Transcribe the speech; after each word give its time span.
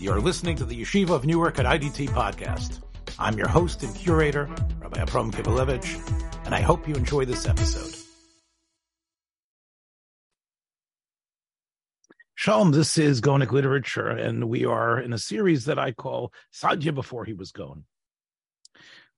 You're 0.00 0.20
listening 0.20 0.54
to 0.58 0.64
the 0.64 0.80
Yeshiva 0.80 1.10
of 1.10 1.26
Newark 1.26 1.58
at 1.58 1.66
IDT 1.66 2.10
podcast. 2.10 2.80
I'm 3.18 3.36
your 3.36 3.48
host 3.48 3.82
and 3.82 3.92
curator, 3.96 4.48
Rabbi 4.78 5.00
Abram 5.00 5.32
Kibalevich, 5.32 6.46
and 6.46 6.54
I 6.54 6.60
hope 6.60 6.86
you 6.86 6.94
enjoy 6.94 7.24
this 7.24 7.48
episode. 7.48 7.96
Shalom, 12.36 12.70
this 12.70 12.96
is 12.96 13.20
Gaonic 13.20 13.50
Literature, 13.50 14.06
and 14.06 14.48
we 14.48 14.64
are 14.64 15.00
in 15.00 15.12
a 15.12 15.18
series 15.18 15.64
that 15.64 15.80
I 15.80 15.90
call 15.90 16.32
Sadya 16.54 16.94
Before 16.94 17.24
He 17.24 17.32
Was 17.32 17.50
Gone. 17.50 17.82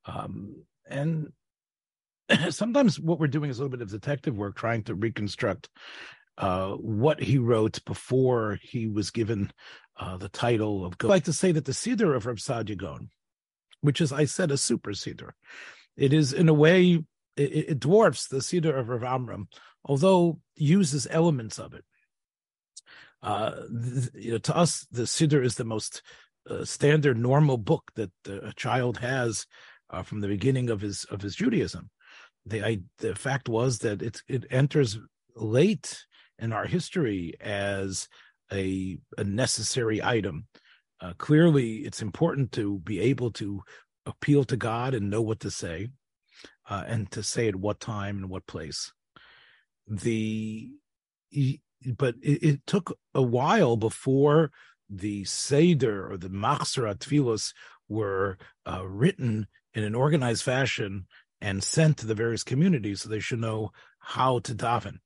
Um, 0.07 0.65
and 0.89 1.31
sometimes 2.49 2.99
what 2.99 3.21
we're 3.21 3.27
doing 3.27 3.51
is 3.51 3.59
a 3.59 3.63
little 3.63 3.77
bit 3.77 3.83
of 3.83 3.91
detective 3.91 4.35
work, 4.35 4.57
trying 4.57 4.85
to 4.85 4.95
reconstruct 4.95 5.69
uh, 6.39 6.71
what 6.71 7.21
he 7.21 7.37
wrote 7.37 7.85
before 7.85 8.59
he 8.63 8.87
was 8.87 9.11
given 9.11 9.53
uh, 10.01 10.17
the 10.17 10.29
title 10.29 10.85
of. 10.85 10.95
I'd 11.01 11.05
like 11.05 11.25
to 11.25 11.33
say 11.33 11.53
that 11.53 11.67
the 11.67 11.73
Siddur 11.73 12.17
of 12.17 12.27
Reb 12.27 12.39
Sadia 12.39 12.77
Gaon, 12.77 13.11
which 13.83 14.01
is, 14.01 14.13
I 14.13 14.25
said, 14.25 14.51
a 14.51 14.57
super 14.57 14.93
it 15.97 16.13
is 16.13 16.33
in 16.33 16.49
a 16.49 16.55
way 16.55 17.05
it, 17.37 17.43
it 17.43 17.81
dwarfs 17.81 18.27
the 18.27 18.39
Siddur 18.39 18.77
of 18.77 18.89
Rav 18.89 19.05
Amram, 19.05 19.49
although 19.85 20.41
uses 20.57 21.07
elements 21.11 21.59
of 21.59 21.75
it. 21.75 21.85
Uh, 23.23 23.53
th- 23.69 24.09
you 24.15 24.33
know, 24.33 24.39
to 24.39 24.57
us, 24.57 24.87
the 24.91 25.03
Siddur 25.03 25.45
is 25.45 25.57
the 25.57 25.65
most 25.65 26.03
uh, 26.49 26.65
standard, 26.65 27.19
normal 27.19 27.59
book 27.59 27.93
that 27.95 28.11
uh, 28.29 28.41
a 28.41 28.53
child 28.55 28.99
has 28.99 29.47
uh, 29.91 30.03
from 30.03 30.21
the 30.21 30.29
beginning 30.29 30.71
of 30.71 30.81
his 30.81 31.05
of 31.05 31.21
his 31.21 31.37
Judaism. 31.37 31.91
The 32.47 32.65
I, 32.65 32.79
the 32.99 33.15
fact 33.15 33.49
was 33.49 33.81
that 33.81 34.01
it 34.01 34.23
it 34.27 34.47
enters 34.51 34.99
late 35.37 36.07
in 36.39 36.53
our 36.53 36.67
history 36.67 37.35
as 37.41 38.09
a, 38.53 38.99
a 39.19 39.25
necessary 39.25 40.03
item. 40.03 40.47
Uh, 41.01 41.15
clearly, 41.17 41.77
it's 41.79 42.03
important 42.03 42.53
to 42.53 42.79
be 42.81 43.01
able 43.01 43.31
to 43.33 43.63
appeal 44.07 44.45
to 44.45 44.57
God 44.57 44.95
and 44.95 45.11
know 45.11 45.23
what 45.23 45.41
to 45.41 45.51
say, 45.51 45.89
uh, 46.69 46.85
and 46.87 47.11
to 47.13 47.23
say 47.23 47.49
at 47.49 47.57
what 47.57 47.81
time 47.81 48.19
and 48.19 48.29
what 48.29 48.47
place. 48.47 48.93
The 49.87 50.71
but 51.87 52.15
it, 52.23 52.43
it 52.43 52.67
took 52.67 52.97
a 53.15 53.23
while 53.23 53.77
before 53.77 54.51
the 54.91 55.25
Seder 55.25 56.11
or 56.11 56.19
the 56.19 56.29
Machzor 56.29 56.95
Tfilos 56.97 57.55
were 57.89 58.37
uh, 58.67 58.87
written 58.87 59.47
in 59.73 59.85
an 59.85 59.95
organized 59.95 60.43
fashion 60.43 61.07
and 61.41 61.65
sent 61.65 61.97
to 61.99 62.07
the 62.07 62.15
various 62.15 62.45
communities 62.45 63.01
so 63.01 63.09
they 63.09 63.21
should 63.21 63.41
know 63.41 63.71
how 64.01 64.41
to 64.41 64.55
daven 64.55 64.99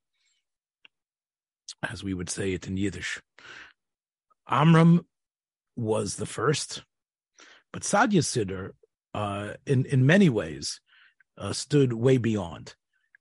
as 1.91 2.03
we 2.03 2.15
would 2.15 2.31
say 2.31 2.53
it 2.53 2.67
in 2.67 2.77
Yiddish. 2.77 3.21
Amram 4.49 5.07
was 5.77 6.17
the 6.17 6.27
first, 6.27 6.85
but 7.73 7.83
Sadia 7.83 8.23
Siddur, 8.23 8.73
uh, 9.15 9.55
in 9.67 9.85
in 9.87 10.07
many 10.07 10.29
ways, 10.29 10.81
uh, 11.39 11.53
stood 11.53 11.93
way 11.93 12.19
beyond. 12.19 12.75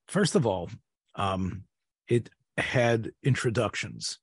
First 0.08 0.36
of 0.36 0.46
all, 0.46 0.70
um, 1.16 1.64
it 2.08 2.30
had 2.58 3.12
introductions, 3.24 4.20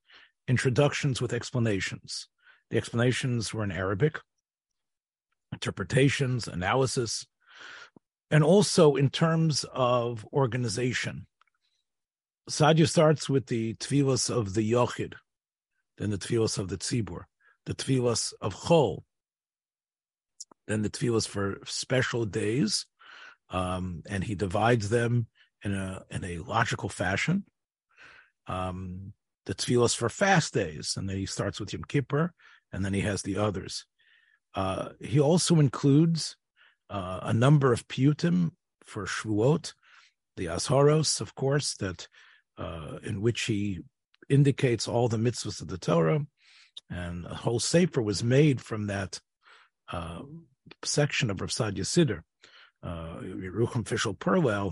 introductions 0.46 1.20
with 1.20 1.32
explanations. 1.32 2.28
The 2.70 2.76
explanations 2.76 3.52
were 3.52 3.64
in 3.64 3.72
Arabic, 3.72 4.20
interpretations, 5.52 6.46
analysis, 6.46 7.26
and 8.30 8.44
also 8.44 8.94
in 8.94 9.10
terms 9.10 9.64
of 9.72 10.26
organization. 10.32 11.26
Sadia 12.48 12.88
starts 12.88 13.28
with 13.28 13.46
the 13.46 13.74
tefillas 13.74 14.30
of 14.30 14.54
the 14.54 14.72
Yochid, 14.72 15.14
then 16.00 16.10
the 16.10 16.18
tefillas 16.18 16.56
of 16.56 16.68
the 16.68 16.78
Tzibur, 16.78 17.24
the 17.66 17.74
tefillas 17.74 18.32
of 18.40 18.54
Chol, 18.54 19.02
then 20.66 20.80
the 20.80 20.88
tefillas 20.88 21.28
for 21.28 21.60
special 21.66 22.24
days, 22.24 22.86
um, 23.50 24.02
and 24.08 24.24
he 24.24 24.34
divides 24.34 24.88
them 24.88 25.26
in 25.62 25.74
a 25.74 26.02
in 26.10 26.24
a 26.24 26.38
logical 26.38 26.88
fashion. 26.88 27.44
Um, 28.46 29.12
the 29.44 29.54
tefillas 29.54 29.94
for 29.94 30.08
fast 30.08 30.54
days, 30.54 30.94
and 30.96 31.06
then 31.08 31.18
he 31.18 31.26
starts 31.26 31.60
with 31.60 31.72
Yom 31.72 31.84
Kippur, 31.84 32.32
and 32.72 32.82
then 32.82 32.94
he 32.94 33.02
has 33.02 33.22
the 33.22 33.36
others. 33.36 33.84
Uh, 34.54 34.90
he 35.00 35.20
also 35.20 35.60
includes 35.60 36.36
uh, 36.88 37.20
a 37.22 37.34
number 37.34 37.72
of 37.72 37.86
piyutim 37.88 38.52
for 38.84 39.04
Shvuot, 39.04 39.74
the 40.36 40.46
Asharos, 40.46 41.20
of 41.20 41.34
course, 41.34 41.74
that 41.76 42.08
uh, 42.56 42.98
in 43.02 43.20
which 43.20 43.42
he 43.42 43.80
indicates 44.30 44.88
all 44.88 45.08
the 45.08 45.16
mitzvahs 45.16 45.60
of 45.60 45.68
the 45.68 45.78
Torah, 45.78 46.24
and 46.88 47.26
a 47.26 47.34
whole 47.34 47.60
sefer 47.60 48.00
was 48.00 48.24
made 48.24 48.60
from 48.60 48.86
that 48.86 49.20
uh, 49.92 50.20
section 50.84 51.30
of 51.30 51.40
Rav 51.40 51.50
Sadia 51.50 51.84
Siddur. 51.84 52.22
Uh, 52.82 53.20
Yerucham 53.22 53.86
Fishel 53.86 54.14
Perla 54.14 54.70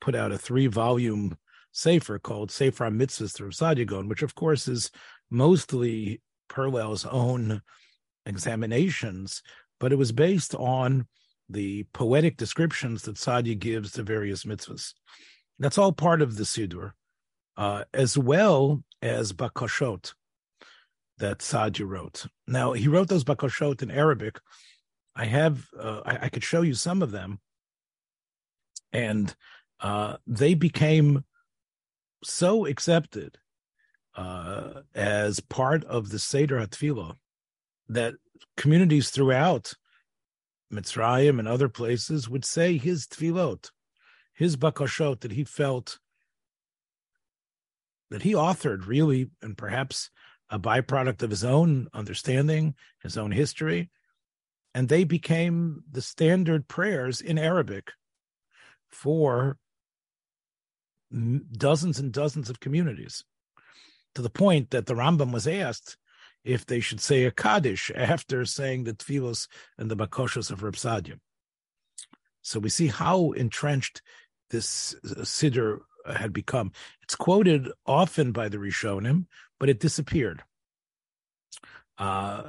put 0.00 0.14
out 0.14 0.32
a 0.32 0.38
three-volume 0.38 1.38
sefer 1.72 2.18
called 2.18 2.50
Sefer 2.50 2.90
Mitzvahs 2.90 3.34
to 3.36 3.44
Rav 3.44 3.52
Sadia 3.52 3.86
Gaon, 3.86 4.08
which 4.08 4.22
of 4.22 4.34
course 4.34 4.68
is 4.68 4.90
mostly 5.30 6.20
Perla's 6.48 7.06
own 7.06 7.62
examinations, 8.26 9.42
but 9.80 9.92
it 9.92 9.96
was 9.96 10.12
based 10.12 10.54
on 10.54 11.06
the 11.48 11.84
poetic 11.92 12.36
descriptions 12.36 13.02
that 13.02 13.16
Sadia 13.16 13.58
gives 13.58 13.92
to 13.92 14.02
various 14.02 14.44
mitzvahs. 14.44 14.94
That's 15.58 15.78
all 15.78 15.92
part 15.92 16.22
of 16.22 16.36
the 16.36 16.44
Siddur 16.44 16.92
uh, 17.56 17.84
as 17.94 18.18
well 18.18 18.82
as 19.06 19.32
Bakoshot 19.32 20.12
that 21.18 21.38
Sadia 21.38 21.88
wrote. 21.88 22.26
Now, 22.46 22.72
he 22.72 22.88
wrote 22.88 23.08
those 23.08 23.24
Bakoshot 23.24 23.82
in 23.82 23.90
Arabic. 23.90 24.38
I 25.14 25.24
have, 25.24 25.66
uh, 25.78 26.02
I, 26.04 26.18
I, 26.22 26.28
could 26.28 26.44
show 26.44 26.60
you 26.60 26.74
some 26.74 27.00
of 27.02 27.10
them. 27.10 27.40
And 28.92 29.34
uh, 29.80 30.16
they 30.26 30.54
became 30.54 31.24
so 32.22 32.66
accepted 32.66 33.38
uh, 34.14 34.82
as 34.94 35.40
part 35.40 35.84
of 35.84 36.10
the 36.10 36.18
Seder 36.18 36.58
HaTfilah 36.58 37.16
that 37.88 38.14
communities 38.56 39.10
throughout 39.10 39.72
Mitzrayim 40.72 41.38
and 41.38 41.48
other 41.48 41.68
places 41.68 42.28
would 42.28 42.44
say 42.44 42.76
his 42.76 43.06
tefillot, 43.06 43.70
his 44.34 44.56
bakashot 44.56 45.20
that 45.20 45.32
he 45.32 45.44
felt 45.44 45.98
that 48.10 48.22
he 48.22 48.32
authored 48.32 48.86
really, 48.86 49.30
and 49.42 49.56
perhaps 49.56 50.10
a 50.48 50.58
byproduct 50.58 51.22
of 51.22 51.30
his 51.30 51.44
own 51.44 51.88
understanding, 51.92 52.74
his 53.02 53.16
own 53.18 53.32
history. 53.32 53.90
And 54.74 54.88
they 54.88 55.04
became 55.04 55.82
the 55.90 56.02
standard 56.02 56.68
prayers 56.68 57.20
in 57.20 57.38
Arabic 57.38 57.92
for 58.88 59.58
dozens 61.56 61.98
and 61.98 62.12
dozens 62.12 62.50
of 62.50 62.60
communities, 62.60 63.24
to 64.14 64.22
the 64.22 64.30
point 64.30 64.70
that 64.70 64.86
the 64.86 64.94
Rambam 64.94 65.32
was 65.32 65.46
asked 65.46 65.96
if 66.44 66.64
they 66.64 66.80
should 66.80 67.00
say 67.00 67.24
a 67.24 67.30
Kaddish 67.30 67.90
after 67.94 68.44
saying 68.44 68.84
the 68.84 68.92
Tfilos 68.92 69.48
and 69.78 69.90
the 69.90 69.96
Bakoshos 69.96 70.50
of 70.50 70.62
Reb 70.62 70.74
Sadia. 70.74 71.18
So 72.42 72.60
we 72.60 72.68
see 72.68 72.86
how 72.86 73.32
entrenched 73.32 74.02
this 74.50 74.94
uh, 75.04 75.22
Siddur 75.22 75.80
had 76.06 76.32
become. 76.32 76.70
It's 77.06 77.14
quoted 77.14 77.68
often 77.86 78.32
by 78.32 78.48
the 78.48 78.58
Rishonim, 78.58 79.26
but 79.60 79.68
it 79.68 79.78
disappeared. 79.78 80.42
Uh, 81.96 82.42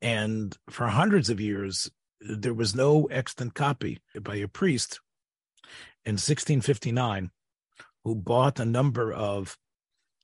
and 0.00 0.56
for 0.70 0.86
hundreds 0.86 1.28
of 1.28 1.40
years, 1.40 1.90
there 2.20 2.54
was 2.54 2.74
no 2.74 3.04
extant 3.06 3.54
copy 3.54 3.98
by 4.18 4.36
a 4.36 4.48
priest 4.48 5.00
in 6.06 6.12
1659 6.12 7.30
who 8.04 8.14
bought 8.14 8.58
a 8.58 8.64
number 8.64 9.12
of 9.12 9.58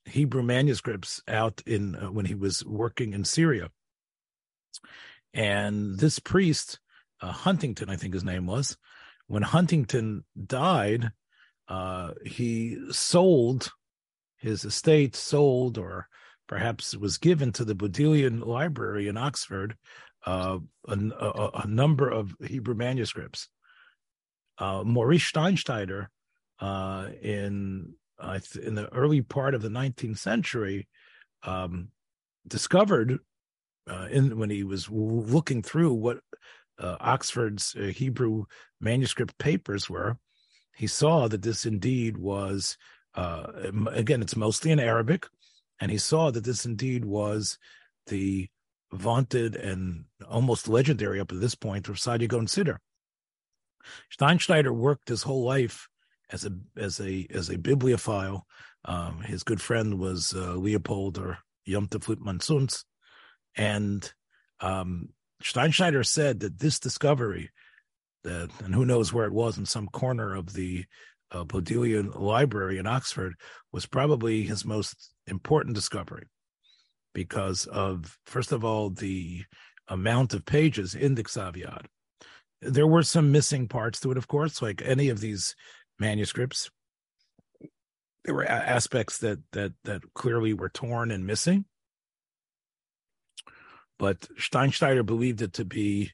Hebrew 0.05 0.41
manuscripts 0.41 1.21
out 1.27 1.61
in 1.65 1.95
uh, 1.95 2.11
when 2.11 2.25
he 2.25 2.35
was 2.35 2.65
working 2.65 3.13
in 3.13 3.23
Syria. 3.23 3.69
And 5.31 5.99
this 5.99 6.17
priest, 6.17 6.79
uh, 7.21 7.31
Huntington, 7.31 7.89
I 7.89 7.97
think 7.97 8.15
his 8.15 8.23
name 8.23 8.47
was, 8.47 8.77
when 9.27 9.43
Huntington 9.43 10.25
died, 10.45 11.11
uh, 11.67 12.11
he 12.25 12.77
sold 12.91 13.71
his 14.37 14.65
estate, 14.65 15.15
sold 15.15 15.77
or 15.77 16.07
perhaps 16.47 16.95
was 16.95 17.17
given 17.17 17.51
to 17.53 17.65
the 17.65 17.75
Bodleian 17.75 18.41
Library 18.41 19.07
in 19.07 19.17
Oxford 19.17 19.75
uh, 20.25 20.59
a, 20.87 20.93
a, 20.93 21.49
a, 21.63 21.67
number 21.67 22.09
of 22.09 22.35
Hebrew 22.45 22.75
manuscripts. 22.75 23.49
Uh, 24.57 24.83
Maurice 24.85 25.29
Steinschneider 25.31 26.07
uh, 26.59 27.07
in 27.21 27.93
in 28.61 28.75
the 28.75 28.87
early 28.93 29.21
part 29.21 29.53
of 29.53 29.61
the 29.61 29.69
19th 29.69 30.17
century 30.17 30.87
um, 31.43 31.89
discovered 32.47 33.19
uh, 33.89 34.07
in 34.09 34.37
when 34.37 34.49
he 34.49 34.63
was 34.63 34.89
looking 34.89 35.61
through 35.61 35.93
what 35.93 36.19
uh, 36.79 36.95
Oxford's 36.99 37.75
uh, 37.75 37.87
Hebrew 37.87 38.45
manuscript 38.79 39.37
papers 39.37 39.89
were 39.89 40.17
he 40.75 40.87
saw 40.87 41.27
that 41.27 41.41
this 41.41 41.65
indeed 41.65 42.17
was, 42.17 42.77
uh, 43.15 43.47
again, 43.91 44.21
it's 44.21 44.35
mostly 44.35 44.71
in 44.71 44.79
Arabic, 44.79 45.27
and 45.79 45.91
he 45.91 45.97
saw 45.97 46.31
that 46.31 46.43
this 46.43 46.65
indeed 46.65 47.05
was 47.05 47.57
the 48.07 48.49
vaunted 48.91 49.55
and 49.55 50.05
almost 50.27 50.67
legendary 50.67 51.19
up 51.19 51.29
to 51.29 51.35
this 51.35 51.55
point 51.55 51.89
of 51.89 51.95
Saadia 51.95 52.27
Gaon 52.27 52.45
Siddur. 52.45 52.77
Steinschneider 54.17 54.73
worked 54.73 55.09
his 55.09 55.23
whole 55.23 55.43
life 55.43 55.89
as 56.29 56.45
a 56.45 56.51
as 56.77 56.99
a 56.99 57.27
as 57.29 57.49
a 57.49 57.57
bibliophile. 57.57 58.45
Um, 58.85 59.21
his 59.21 59.43
good 59.43 59.61
friend 59.61 59.99
was 59.99 60.33
uh, 60.35 60.55
Leopold 60.55 61.17
or 61.17 61.39
Yom 61.65 61.87
Tov 61.87 62.07
Lipmann 62.07 62.39
Zunz, 62.39 62.83
and 63.55 64.11
um, 64.59 65.09
Steinschneider 65.41 66.05
said 66.05 66.39
that 66.41 66.59
this 66.59 66.79
discovery, 66.79 67.49
and 68.23 68.73
who 68.73 68.85
knows 68.85 69.11
where 69.11 69.25
it 69.25 69.33
was 69.33 69.57
in 69.57 69.65
some 69.65 69.87
corner 69.87 70.35
of 70.35 70.53
the 70.53 70.85
uh, 71.31 71.43
Bodleian 71.43 72.11
Library 72.11 72.77
in 72.77 72.87
Oxford, 72.87 73.35
was 73.71 73.85
probably 73.85 74.43
his 74.43 74.65
most 74.65 75.13
important 75.27 75.75
discovery 75.75 76.27
because 77.13 77.65
of 77.65 78.17
first 78.25 78.51
of 78.51 78.63
all 78.63 78.89
the 78.89 79.43
amount 79.87 80.33
of 80.33 80.45
pages 80.45 80.95
in 80.95 81.15
the 81.15 81.23
Ksav 81.23 81.61
There 82.61 82.87
were 82.87 83.03
some 83.03 83.31
missing 83.31 83.67
parts 83.67 83.99
to 84.01 84.11
it, 84.11 84.17
of 84.17 84.27
course, 84.27 84.61
like 84.61 84.81
any 84.83 85.09
of 85.09 85.19
these 85.19 85.55
manuscripts. 85.99 86.69
There 88.25 88.35
were 88.35 88.45
aspects 88.45 89.17
that 89.19 89.39
that 89.51 89.73
that 89.83 90.01
clearly 90.13 90.53
were 90.53 90.69
torn 90.69 91.11
and 91.11 91.27
missing, 91.27 91.65
but 93.99 94.21
Steinschneider 94.39 95.05
believed 95.05 95.41
it 95.41 95.53
to 95.53 95.65
be 95.65 96.11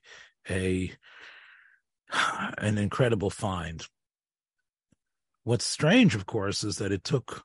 a 0.50 0.92
an 2.58 2.78
incredible 2.78 3.30
find. 3.30 3.86
What's 5.44 5.66
strange, 5.66 6.16
of 6.16 6.26
course, 6.26 6.64
is 6.64 6.78
that 6.78 6.92
it 6.92 7.04
took 7.04 7.44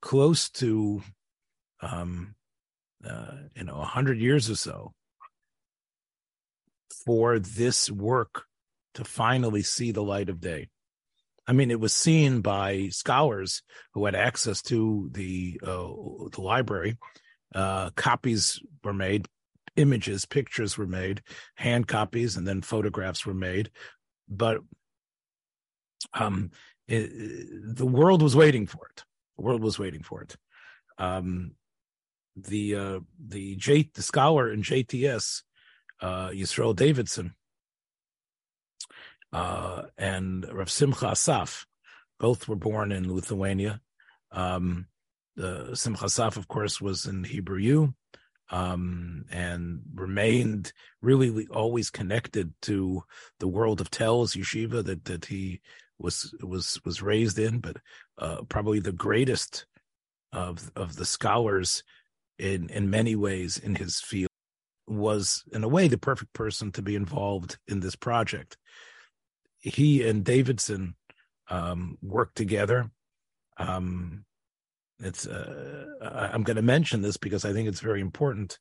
close 0.00 0.50
to 0.50 1.02
um, 1.80 2.34
uh, 3.04 3.32
you 3.54 3.64
know, 3.64 3.76
a 3.76 3.84
hundred 3.84 4.18
years 4.18 4.50
or 4.50 4.56
so 4.56 4.92
for 7.04 7.38
this 7.38 7.90
work 7.90 8.44
to 8.94 9.04
finally 9.04 9.62
see 9.62 9.92
the 9.92 10.02
light 10.02 10.28
of 10.28 10.40
day. 10.40 10.68
I 11.46 11.52
mean, 11.52 11.70
it 11.70 11.80
was 11.80 11.94
seen 11.94 12.40
by 12.40 12.88
scholars 12.88 13.62
who 13.94 14.04
had 14.04 14.14
access 14.14 14.60
to 14.62 15.08
the 15.12 15.60
uh, 15.62 15.88
the 16.32 16.40
library. 16.40 16.98
Uh, 17.54 17.90
copies 17.90 18.60
were 18.84 18.92
made, 18.92 19.26
images, 19.76 20.26
pictures 20.26 20.76
were 20.76 20.86
made, 20.86 21.22
hand 21.54 21.88
copies, 21.88 22.36
and 22.36 22.46
then 22.46 22.60
photographs 22.60 23.24
were 23.24 23.32
made. 23.32 23.70
But 24.28 24.58
um, 26.14 26.50
it, 26.86 27.76
the 27.76 27.86
world 27.86 28.22
was 28.22 28.36
waiting 28.36 28.66
for 28.66 28.86
it. 28.88 29.04
The 29.36 29.44
world 29.44 29.62
was 29.62 29.78
waiting 29.78 30.02
for 30.02 30.22
it. 30.22 30.36
Um, 30.98 31.52
the 32.36 32.74
uh, 32.74 33.00
the 33.18 33.56
J 33.56 33.90
the 33.94 34.02
scholar 34.02 34.52
in 34.52 34.62
JTS, 34.62 35.42
uh, 36.00 36.28
Yisrael 36.28 36.74
Davidson, 36.74 37.34
uh, 39.32 39.82
and 39.96 40.46
Rav 40.52 40.70
Simcha 40.70 41.10
Asaf, 41.10 41.66
both 42.18 42.48
were 42.48 42.56
born 42.56 42.92
in 42.92 43.12
Lithuania. 43.12 43.80
Um, 44.30 44.86
Simcha 45.74 46.06
Asaf, 46.06 46.36
of 46.36 46.48
course, 46.48 46.80
was 46.80 47.06
in 47.06 47.24
Hebrew 47.24 47.58
U, 47.58 47.94
um, 48.50 49.24
and 49.30 49.80
remained 49.94 50.72
really 51.02 51.46
always 51.48 51.90
connected 51.90 52.52
to 52.62 53.02
the 53.40 53.48
world 53.48 53.80
of 53.80 53.90
Telz 53.90 54.36
Yeshiva 54.36 54.84
that 54.84 55.04
that 55.04 55.26
he 55.26 55.60
was 55.98 56.34
was 56.42 56.80
was 56.84 57.02
raised 57.02 57.38
in, 57.38 57.58
but 57.58 57.76
uh, 58.18 58.42
probably 58.48 58.80
the 58.80 58.92
greatest 58.92 59.66
of 60.32 60.70
of 60.76 60.96
the 60.96 61.04
scholars 61.04 61.82
in 62.38 62.68
in 62.70 62.90
many 62.90 63.16
ways 63.16 63.58
in 63.58 63.74
his 63.74 64.00
field 64.00 64.28
was 64.86 65.44
in 65.52 65.64
a 65.64 65.68
way 65.68 65.88
the 65.88 65.98
perfect 65.98 66.32
person 66.32 66.72
to 66.72 66.82
be 66.82 66.94
involved 66.94 67.58
in 67.66 67.80
this 67.80 67.96
project. 67.96 68.56
He 69.58 70.06
and 70.06 70.24
davidson 70.24 70.94
um, 71.50 71.98
worked 72.00 72.36
together 72.36 72.90
um, 73.58 74.24
it's 75.00 75.26
uh, 75.26 75.86
i'm 76.32 76.42
going 76.42 76.56
to 76.56 76.62
mention 76.62 77.02
this 77.02 77.16
because 77.16 77.44
i 77.44 77.52
think 77.52 77.68
it's 77.68 77.80
very 77.80 78.00
important. 78.00 78.58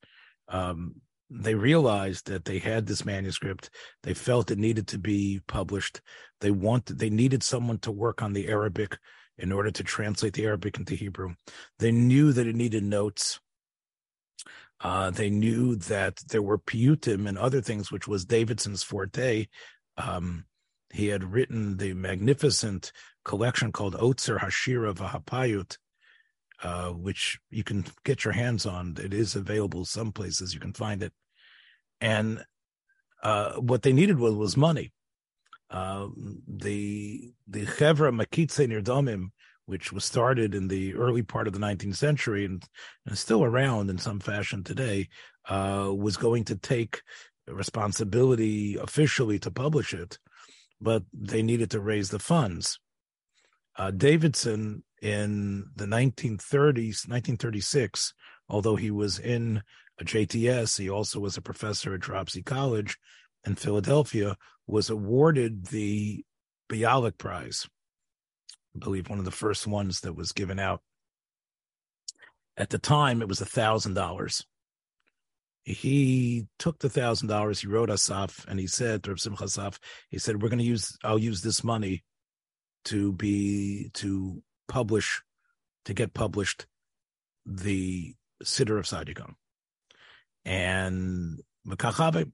Um, 0.49 1.01
they 1.29 1.55
realized 1.55 2.27
that 2.27 2.45
they 2.45 2.57
had 2.57 2.85
this 2.85 3.03
manuscript. 3.03 3.69
They 4.03 4.13
felt 4.13 4.49
it 4.49 4.57
needed 4.57 4.87
to 4.89 4.97
be 4.97 5.41
published. 5.45 5.99
They 6.39 6.51
wanted 6.51 6.99
they 6.99 7.09
needed 7.09 7.43
someone 7.43 7.79
to 7.79 7.91
work 7.91 8.21
on 8.21 8.33
the 8.33 8.47
arabic 8.47 8.97
in 9.37 9.51
order 9.51 9.71
to 9.71 9.83
translate 9.83 10.33
the 10.33 10.45
arabic 10.45 10.77
into 10.77 10.95
hebrew. 10.95 11.33
They 11.79 11.91
knew 11.91 12.31
that 12.31 12.47
it 12.47 12.55
needed 12.55 12.83
notes. 12.83 13.39
Uh, 14.79 15.09
they 15.09 15.29
knew 15.29 15.75
that 15.75 16.17
there 16.29 16.41
were 16.41 16.59
piyutim 16.59 17.27
and 17.27 17.37
other 17.37 17.61
things, 17.61 17.91
which 17.91 18.07
was 18.07 18.25
Davidson's 18.25 18.83
forte. 18.83 19.47
Um, 19.97 20.45
he 20.93 21.07
had 21.07 21.33
written 21.33 21.77
the 21.77 21.93
magnificent 21.93 22.91
collection 23.25 23.71
called 23.71 23.95
Otzer 23.95 24.39
Hashira 24.39 24.93
Vahapayut, 24.93 25.77
uh, 26.63 26.89
which 26.89 27.39
you 27.49 27.63
can 27.63 27.85
get 28.03 28.25
your 28.25 28.33
hands 28.33 28.65
on. 28.65 28.97
It 29.01 29.13
is 29.13 29.35
available 29.35 29.85
some 29.85 30.11
places. 30.11 30.53
You 30.53 30.59
can 30.59 30.73
find 30.73 31.03
it. 31.03 31.13
And 32.01 32.43
uh, 33.23 33.53
what 33.53 33.81
they 33.81 33.93
needed 33.93 34.19
was, 34.19 34.33
was 34.33 34.57
money. 34.57 34.93
Uh, 35.69 36.07
the 36.47 37.33
the 37.47 37.65
Chevra 37.65 38.11
Makitse 38.15 38.67
Nirdomim 38.67 39.31
which 39.67 39.91
was 39.91 40.05
started 40.05 40.55
in 40.55 40.69
the 40.69 40.95
early 40.95 41.21
part 41.21 41.45
of 41.45 41.51
the 41.51 41.59
19th 41.59 41.97
century 41.97 42.45
and, 42.45 42.63
and 43.05 43.17
still 43.17 43.43
around 43.43 43.89
in 43.89 43.97
some 43.97 44.17
fashion 44.17 44.63
today, 44.63 45.09
uh, 45.49 45.91
was 45.93 46.15
going 46.15 46.45
to 46.45 46.55
take 46.55 47.01
responsibility 47.47 48.77
officially 48.77 49.37
to 49.37 49.51
publish 49.51 49.93
it, 49.93 50.17
but 50.79 51.03
they 51.13 51.43
needed 51.43 51.69
to 51.69 51.81
raise 51.81 52.09
the 52.09 52.19
funds. 52.19 52.79
Davidson 53.97 54.83
in 55.01 55.65
the 55.75 55.85
1930s, 55.85 57.07
1936, 57.07 58.13
although 58.49 58.75
he 58.75 58.91
was 58.91 59.19
in 59.19 59.61
a 59.99 60.03
JTS, 60.03 60.77
he 60.79 60.89
also 60.89 61.19
was 61.19 61.37
a 61.37 61.41
professor 61.41 61.93
at 61.93 62.01
Dropsie 62.01 62.45
College 62.45 62.97
in 63.45 63.55
Philadelphia, 63.55 64.37
was 64.65 64.89
awarded 64.89 65.67
the 65.67 66.23
Bialik 66.69 67.17
Prize 67.17 67.67
I 68.77 68.79
believe 68.79 69.09
one 69.09 69.19
of 69.19 69.25
the 69.25 69.31
first 69.31 69.65
ones 69.65 70.01
that 70.01 70.13
was 70.13 70.31
given 70.31 70.59
out. 70.59 70.81
At 72.55 72.69
the 72.69 72.77
time, 72.77 73.21
it 73.21 73.27
was 73.27 73.41
a 73.41 73.45
thousand 73.45 73.95
dollars. 73.95 74.45
He 75.63 76.47
took 76.59 76.79
the 76.79 76.89
thousand 76.89 77.27
dollars. 77.27 77.59
He 77.59 77.67
wrote 77.67 77.89
Asaf, 77.89 78.45
and 78.47 78.59
he 78.59 78.67
said 78.67 79.03
to 79.03 79.17
Simcha 79.17 79.45
Asaf, 79.45 79.79
he 80.09 80.17
said, 80.17 80.41
"We're 80.41 80.49
going 80.49 80.59
to 80.59 80.65
use. 80.65 80.97
I'll 81.03 81.19
use 81.19 81.41
this 81.41 81.63
money 81.63 82.03
to 82.85 83.11
be 83.13 83.89
to 83.95 84.41
publish, 84.67 85.21
to 85.85 85.93
get 85.93 86.13
published, 86.13 86.65
the 87.45 88.13
Siddur 88.43 88.77
of 88.77 88.85
Saadia 88.85 89.33
And 90.45 91.41
Makachabe, 91.67 92.31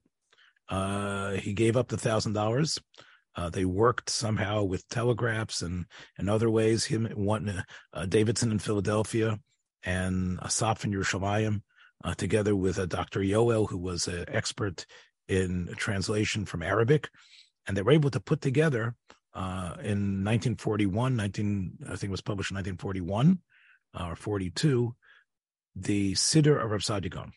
uh, 0.70 1.32
he 1.34 1.54
gave 1.54 1.78
up 1.78 1.88
the 1.88 1.98
thousand 1.98 2.34
dollars. 2.34 2.80
Uh, 3.36 3.50
they 3.50 3.66
worked 3.66 4.10
somehow 4.10 4.64
with 4.64 4.88
telegraphs 4.90 5.62
and 5.62 5.86
and 6.18 6.30
other 6.30 6.50
ways. 6.50 6.86
Him, 6.86 7.06
one 7.16 7.64
uh, 7.94 8.06
Davidson 8.06 8.52
in 8.52 8.60
Philadelphia, 8.60 9.40
and 9.84 10.40
Asaf 10.44 10.86
in 10.86 10.92
Yerushalayim, 10.92 11.62
uh, 12.04 12.14
together 12.14 12.56
with 12.56 12.80
uh, 12.80 12.86
Dr. 12.86 13.22
Yoel, 13.22 13.70
who 13.70 13.78
was 13.78 14.08
an 14.08 14.26
expert 14.28 14.86
in 15.28 15.74
translation 15.78 16.46
from 16.46 16.62
Arabic, 16.62 17.10
and 17.68 17.76
they 17.76 17.82
were 17.82 17.92
able 17.92 18.12
to 18.12 18.20
put 18.20 18.42
together 18.42 18.96
uh, 19.34 19.76
in 19.80 20.24
1941, 20.24 21.16
19 21.16 21.78
I 21.86 21.96
think 21.96 22.04
it 22.04 22.10
was 22.10 22.22
published 22.22 22.52
in 22.52 22.56
1941 22.56 23.40
uh, 24.00 24.08
or 24.10 24.16
42, 24.16 24.96
the 25.76 26.14
Siddur 26.14 26.64
of 26.64 26.72
Rav 26.72 26.82
Saadia 26.82 27.12
Gaon. 27.12 27.32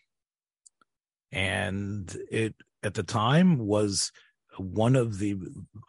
And 1.33 2.15
it 2.31 2.55
at 2.83 2.95
the 2.95 3.03
time 3.03 3.59
was 3.59 4.13
one 4.59 4.97
of 4.97 5.19
the 5.19 5.37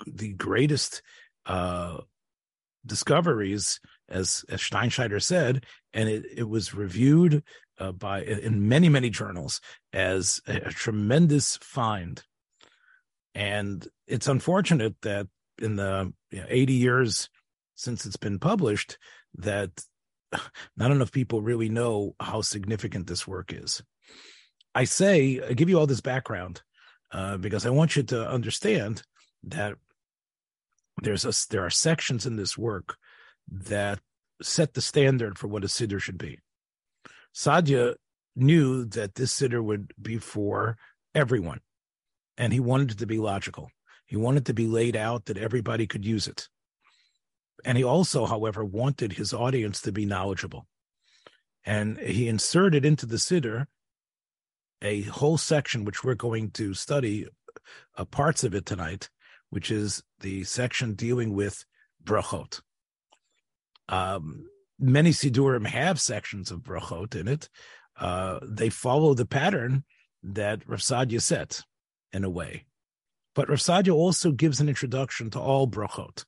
the 0.06 0.34
greatest 0.34 1.02
uh, 1.46 1.98
discoveries, 2.86 3.80
as 4.10 4.44
as 4.50 4.62
Steinschneider 4.62 5.22
said, 5.22 5.66
and 5.94 6.10
it, 6.10 6.26
it 6.36 6.50
was 6.50 6.74
reviewed 6.74 7.44
uh, 7.78 7.92
by 7.92 8.24
in 8.24 8.68
many 8.68 8.90
many 8.90 9.10
journals 9.10 9.62
as 9.94 10.42
a, 10.48 10.56
a 10.56 10.72
tremendous 10.72 11.58
find. 11.58 12.24
And 13.36 13.88
it's 14.08 14.28
unfortunate 14.28 14.96
that 15.04 15.28
in 15.62 15.76
the 15.76 16.14
you 16.32 16.40
know, 16.40 16.46
80 16.50 16.74
years 16.74 17.30
since 17.76 18.06
it's 18.06 18.18
been 18.18 18.40
published, 18.40 18.98
that 19.36 19.70
not 20.78 20.92
enough 20.92 21.12
people 21.12 21.42
really 21.42 21.70
know 21.70 22.16
how 22.20 22.42
significant 22.42 23.08
this 23.08 23.28
work 23.28 23.54
is. 23.54 23.82
I 24.76 24.84
say, 24.84 25.42
I 25.42 25.54
give 25.54 25.70
you 25.70 25.80
all 25.80 25.88
this 25.88 26.02
background 26.02 26.62
uh, 27.12 27.38
because 27.38 27.66
I 27.66 27.72
want 27.72 27.96
you 27.96 28.04
to 28.04 28.30
understand 28.30 29.04
that 29.44 29.76
there's 31.02 31.26
a 31.26 31.34
there 31.52 31.66
are 31.66 31.70
sections 31.70 32.26
in 32.26 32.36
this 32.36 32.58
work 32.58 32.98
that 33.48 34.00
set 34.42 34.74
the 34.74 34.82
standard 34.82 35.38
for 35.38 35.48
what 35.48 35.64
a 35.64 35.68
siddur 35.68 36.02
should 36.02 36.18
be. 36.18 36.40
Saadia 37.34 37.96
knew 38.36 38.86
that 38.86 39.16
this 39.16 39.34
siddur 39.34 39.64
would 39.64 39.94
be 40.02 40.18
for 40.18 40.78
everyone, 41.14 41.62
and 42.38 42.52
he 42.52 42.60
wanted 42.60 42.92
it 42.92 42.98
to 43.00 43.08
be 43.08 43.20
logical. 43.20 43.72
He 44.08 44.16
wanted 44.16 44.46
to 44.48 44.54
be 44.54 44.68
laid 44.68 44.96
out 44.96 45.26
that 45.26 45.38
everybody 45.38 45.86
could 45.86 46.06
use 46.06 46.28
it. 46.28 46.48
And 47.64 47.78
he 47.78 47.84
also, 47.84 48.26
however, 48.26 48.64
wanted 48.64 49.14
his 49.14 49.34
audience 49.34 49.82
to 49.82 49.92
be 49.92 50.06
knowledgeable. 50.06 50.66
And 51.66 51.98
he 52.00 52.30
inserted 52.30 52.86
into 52.86 53.06
the 53.06 53.18
siddur 53.18 53.66
a 54.82 55.02
whole 55.04 55.38
section, 55.38 55.84
which 55.84 56.04
we're 56.04 56.16
going 56.16 56.52
to 56.52 56.74
study 56.74 57.28
uh, 57.98 58.06
parts 58.06 58.44
of 58.46 58.56
it 58.56 58.66
tonight, 58.66 59.10
which 59.50 59.70
is 59.70 60.02
the 60.22 60.46
section 60.46 60.94
dealing 60.94 61.34
with 61.34 61.66
brachot. 62.02 62.62
Um, 63.90 64.48
many 64.80 65.10
sidurim 65.10 65.68
have 65.68 66.00
sections 66.00 66.52
of 66.52 66.60
brachot 66.60 67.16
in 67.16 67.28
it. 67.28 67.50
Uh, 68.00 68.40
they 68.44 68.70
follow 68.70 69.14
the 69.14 69.26
pattern 69.26 69.84
that 70.24 70.68
Rav 70.68 70.82
set 70.82 71.64
in 72.14 72.24
a 72.24 72.30
way. 72.30 72.66
But 73.38 73.50
Rav 73.50 73.60
Sadia 73.60 73.94
also 73.94 74.32
gives 74.32 74.60
an 74.60 74.68
introduction 74.68 75.30
to 75.30 75.40
all 75.40 75.68
brachot. 75.68 76.26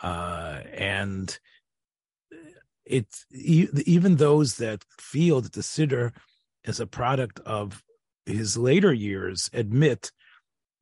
Uh, 0.00 0.60
and 0.72 1.36
it 2.84 3.08
even 3.32 4.16
those 4.16 4.58
that 4.58 4.84
feel 5.00 5.40
that 5.40 5.52
the 5.52 5.62
siddur 5.62 6.12
is 6.62 6.78
a 6.78 6.86
product 6.86 7.40
of 7.40 7.82
his 8.24 8.56
later 8.56 8.92
years 8.92 9.50
admit 9.52 10.12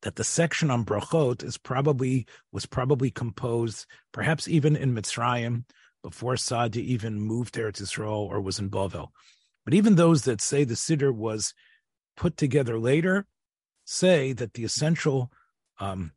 that 0.03 0.15
the 0.15 0.23
section 0.23 0.69
on 0.69 0.85
brachot 0.85 1.43
is 1.43 1.57
probably 1.57 2.27
was 2.51 2.67
probably 2.67 3.09
composed 3.09 3.87
perhaps 4.11 4.47
even 4.47 4.75
in 4.75 4.93
Mitzrayim 4.93 5.63
before 6.03 6.35
Sadia 6.35 6.83
even 6.83 7.19
moved 7.19 7.55
to 7.55 7.61
Eretz 7.61 7.81
Yisrael 7.81 8.29
or 8.29 8.39
was 8.41 8.59
in 8.59 8.69
Bavel. 8.69 9.07
But 9.65 9.73
even 9.73 9.95
those 9.95 10.21
that 10.25 10.39
say 10.39 10.65
the 10.65 10.75
siddur 10.75 11.11
was 11.11 11.55
put 12.15 12.37
together 12.37 12.77
later 12.79 13.25
say 13.91 14.33
that 14.33 14.53
the 14.53 14.63
essential 14.63 15.31
um, 15.79 16.11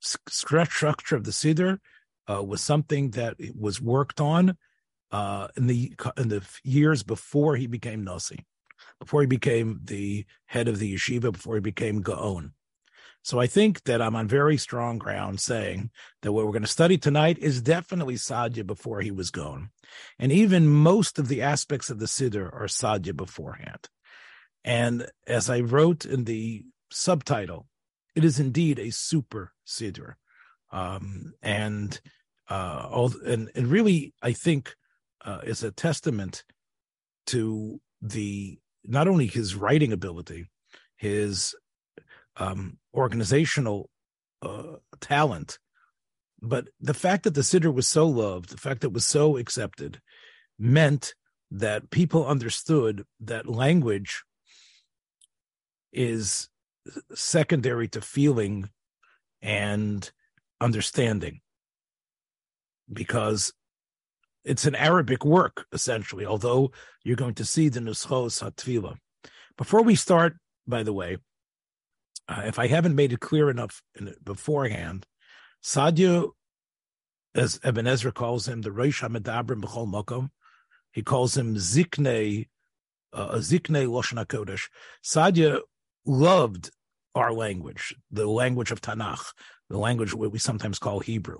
structure 0.00 1.16
of 1.16 1.24
the 1.24 1.30
siddur 1.30 1.78
uh, 2.30 2.42
was 2.42 2.60
something 2.60 3.10
that 3.10 3.36
was 3.56 3.80
worked 3.80 4.20
on 4.20 4.56
uh, 5.10 5.48
in 5.56 5.66
the 5.66 5.92
in 6.16 6.28
the 6.28 6.42
years 6.62 7.02
before 7.02 7.56
he 7.56 7.66
became 7.66 8.04
nasi, 8.04 8.44
before 9.00 9.22
he 9.22 9.26
became 9.26 9.80
the 9.84 10.24
head 10.46 10.68
of 10.68 10.78
the 10.78 10.94
yeshiva, 10.94 11.32
before 11.32 11.54
he 11.54 11.60
became 11.60 12.02
gaon. 12.02 12.52
So 13.22 13.40
I 13.40 13.46
think 13.46 13.82
that 13.84 14.00
I'm 14.00 14.16
on 14.16 14.28
very 14.28 14.56
strong 14.56 14.98
ground 14.98 15.40
saying 15.40 15.90
that 16.22 16.32
what 16.32 16.46
we're 16.46 16.52
going 16.52 16.62
to 16.62 16.68
study 16.68 16.96
tonight 16.96 17.38
is 17.38 17.60
definitely 17.60 18.14
Sadya 18.14 18.66
before 18.66 19.00
he 19.00 19.10
was 19.10 19.30
gone. 19.30 19.70
And 20.18 20.32
even 20.32 20.68
most 20.68 21.18
of 21.18 21.28
the 21.28 21.42
aspects 21.42 21.90
of 21.90 21.98
the 21.98 22.06
Siddur 22.06 22.46
are 22.52 22.66
Sadya 22.66 23.16
beforehand. 23.16 23.88
And 24.64 25.06
as 25.26 25.50
I 25.50 25.60
wrote 25.60 26.04
in 26.04 26.24
the 26.24 26.64
subtitle, 26.90 27.66
it 28.14 28.24
is 28.24 28.38
indeed 28.38 28.78
a 28.78 28.90
super 28.90 29.52
Siddur. 29.66 30.14
Um, 30.70 31.32
and, 31.42 32.00
uh, 32.48 32.88
all, 32.90 33.12
and, 33.24 33.50
and 33.54 33.68
really, 33.68 34.12
I 34.22 34.32
think, 34.32 34.74
uh, 35.24 35.40
is 35.44 35.62
a 35.62 35.70
testament 35.70 36.44
to 37.26 37.80
the, 38.00 38.58
not 38.84 39.08
only 39.08 39.26
his 39.26 39.54
writing 39.54 39.92
ability, 39.92 40.50
his 40.96 41.54
um, 42.36 42.78
organizational 42.94 43.90
uh, 44.42 44.76
talent. 45.00 45.58
But 46.40 46.68
the 46.80 46.94
fact 46.94 47.24
that 47.24 47.34
the 47.34 47.40
Siddur 47.40 47.74
was 47.74 47.88
so 47.88 48.06
loved, 48.06 48.50
the 48.50 48.56
fact 48.56 48.80
that 48.80 48.88
it 48.88 48.92
was 48.92 49.06
so 49.06 49.36
accepted, 49.36 50.00
meant 50.58 51.14
that 51.50 51.90
people 51.90 52.26
understood 52.26 53.04
that 53.20 53.48
language 53.48 54.22
is 55.92 56.48
secondary 57.14 57.88
to 57.88 58.00
feeling 58.00 58.70
and 59.42 60.10
understanding 60.60 61.40
because 62.92 63.52
it's 64.44 64.66
an 64.66 64.74
Arabic 64.74 65.24
work, 65.24 65.66
essentially, 65.72 66.24
although 66.24 66.70
you're 67.04 67.16
going 67.16 67.34
to 67.34 67.44
see 67.44 67.68
the 67.68 67.80
Nuschos 67.80 68.42
HaTfila. 68.42 68.96
Before 69.56 69.82
we 69.82 69.94
start, 69.94 70.36
by 70.66 70.82
the 70.82 70.92
way, 70.92 71.18
uh, 72.28 72.42
if 72.44 72.58
I 72.58 72.66
haven't 72.66 72.94
made 72.94 73.12
it 73.12 73.20
clear 73.20 73.50
enough 73.50 73.82
beforehand, 74.24 75.06
Sadia, 75.62 76.30
as 77.34 77.60
Eben 77.62 77.86
Ezra 77.86 78.12
calls 78.12 78.48
him, 78.48 78.62
the 78.62 78.70
Reish 78.70 79.06
HaMedabrim 79.06 79.62
B'chol 79.62 79.90
Mokom, 79.90 80.30
he 80.92 81.02
calls 81.02 81.36
him 81.36 81.56
Zikne, 81.56 82.48
uh, 83.12 83.34
Zikne 83.36 83.86
Loshen 83.86 84.24
HaKodesh. 84.24 84.68
Sadia 85.04 85.60
loved 86.06 86.70
our 87.18 87.32
language, 87.32 87.94
the 88.10 88.26
language 88.26 88.70
of 88.70 88.80
Tanakh, 88.80 89.32
the 89.68 89.78
language 89.78 90.14
what 90.14 90.32
we 90.32 90.38
sometimes 90.38 90.78
call 90.78 91.00
Hebrew. 91.00 91.38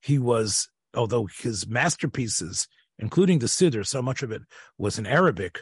He 0.00 0.18
was, 0.18 0.68
although 0.94 1.26
his 1.26 1.66
masterpieces, 1.66 2.66
including 2.98 3.38
the 3.38 3.46
Siddur, 3.46 3.86
so 3.86 4.00
much 4.02 4.22
of 4.22 4.30
it 4.30 4.42
was 4.78 4.98
in 4.98 5.06
Arabic, 5.06 5.60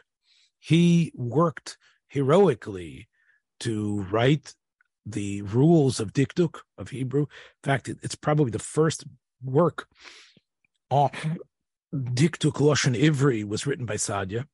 he 0.59 1.12
worked 1.14 1.76
heroically 2.09 3.09
to 3.61 4.02
write 4.11 4.55
the 5.05 5.43
rules 5.43 6.00
of 6.00 6.12
dikduk 6.12 6.61
of 6.76 6.90
Hebrew. 6.90 7.23
In 7.23 7.26
fact, 7.64 7.88
it, 7.88 7.99
it's 8.02 8.14
probably 8.14 8.50
the 8.50 8.59
first 8.59 9.05
work 9.43 9.88
on 10.90 11.11
dikduk 11.95 12.55
loshen 12.55 13.00
ivri 13.00 13.45
was 13.45 13.67
written 13.67 13.87
by 13.87 13.95
Sadia, 13.95 14.47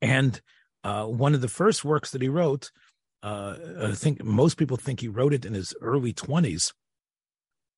and 0.00 0.40
uh, 0.84 1.06
one 1.06 1.34
of 1.34 1.40
the 1.40 1.48
first 1.48 1.84
works 1.84 2.10
that 2.10 2.22
he 2.22 2.28
wrote. 2.28 2.70
Uh, 3.26 3.56
I 3.90 3.92
think 3.92 4.22
most 4.22 4.56
people 4.56 4.76
think 4.76 5.00
he 5.00 5.08
wrote 5.08 5.34
it 5.34 5.44
in 5.44 5.52
his 5.52 5.74
early 5.82 6.12
twenties. 6.12 6.72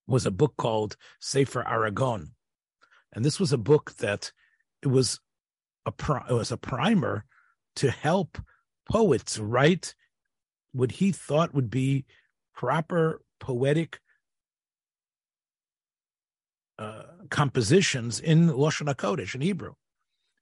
Was 0.06 0.26
a 0.26 0.30
book 0.30 0.54
called 0.58 0.96
Sefer 1.20 1.64
Egron, 1.64 2.32
and 3.14 3.24
this 3.24 3.40
was 3.40 3.52
a 3.52 3.58
book 3.70 3.94
that 3.98 4.32
it 4.82 4.88
was 4.88 5.20
a 5.86 5.92
it 6.28 6.34
was 6.34 6.52
a 6.52 6.58
primer 6.58 7.24
to 7.76 7.90
help 7.90 8.38
poets 8.90 9.38
write 9.38 9.94
what 10.72 10.92
he 10.92 11.12
thought 11.12 11.54
would 11.54 11.70
be 11.70 12.04
proper 12.54 13.22
poetic 13.40 14.00
uh, 16.78 17.04
compositions 17.30 18.20
in 18.20 18.48
Lashon 18.48 18.92
Hakodesh 18.92 19.34
in 19.34 19.40
Hebrew. 19.40 19.74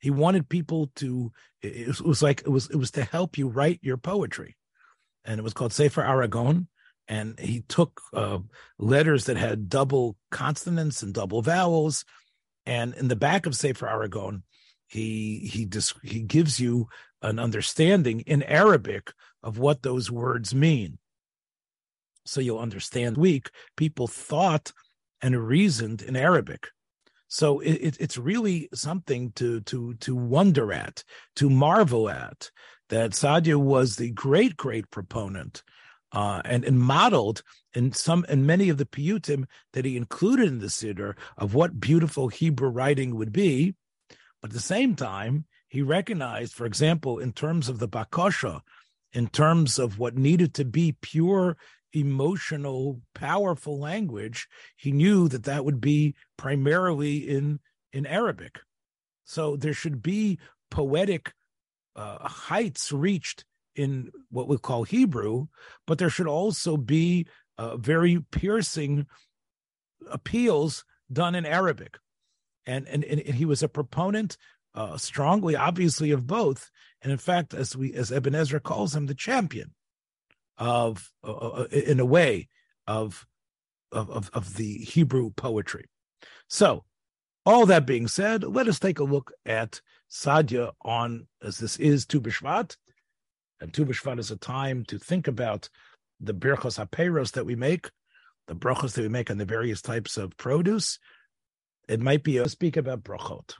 He 0.01 0.11
wanted 0.11 0.49
people 0.49 0.91
to. 0.97 1.33
It 1.63 2.01
was 2.01 2.23
like 2.23 2.41
it 2.41 2.51
was. 2.51 2.69
It 2.71 2.77
was 2.77 2.91
to 2.93 3.05
help 3.05 3.39
you 3.39 3.47
write 3.49 3.79
your 3.83 3.97
poetry, 3.97 4.57
and 5.27 5.39
it 5.39 5.43
was 5.43 5.53
called 5.53 5.73
Sefer 5.73 6.03
Egron. 6.03 6.69
And 7.09 7.39
he 7.39 7.61
took 7.61 8.01
uh, 8.15 8.39
letters 8.79 9.27
that 9.27 9.37
had 9.37 9.69
double 9.69 10.17
consonants 10.31 11.03
and 11.03 11.15
double 11.15 11.41
vowels, 11.41 12.05
and 12.65 12.95
in 12.95 13.07
the 13.09 13.15
back 13.15 13.47
of 13.47 13.55
Sefer 13.55 13.87
Egron, 13.87 14.43
he 14.89 15.39
he 15.53 15.69
he 16.03 16.21
gives 16.21 16.59
you 16.59 16.89
an 17.23 17.39
understanding 17.39 18.21
in 18.21 18.43
Arabic 18.43 19.13
of 19.43 19.59
what 19.59 19.83
those 19.83 20.11
words 20.11 20.55
mean. 20.55 20.99
So 22.25 22.41
you'll 22.41 22.59
understand 22.59 23.17
weak 23.17 23.51
people 23.77 24.09
thought 24.09 24.73
and 25.23 25.47
reasoned 25.47 26.03
in 26.03 26.17
Arabic. 26.17 26.69
So 27.29 27.61
it, 27.61 27.75
it, 27.75 27.97
it's 28.01 28.19
really 28.19 28.69
something 28.75 29.33
to 29.33 29.61
to 29.63 29.95
to 29.95 30.15
wonder 30.15 30.73
at, 30.73 31.05
to 31.37 31.51
marvel 31.51 32.09
at. 32.09 32.51
That 32.89 33.13
Sadia 33.13 33.57
was 33.57 33.97
the 33.97 34.11
great 34.11 34.57
great 34.57 34.91
proponent 34.91 35.63
uh, 36.13 36.41
and 36.45 36.65
and 36.65 36.79
modeled 36.79 37.43
in 37.75 37.93
some 37.93 38.25
in 38.29 38.47
many 38.47 38.69
of 38.69 38.79
the 38.79 38.87
piyutim 38.87 39.45
that 39.73 39.85
he 39.85 39.97
included 39.97 40.49
in 40.49 40.61
the 40.61 40.67
siddur 40.67 41.15
of 41.37 41.55
what 41.55 41.81
beautiful 41.81 42.29
Hebrew 42.29 42.69
writing 42.69 43.17
would 43.17 43.33
be. 43.33 43.75
But 44.41 44.51
at 44.51 44.55
the 44.55 44.61
same 44.61 44.95
time, 44.95 45.47
he 45.69 45.83
recognized, 45.83 46.55
for 46.55 46.67
example, 46.67 47.19
in 47.19 47.33
terms 47.33 47.69
of 47.69 47.79
the 47.79 47.89
bakasha, 47.89 48.61
in 49.13 49.29
terms 49.29 49.79
of 49.79 49.99
what 49.99 50.17
needed 50.17 50.55
to 50.55 50.65
be 50.65 50.97
pure, 51.01 51.57
emotional, 51.93 53.01
powerful 53.15 53.79
language, 53.79 54.47
he 54.77 54.93
knew 54.93 55.29
that 55.29 55.45
that 55.45 55.65
would 55.65 55.81
be 55.81 56.15
primarily 56.37 57.17
in 57.29 57.61
in 57.93 58.07
Arabic. 58.07 58.61
So 59.25 59.57
there 59.57 59.75
should 59.75 60.03
be 60.03 60.39
poetic 60.71 61.33
uh, 61.97 62.29
heights 62.29 62.93
reached 62.93 63.45
in 63.75 64.11
what 64.31 64.49
we 64.49 64.59
call 64.59 64.85
Hebrew, 64.85 65.47
but 65.87 65.99
there 65.99 66.11
should 66.11 66.27
also 66.27 66.77
be 66.77 67.27
uh, 67.59 67.77
very 67.77 68.21
piercing 68.31 69.07
appeals 70.11 70.85
done 71.13 71.35
in 71.35 71.47
Arabic. 71.47 71.99
And, 72.67 72.87
and, 72.89 73.05
and 73.05 73.21
he 73.21 73.45
was 73.45 73.63
a 73.63 73.69
proponent 73.69 74.37
uh, 74.75 74.97
strongly, 74.99 75.57
obviously, 75.57 76.11
of 76.11 76.27
both. 76.27 76.71
And 77.03 77.13
in 77.13 77.19
fact, 77.19 77.55
as 77.55 77.77
we 77.77 77.95
as 77.95 78.13
Eben 78.13 78.35
Ezra 78.35 78.61
calls 78.61 78.95
him, 78.95 79.07
the 79.07 79.15
champion 79.15 79.75
of, 80.59 81.13
uh, 81.25 81.33
uh 81.33 81.67
in 81.71 82.01
a 82.01 82.05
way, 82.07 82.49
of, 82.87 83.27
of 83.93 84.31
of 84.33 84.57
the 84.57 84.79
Hebrew 84.79 85.31
poetry. 85.31 85.87
So, 86.49 86.85
all 87.45 87.67
that 87.67 87.87
being 87.87 88.09
said, 88.09 88.43
let 88.45 88.69
us 88.69 88.79
take 88.79 88.99
a 88.99 89.05
look 89.05 89.33
at 89.45 89.81
sadya 90.11 90.73
on, 90.83 91.27
as 91.43 91.59
this 91.59 91.77
is 91.79 92.07
Tu 92.07 92.21
B'Shvat, 92.21 92.77
and 93.61 93.73
Tu 93.73 93.85
B'Shvat 93.85 94.19
is 94.19 94.31
a 94.31 94.37
time 94.37 94.85
to 94.87 94.99
think 94.99 95.29
about 95.29 95.69
the 96.21 96.35
birchos 96.35 96.79
haperos 96.79 97.33
that 97.33 97.47
we 97.47 97.57
make, 97.57 97.91
the 98.47 98.55
brachos 98.55 98.95
that 98.95 99.03
we 99.03 99.09
make 99.09 99.31
on 99.31 99.39
the 99.39 99.45
various 99.45 99.83
types 99.83 100.17
of 100.17 100.37
produce. 100.37 100.99
It 101.89 102.01
might 102.01 102.23
be 102.23 102.39
a 102.39 102.49
speak 102.49 102.77
about 102.77 103.03
brachot. 103.03 103.55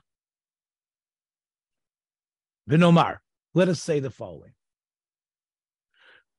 Vinomar, 2.69 3.17
let 3.53 3.69
us 3.69 3.81
say 3.81 3.99
the 3.99 4.09
following. 4.09 4.53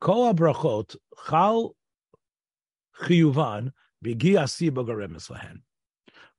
Kol 0.01 0.35
brachot 0.35 0.97
chal 1.29 1.75
chiyuvan 3.03 3.73
b'gi 4.05 4.35
asiba. 4.35 5.59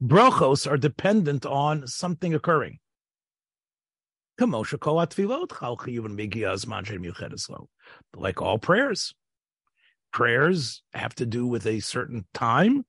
Brachos 0.02 0.70
are 0.70 0.78
dependent 0.78 1.46
on 1.46 1.88
something 1.88 2.34
occurring. 2.34 2.80
Like 8.16 8.42
all 8.42 8.58
prayers, 8.58 9.14
prayers 10.12 10.82
have 10.94 11.16
to 11.16 11.26
do 11.26 11.48
with 11.48 11.66
a 11.66 11.80
certain 11.80 12.26
time. 12.34 12.86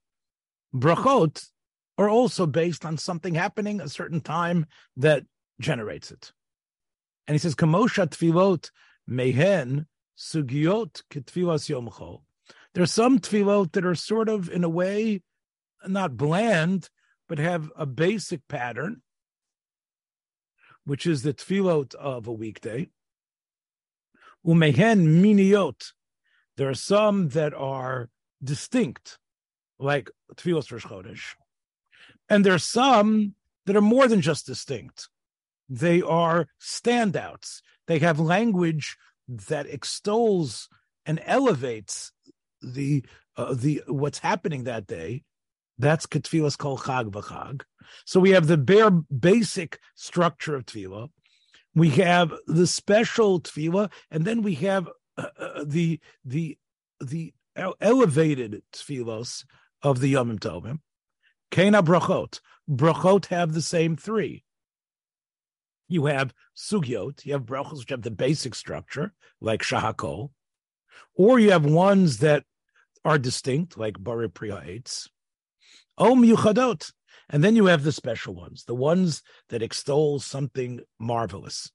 Brachot 0.75 1.45
are 1.99 2.09
also 2.09 2.47
based 2.47 2.85
on 2.85 2.97
something 2.97 3.35
happening 3.35 3.81
a 3.81 3.89
certain 3.89 4.21
time 4.21 4.67
that 4.97 5.25
generates 5.61 6.11
it. 6.11 6.33
And 7.27 7.35
he 7.35 7.39
says, 7.39 7.55
Kamosha 7.55 8.09
tfilot 8.09 8.71
mehen 9.07 9.87
sugiot 10.17 11.03
ketfilas 11.11 11.69
yomcho. 11.69 12.23
There 12.75 12.83
are 12.83 12.87
some 12.87 13.19
tfilot 13.19 13.73
that 13.73 13.85
are 13.85 13.95
sort 13.95 14.29
of, 14.29 14.49
in 14.49 14.65
a 14.65 14.69
way, 14.69 15.23
not 15.87 16.17
bland, 16.17 16.89
but 17.29 17.39
have 17.39 17.71
a 17.77 17.87
basic 17.87 18.47
pattern, 18.49 19.03
which 20.91 21.07
is 21.07 21.23
the 21.23 21.33
tefillot 21.33 21.95
of 21.95 22.27
a 22.27 22.33
weekday. 22.33 22.89
Umehen 24.45 25.23
miniot. 25.23 25.93
There 26.57 26.69
are 26.69 26.75
some 26.75 27.29
that 27.29 27.55
are 27.55 28.11
distinct, 28.43 29.21
like 29.79 30.11
tefillos 30.35 30.73
Rosh 30.73 30.85
Chodesh. 30.85 31.37
And 32.29 32.45
there 32.45 32.55
are 32.55 32.59
some 32.59 33.37
that 33.67 33.77
are 33.77 33.81
more 33.81 34.09
than 34.09 34.21
just 34.21 34.47
distinct. 34.47 35.09
They 35.69 36.03
are 36.03 36.49
standouts. 36.61 37.61
They 37.87 38.01
have 38.01 38.19
language 38.19 38.97
that 39.29 39.67
extols 39.67 40.69
and 41.07 41.23
elevates 41.25 42.11
the 42.61 43.05
uh, 43.37 43.55
the 43.55 43.85
what's 43.87 44.19
happening 44.19 44.65
that 44.65 44.89
day 44.89 45.23
that's 45.81 46.07
ketfilas 46.07 46.57
kol 46.57 46.79
chag 46.79 47.11
v'chag. 47.11 47.63
So 48.05 48.21
we 48.21 48.31
have 48.31 48.47
the 48.47 48.57
bare 48.57 48.91
basic 48.91 49.79
structure 49.95 50.55
of 50.55 50.67
tefillah. 50.67 51.11
We 51.75 51.91
have 51.91 52.33
the 52.47 52.67
special 52.67 53.41
tefillah, 53.41 53.91
and 54.11 54.25
then 54.25 54.43
we 54.43 54.55
have 54.57 54.89
uh, 55.17 55.29
uh, 55.39 55.65
the 55.67 56.01
the 56.25 56.59
the 57.01 57.33
elevated 57.81 58.63
tefillos 58.73 59.45
of 59.83 60.01
the 60.01 60.15
Yomim 60.15 60.39
Tovim. 60.39 60.81
Kena 61.51 61.85
brachot. 61.85 62.41
Brachot 62.71 63.27
have 63.27 63.53
the 63.53 63.63
same 63.63 63.97
three. 63.97 64.45
You 65.89 66.07
have 66.07 66.33
sugyot. 66.57 67.25
You 67.25 67.33
have 67.33 67.43
brachos 67.43 67.79
which 67.79 67.91
have 67.91 68.03
the 68.03 68.11
basic 68.11 68.55
structure, 68.55 69.13
like 69.41 69.63
shahakol, 69.63 70.31
or 71.15 71.39
you 71.41 71.51
have 71.51 71.65
ones 71.65 72.19
that 72.19 72.45
are 73.05 73.19
distinct, 73.19 73.77
like 73.77 74.03
bari 74.03 74.29
priya 74.29 74.81
Om 76.01 76.25
Yuchadot. 76.25 76.91
And 77.29 77.45
then 77.45 77.55
you 77.55 77.67
have 77.67 77.85
the 77.85 77.93
special 77.93 78.35
ones, 78.35 78.65
the 78.65 78.75
ones 78.75 79.23
that 79.51 79.63
extol 79.63 80.19
something 80.19 80.81
marvelous. 80.99 81.71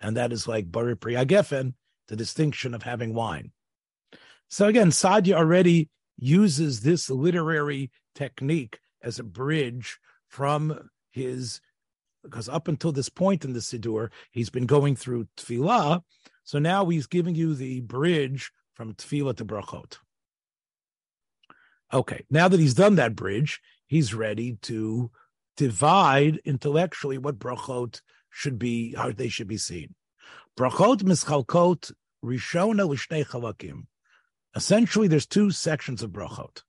And 0.00 0.16
that 0.16 0.32
is 0.32 0.46
like 0.46 0.70
Bari 0.70 0.94
Priyagefen, 0.94 1.74
the 2.06 2.14
distinction 2.14 2.74
of 2.74 2.84
having 2.84 3.12
wine. 3.12 3.50
So 4.48 4.68
again, 4.68 4.90
Sadya 4.90 5.34
already 5.34 5.88
uses 6.16 6.82
this 6.82 7.10
literary 7.10 7.90
technique 8.14 8.78
as 9.02 9.18
a 9.18 9.24
bridge 9.24 9.98
from 10.28 10.90
his, 11.10 11.60
because 12.22 12.48
up 12.48 12.68
until 12.68 12.92
this 12.92 13.08
point 13.08 13.44
in 13.44 13.52
the 13.52 13.60
Siddur, 13.60 14.10
he's 14.30 14.50
been 14.50 14.66
going 14.66 14.94
through 14.94 15.26
Tfilah. 15.36 16.02
So 16.44 16.60
now 16.60 16.86
he's 16.86 17.08
giving 17.08 17.34
you 17.34 17.54
the 17.54 17.80
bridge 17.80 18.52
from 18.74 18.94
Tfilah 18.94 19.36
to 19.38 19.44
Brachot. 19.44 19.98
Okay, 21.94 22.24
now 22.28 22.48
that 22.48 22.58
he's 22.58 22.74
done 22.74 22.96
that 22.96 23.14
bridge, 23.14 23.60
he's 23.86 24.12
ready 24.12 24.58
to 24.62 25.12
divide 25.56 26.40
intellectually 26.44 27.18
what 27.18 27.38
brachot 27.38 28.00
should 28.30 28.58
be, 28.58 28.94
how 28.94 29.12
they 29.12 29.28
should 29.28 29.46
be 29.46 29.56
seen. 29.56 29.94
Brachot 30.58 31.02
mischalkot 31.04 31.92
rishona 32.24 32.88
l'shnei 32.88 33.24
chalakim. 33.24 33.84
Essentially, 34.56 35.06
there's 35.06 35.26
two 35.26 35.52
sections 35.52 36.02
of 36.02 36.10
brachot. 36.10 36.62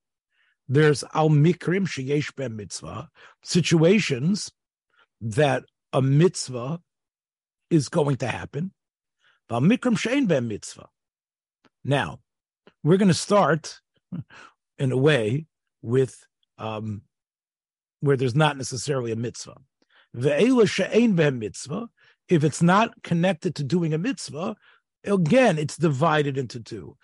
There's 0.67 1.03
al 1.15 1.29
mikrim 1.29 1.88
sheyesh 1.88 2.35
ben 2.35 2.55
mitzvah, 2.55 3.09
situations 3.43 4.51
that 5.21 5.63
a 5.91 6.03
mitzvah 6.03 6.81
is 7.71 7.89
going 7.89 8.17
to 8.17 8.27
happen. 8.27 8.73
Al 9.49 9.61
mikrim 9.61 9.97
shein 9.97 10.27
ben 10.27 10.47
mitzvah. 10.47 10.89
Now, 11.83 12.19
we're 12.83 12.97
going 12.97 13.07
to 13.07 13.15
start 13.15 13.81
in 14.77 14.91
a 14.91 14.97
way 14.97 15.45
with 15.81 16.25
um, 16.57 17.01
where 17.99 18.17
there's 18.17 18.35
not 18.35 18.57
necessarily 18.57 19.11
a 19.11 19.15
mitzvah. 19.15 19.57
mitzvah. 20.13 21.89
If 22.27 22.43
it's 22.43 22.61
not 22.61 23.03
connected 23.03 23.55
to 23.55 23.63
doing 23.63 23.93
a 23.93 23.97
mitzvah, 23.97 24.55
again, 25.03 25.57
it's 25.57 25.77
divided 25.77 26.38
into 26.38 26.59
two. 26.59 26.97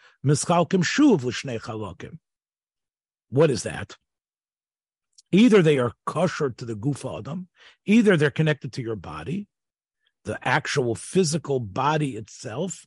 What 3.30 3.52
is 3.52 3.64
that? 3.64 3.98
Either 5.32 5.62
they 5.62 5.80
are 5.80 5.94
kosher 6.06 6.50
to 6.50 6.66
the 6.66 6.76
gufa 6.76 7.20
adam, 7.20 7.48
either 7.86 8.18
they're 8.18 8.32
connected 8.32 8.74
to 8.74 8.82
your 8.82 8.98
body, 8.98 9.48
the 10.26 10.38
actual 10.46 10.96
physical 10.96 11.60
body 11.60 12.18
itself, 12.18 12.86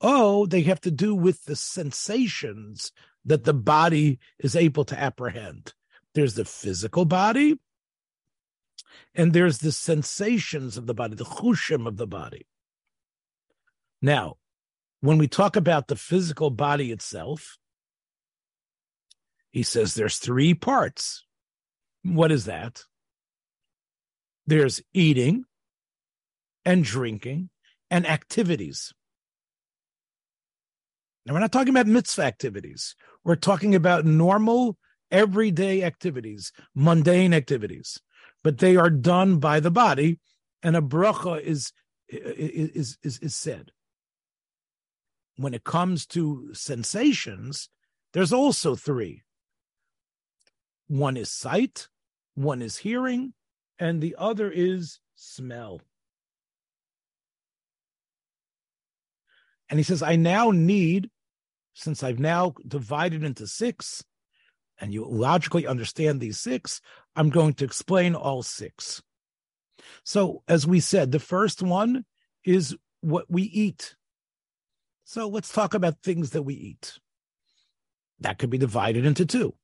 oh, 0.00 0.46
they 0.46 0.62
have 0.62 0.80
to 0.82 0.90
do 0.90 1.14
with 1.14 1.44
the 1.44 1.56
sensations 1.56 2.92
that 3.30 3.44
the 3.44 3.54
body 3.54 4.18
is 4.40 4.56
able 4.56 4.84
to 4.84 4.98
apprehend. 4.98 5.72
There's 6.14 6.34
the 6.34 6.44
physical 6.44 7.04
body, 7.04 7.60
and 9.14 9.32
there's 9.32 9.58
the 9.58 9.70
sensations 9.70 10.76
of 10.76 10.88
the 10.88 10.94
body, 10.94 11.14
the 11.14 11.24
chushim 11.24 11.86
of 11.86 11.96
the 11.96 12.08
body. 12.08 12.48
Now, 14.02 14.38
when 15.00 15.16
we 15.16 15.28
talk 15.28 15.54
about 15.54 15.86
the 15.86 15.94
physical 15.94 16.50
body 16.50 16.90
itself, 16.90 17.56
he 19.52 19.62
says 19.62 19.94
there's 19.94 20.18
three 20.18 20.52
parts. 20.52 21.24
What 22.02 22.32
is 22.32 22.46
that? 22.46 22.82
There's 24.44 24.82
eating 24.92 25.44
and 26.64 26.82
drinking 26.82 27.50
and 27.92 28.08
activities. 28.08 28.92
Now, 31.26 31.34
we're 31.34 31.40
not 31.40 31.52
talking 31.52 31.68
about 31.70 31.86
mitzvah 31.86 32.22
activities. 32.22 32.96
We're 33.24 33.36
talking 33.36 33.74
about 33.74 34.04
normal, 34.04 34.76
everyday 35.10 35.82
activities, 35.82 36.52
mundane 36.74 37.34
activities, 37.34 38.00
but 38.42 38.58
they 38.58 38.76
are 38.76 38.90
done 38.90 39.38
by 39.38 39.60
the 39.60 39.70
body, 39.70 40.18
and 40.62 40.76
a 40.76 40.80
bracha 40.80 41.40
is 41.40 41.72
is 42.08 42.98
is 43.02 43.18
is 43.18 43.36
said. 43.36 43.72
When 45.36 45.54
it 45.54 45.64
comes 45.64 46.06
to 46.06 46.50
sensations, 46.52 47.68
there's 48.12 48.32
also 48.32 48.74
three. 48.74 49.22
One 50.88 51.16
is 51.16 51.30
sight, 51.30 51.88
one 52.34 52.62
is 52.62 52.78
hearing, 52.78 53.34
and 53.78 54.00
the 54.00 54.16
other 54.18 54.50
is 54.50 54.98
smell. 55.14 55.80
And 59.68 59.78
he 59.78 59.84
says, 59.84 60.02
I 60.02 60.16
now 60.16 60.50
need, 60.50 61.10
since 61.74 62.02
I've 62.02 62.18
now 62.18 62.54
divided 62.66 63.24
into 63.24 63.46
six, 63.46 64.04
and 64.80 64.92
you 64.92 65.06
logically 65.06 65.66
understand 65.66 66.20
these 66.20 66.40
six, 66.40 66.80
I'm 67.14 67.30
going 67.30 67.54
to 67.54 67.64
explain 67.64 68.14
all 68.14 68.42
six. 68.42 69.02
So, 70.04 70.42
as 70.48 70.66
we 70.66 70.80
said, 70.80 71.12
the 71.12 71.18
first 71.18 71.62
one 71.62 72.04
is 72.44 72.76
what 73.00 73.26
we 73.30 73.42
eat. 73.42 73.94
So, 75.04 75.28
let's 75.28 75.52
talk 75.52 75.74
about 75.74 76.02
things 76.02 76.30
that 76.30 76.42
we 76.42 76.54
eat. 76.54 76.98
That 78.20 78.38
could 78.38 78.50
be 78.50 78.58
divided 78.58 79.06
into 79.06 79.24
two. 79.24 79.54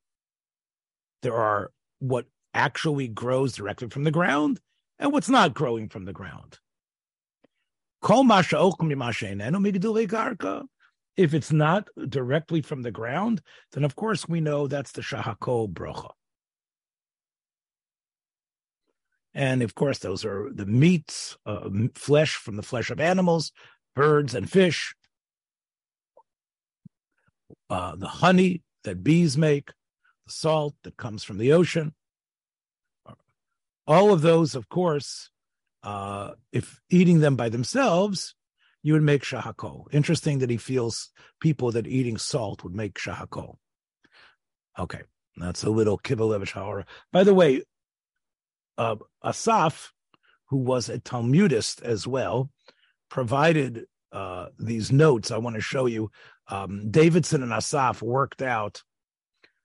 There 1.22 1.34
are 1.34 1.70
what 1.98 2.26
actually 2.54 3.08
grows 3.08 3.54
directly 3.54 3.88
from 3.88 4.04
the 4.04 4.10
ground 4.10 4.60
and 4.98 5.12
what's 5.12 5.28
not 5.28 5.54
growing 5.54 5.88
from 5.88 6.04
the 6.04 6.12
ground. 6.12 6.58
If 11.16 11.32
it's 11.32 11.52
not 11.52 11.88
directly 12.08 12.60
from 12.60 12.82
the 12.82 12.90
ground, 12.90 13.40
then 13.72 13.84
of 13.84 13.96
course 13.96 14.28
we 14.28 14.40
know 14.40 14.66
that's 14.66 14.92
the 14.92 15.02
shahako 15.02 15.72
brocha. 15.72 16.10
And 19.32 19.62
of 19.62 19.74
course, 19.74 19.98
those 19.98 20.24
are 20.24 20.50
the 20.50 20.64
meats, 20.64 21.36
uh, 21.44 21.68
flesh 21.94 22.36
from 22.36 22.56
the 22.56 22.62
flesh 22.62 22.90
of 22.90 23.00
animals, 23.00 23.52
birds 23.94 24.34
and 24.34 24.50
fish, 24.50 24.94
uh, 27.68 27.96
the 27.96 28.08
honey 28.08 28.62
that 28.84 29.04
bees 29.04 29.36
make, 29.36 29.68
the 30.26 30.32
salt 30.32 30.74
that 30.84 30.96
comes 30.96 31.22
from 31.22 31.36
the 31.38 31.52
ocean. 31.52 31.94
All 33.86 34.12
of 34.12 34.22
those, 34.22 34.54
of 34.54 34.68
course, 34.68 35.30
uh, 35.82 36.32
if 36.50 36.80
eating 36.88 37.20
them 37.20 37.36
by 37.36 37.48
themselves, 37.48 38.34
you 38.86 38.92
would 38.92 39.02
make 39.02 39.24
shahakol. 39.24 39.92
Interesting 39.92 40.38
that 40.38 40.48
he 40.48 40.56
feels 40.56 41.10
people 41.40 41.72
that 41.72 41.88
eating 41.88 42.16
salt 42.16 42.62
would 42.62 42.72
make 42.72 42.94
shahakol. 42.94 43.56
Okay, 44.78 45.00
that's 45.36 45.64
a 45.64 45.70
little 45.70 45.98
Kivalevich 45.98 46.52
Hara. 46.52 46.86
By 47.12 47.24
the 47.24 47.34
way, 47.34 47.64
uh, 48.78 48.94
Asaf, 49.24 49.92
who 50.50 50.58
was 50.58 50.88
a 50.88 51.00
Talmudist 51.00 51.82
as 51.82 52.06
well, 52.06 52.48
provided 53.10 53.86
uh, 54.12 54.50
these 54.56 54.92
notes. 54.92 55.32
I 55.32 55.38
want 55.38 55.56
to 55.56 55.60
show 55.60 55.86
you. 55.86 56.12
Um, 56.46 56.88
Davidson 56.88 57.42
and 57.42 57.52
Asaf 57.52 58.02
worked 58.02 58.40
out 58.40 58.84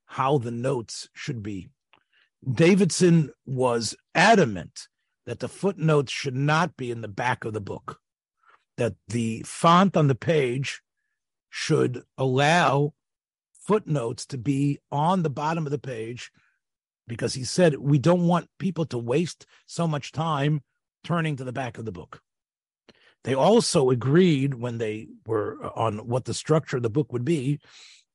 how 0.07 0.39
the 0.39 0.49
notes 0.49 1.09
should 1.13 1.43
be. 1.43 1.69
Davidson 2.51 3.29
was 3.45 3.95
adamant 4.15 4.87
that 5.27 5.41
the 5.41 5.47
footnotes 5.47 6.11
should 6.11 6.35
not 6.35 6.75
be 6.75 6.89
in 6.89 7.01
the 7.01 7.07
back 7.07 7.45
of 7.45 7.53
the 7.53 7.61
book, 7.61 8.00
that 8.77 8.95
the 9.07 9.43
font 9.45 9.95
on 9.97 10.07
the 10.07 10.15
page 10.15 10.81
should 11.49 12.03
allow 12.17 12.93
footnotes 13.53 14.25
to 14.25 14.37
be 14.37 14.79
on 14.91 15.23
the 15.23 15.29
bottom 15.29 15.65
of 15.65 15.71
the 15.71 15.79
page 15.79 16.31
because 17.07 17.33
he 17.33 17.43
said 17.43 17.75
we 17.75 17.99
don't 17.99 18.27
want 18.27 18.49
people 18.57 18.85
to 18.85 18.97
waste 18.97 19.45
so 19.65 19.87
much 19.87 20.11
time 20.11 20.61
turning 21.03 21.35
to 21.35 21.43
the 21.43 21.51
back 21.51 21.77
of 21.77 21.85
the 21.85 21.91
book. 21.91 22.21
They 23.23 23.35
also 23.35 23.89
agreed 23.89 24.55
when 24.55 24.77
they 24.77 25.09
were 25.27 25.57
on 25.75 26.07
what 26.07 26.25
the 26.25 26.33
structure 26.33 26.77
of 26.77 26.83
the 26.83 26.89
book 26.89 27.13
would 27.13 27.25
be 27.25 27.59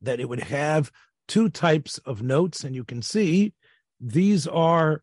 that 0.02 0.20
it 0.20 0.28
would 0.28 0.42
have 0.42 0.90
two 1.28 1.48
types 1.48 1.98
of 1.98 2.22
notes, 2.22 2.64
and 2.64 2.74
you 2.74 2.84
can 2.84 3.02
see 3.02 3.52
these 4.00 4.46
are 4.46 5.02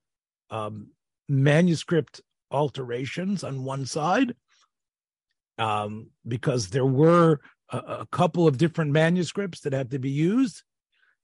um, 0.49 0.89
manuscript 1.27 2.21
alterations 2.51 3.43
on 3.43 3.63
one 3.63 3.85
side 3.85 4.35
um, 5.57 6.07
because 6.27 6.69
there 6.69 6.85
were 6.85 7.39
a, 7.69 7.77
a 7.77 8.07
couple 8.11 8.47
of 8.47 8.57
different 8.57 8.91
manuscripts 8.91 9.61
that 9.61 9.73
had 9.73 9.91
to 9.91 9.99
be 9.99 10.09
used. 10.09 10.63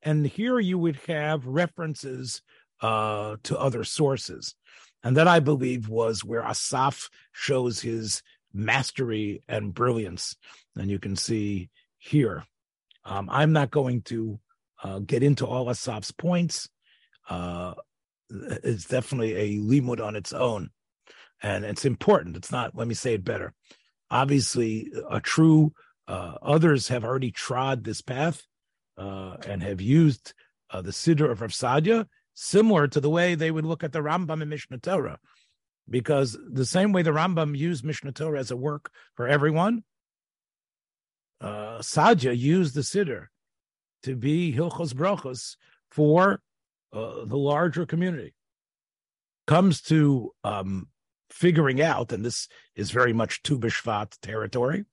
And 0.02 0.26
here 0.26 0.60
you 0.60 0.78
would 0.78 0.98
have 1.08 1.46
references 1.46 2.42
uh, 2.82 3.38
to 3.44 3.58
other 3.58 3.84
sources. 3.84 4.56
And 5.04 5.18
that 5.18 5.28
I 5.28 5.40
believe 5.40 5.90
was 5.90 6.24
where 6.24 6.44
Asaf 6.44 7.10
shows 7.32 7.82
his 7.82 8.22
mastery 8.54 9.44
and 9.48 9.74
brilliance. 9.74 10.36
And 10.76 10.90
you 10.90 11.00
can 11.00 11.16
see 11.16 11.70
here. 11.98 12.44
Um, 13.06 13.30
I'm 13.32 13.54
not 13.54 13.72
going 13.72 14.02
to 14.04 14.40
uh, 14.84 15.00
get 15.00 15.24
into 15.24 15.46
all 15.46 15.70
Asaf's 15.70 16.12
points. 16.12 16.70
Uh, 17.30 17.74
it's 18.30 18.86
definitely 18.86 19.36
a 19.36 19.58
limud 19.60 20.04
on 20.04 20.16
its 20.16 20.34
own. 20.34 20.70
And 21.42 21.64
it's 21.64 21.86
important. 21.86 22.36
It's 22.36 22.52
not, 22.52 22.76
let 22.76 22.88
me 22.88 22.94
say 22.94 23.14
it 23.14 23.24
better. 23.24 23.54
Obviously, 24.12 24.92
a 25.10 25.20
true, 25.20 25.74
uh, 26.08 26.36
others 26.42 26.88
have 26.88 27.04
already 27.04 27.32
trod 27.32 27.84
this 27.84 28.02
path 28.02 28.44
uh, 28.98 29.38
and 29.48 29.62
have 29.62 29.82
used 29.82 30.34
uh, 30.72 30.82
the 30.82 30.92
Siddur 30.92 31.32
of 31.32 31.42
Rav 31.42 31.52
Sadia, 31.52 32.08
similar 32.34 32.88
to 32.88 33.00
the 33.00 33.10
way 33.10 33.36
they 33.36 33.52
would 33.52 33.66
look 33.66 33.84
at 33.84 33.92
the 33.92 34.00
Rambam 34.00 34.42
and 34.42 34.52
Mishneh 34.52 34.82
Torah. 34.82 35.20
Because 35.90 36.38
the 36.52 36.66
same 36.66 36.92
way 36.92 37.02
the 37.02 37.12
Rambam 37.12 37.58
used 37.58 37.84
Mishneh 37.84 38.14
Torah 38.14 38.40
as 38.40 38.52
a 38.52 38.58
work 38.58 38.92
for 39.16 39.28
everyone, 39.28 39.84
uh, 41.42 41.80
Sadia 41.80 42.38
used 42.38 42.76
the 42.76 42.82
Siddur 42.82 43.28
to 44.04 44.16
be 44.16 44.54
Hilchos 44.54 44.94
Brachos 44.94 45.56
for 45.92 46.42
uh, 46.94 47.26
the 47.26 47.38
larger 47.38 47.86
community. 47.86 48.34
Comes 49.48 49.82
to 49.84 50.32
um, 50.44 50.88
figuring 51.30 51.82
out, 51.82 52.12
and 52.12 52.26
this 52.26 52.48
is 52.76 52.92
very 52.92 53.14
much 53.14 53.44
Tu 53.44 53.58
B'Shvat 53.58 54.20
territory, 54.22 54.86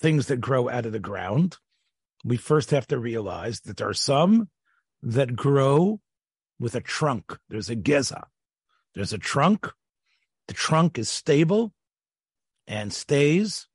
things 0.00 0.26
that 0.26 0.40
grow 0.40 0.68
out 0.68 0.86
of 0.86 0.92
the 0.92 0.98
ground. 0.98 1.58
We 2.24 2.36
first 2.36 2.70
have 2.70 2.86
to 2.88 2.98
realize 2.98 3.60
that 3.60 3.76
there 3.76 3.88
are 3.88 3.94
some 3.94 4.48
that 5.02 5.36
grow 5.36 6.00
with 6.58 6.74
a 6.74 6.80
trunk. 6.80 7.38
There's 7.48 7.68
a 7.68 7.76
geza. 7.76 8.26
There's 8.94 9.12
a 9.12 9.18
trunk. 9.18 9.70
The 10.48 10.54
trunk 10.54 10.98
is 10.98 11.08
stable 11.08 11.74
and 12.66 12.92
stays. 12.92 13.66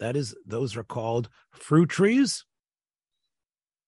That 0.00 0.16
is, 0.16 0.34
those 0.44 0.76
are 0.76 0.84
called 0.84 1.28
fruit 1.52 1.88
trees. 1.88 2.44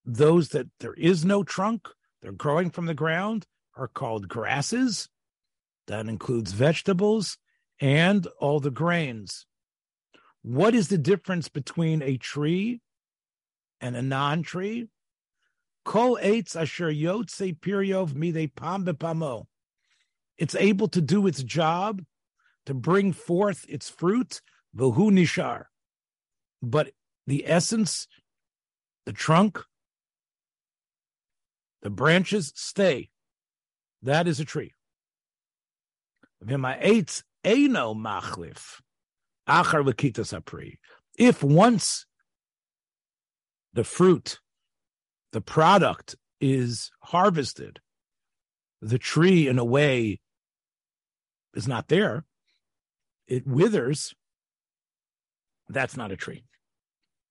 Those 0.05 0.51
that 0.51 0.69
there 0.81 0.95
is 0.95 1.25
no 1.25 1.43
trunk, 1.43 1.89
they're 2.23 2.33
growing 2.33 2.71
from 2.71 2.87
the 2.87 2.95
ground, 2.95 3.47
are 3.77 3.89
called 3.89 4.29
grasses. 4.29 5.09
That 5.87 6.07
includes 6.07 6.53
vegetables 6.53 7.39
and 7.81 8.27
all 8.39 8.61
the 8.61 8.71
grains. 8.71 9.47
What 10.43 10.75
is 10.75 10.89
the 10.89 10.99
difference 10.99 11.49
between 11.49 12.03
a 12.03 12.17
tree 12.17 12.81
and 13.81 13.97
a 13.97 14.03
non 14.03 14.43
tree? 14.43 14.89
Kol 15.85 16.19
eitz 16.23 16.57
asher 16.57 16.93
yotze 16.93 17.59
piryov 17.61 18.15
mide 18.15 18.55
pam 18.55 18.85
bepamo. 18.85 19.47
It's 20.39 20.55
able 20.55 20.89
to 20.89 21.01
do 21.01 21.27
its 21.27 21.43
job 21.43 22.03
to 22.67 22.75
bring 22.75 23.13
forth 23.13 23.65
its 23.69 23.89
fruit, 23.89 24.41
v'hu 24.77 25.11
nishar. 25.11 25.67
But 26.63 26.93
the 27.27 27.45
essence, 27.47 28.09
the 29.05 29.13
trunk, 29.13 29.63
the 31.83 31.91
branches 31.91 32.53
stay. 32.57 33.11
That 34.03 34.27
is 34.27 34.41
a 34.41 34.45
tree. 34.45 34.73
If 41.19 41.43
once 41.43 42.07
the 43.73 43.85
fruit, 43.85 44.41
the 45.33 45.41
product 45.41 46.17
is 46.41 46.91
harvested, 47.01 47.81
the 48.83 48.99
tree 48.99 49.49
in 49.49 49.59
a 49.59 49.65
way 49.65 50.21
is 51.55 51.67
not 51.67 51.89
there, 51.89 52.25
it 53.27 53.47
withers, 53.47 54.15
that's 55.69 55.97
not 55.97 56.13
a 56.13 56.17
tree. 56.17 56.45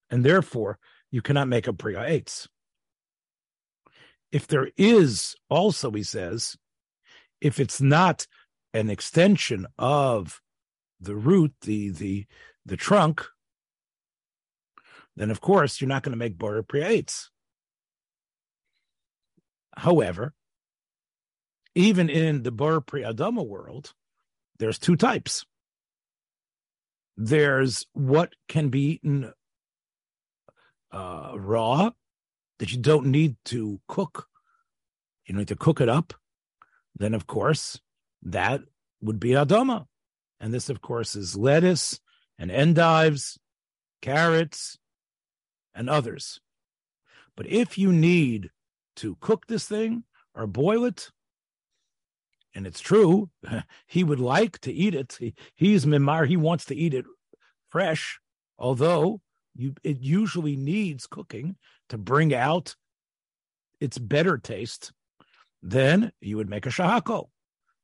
And 0.09 0.23
therefore, 0.23 0.77
you 1.11 1.21
cannot 1.21 1.47
make 1.47 1.67
a 1.67 1.73
priya 1.73 1.99
eitz. 1.99 2.47
If 4.31 4.47
there 4.47 4.69
is 4.77 5.35
also, 5.49 5.91
he 5.91 6.03
says, 6.03 6.57
if 7.39 7.59
it's 7.59 7.79
not 7.79 8.27
an 8.75 8.89
extension 8.89 9.65
of 9.79 10.41
the 10.99 11.15
root, 11.15 11.53
the 11.61 11.89
the 11.89 12.25
the 12.65 12.77
trunk, 12.77 13.25
then 15.15 15.31
of 15.31 15.41
course 15.41 15.79
you're 15.79 15.87
not 15.87 16.03
going 16.03 16.11
to 16.11 16.17
make 16.17 16.37
borei 16.37 16.67
pri 16.67 16.81
haetz. 16.81 17.29
However, 19.77 20.33
even 21.73 22.09
in 22.09 22.43
the 22.43 22.51
Bor 22.51 22.81
Priadama 22.81 23.45
world, 23.45 23.93
there's 24.57 24.79
two 24.79 24.95
types. 24.95 25.45
There's 27.17 27.85
what 27.93 28.33
can 28.47 28.69
be 28.69 28.93
eaten 28.93 29.33
uh, 30.91 31.33
raw 31.35 31.91
that 32.59 32.71
you 32.71 32.79
don't 32.79 33.07
need 33.07 33.35
to 33.45 33.79
cook. 33.87 34.27
You 35.25 35.33
don't 35.33 35.39
need 35.39 35.47
to 35.49 35.55
cook 35.55 35.81
it 35.81 35.89
up. 35.89 36.13
Then, 36.95 37.13
of 37.13 37.27
course, 37.27 37.81
that 38.25 38.61
would 39.01 39.19
be 39.19 39.29
Adama. 39.29 39.85
And 40.39 40.53
this, 40.53 40.69
of 40.69 40.81
course, 40.81 41.15
is 41.15 41.37
lettuce 41.37 41.99
and 42.37 42.51
endives, 42.51 43.39
carrots, 44.01 44.77
and 45.73 45.89
others. 45.89 46.39
But 47.37 47.47
if 47.47 47.77
you 47.77 47.91
need 47.91 48.49
to 48.97 49.17
cook 49.19 49.47
this 49.47 49.67
thing 49.67 50.03
or 50.33 50.47
boil 50.47 50.85
it, 50.85 51.09
and 52.53 52.65
it's 52.65 52.79
true, 52.79 53.29
he 53.87 54.03
would 54.03 54.19
like 54.19 54.59
to 54.59 54.71
eat 54.71 54.95
it. 54.95 55.17
He, 55.19 55.33
he's 55.55 55.85
Mimar, 55.85 56.25
he 56.25 56.37
wants 56.37 56.65
to 56.65 56.75
eat 56.75 56.93
it 56.93 57.05
fresh, 57.69 58.19
although 58.57 59.21
you, 59.55 59.75
it 59.83 59.99
usually 59.99 60.55
needs 60.55 61.07
cooking 61.07 61.55
to 61.89 61.97
bring 61.97 62.33
out 62.33 62.75
its 63.79 63.97
better 63.97 64.37
taste. 64.37 64.91
Then 65.61 66.11
you 66.21 66.37
would 66.37 66.49
make 66.49 66.65
a 66.65 66.69
shahako. 66.69 67.27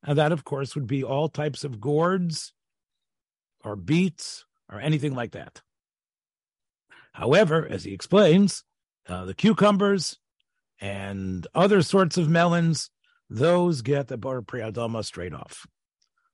And 0.04 0.18
that, 0.18 0.32
of 0.32 0.44
course, 0.44 0.74
would 0.74 0.86
be 0.86 1.04
all 1.04 1.28
types 1.28 1.64
of 1.64 1.80
gourds 1.80 2.52
or 3.64 3.76
beets 3.76 4.44
or 4.70 4.80
anything 4.80 5.14
like 5.14 5.32
that. 5.32 5.62
However, 7.12 7.66
as 7.68 7.84
he 7.84 7.92
explains, 7.92 8.64
uh, 9.08 9.24
the 9.24 9.34
cucumbers 9.34 10.18
and 10.80 11.46
other 11.54 11.82
sorts 11.82 12.16
of 12.16 12.28
melons, 12.28 12.90
those 13.30 13.82
get 13.82 14.08
the 14.08 14.16
bar 14.16 14.42
priadama 14.42 15.04
straight 15.04 15.34
off. 15.34 15.66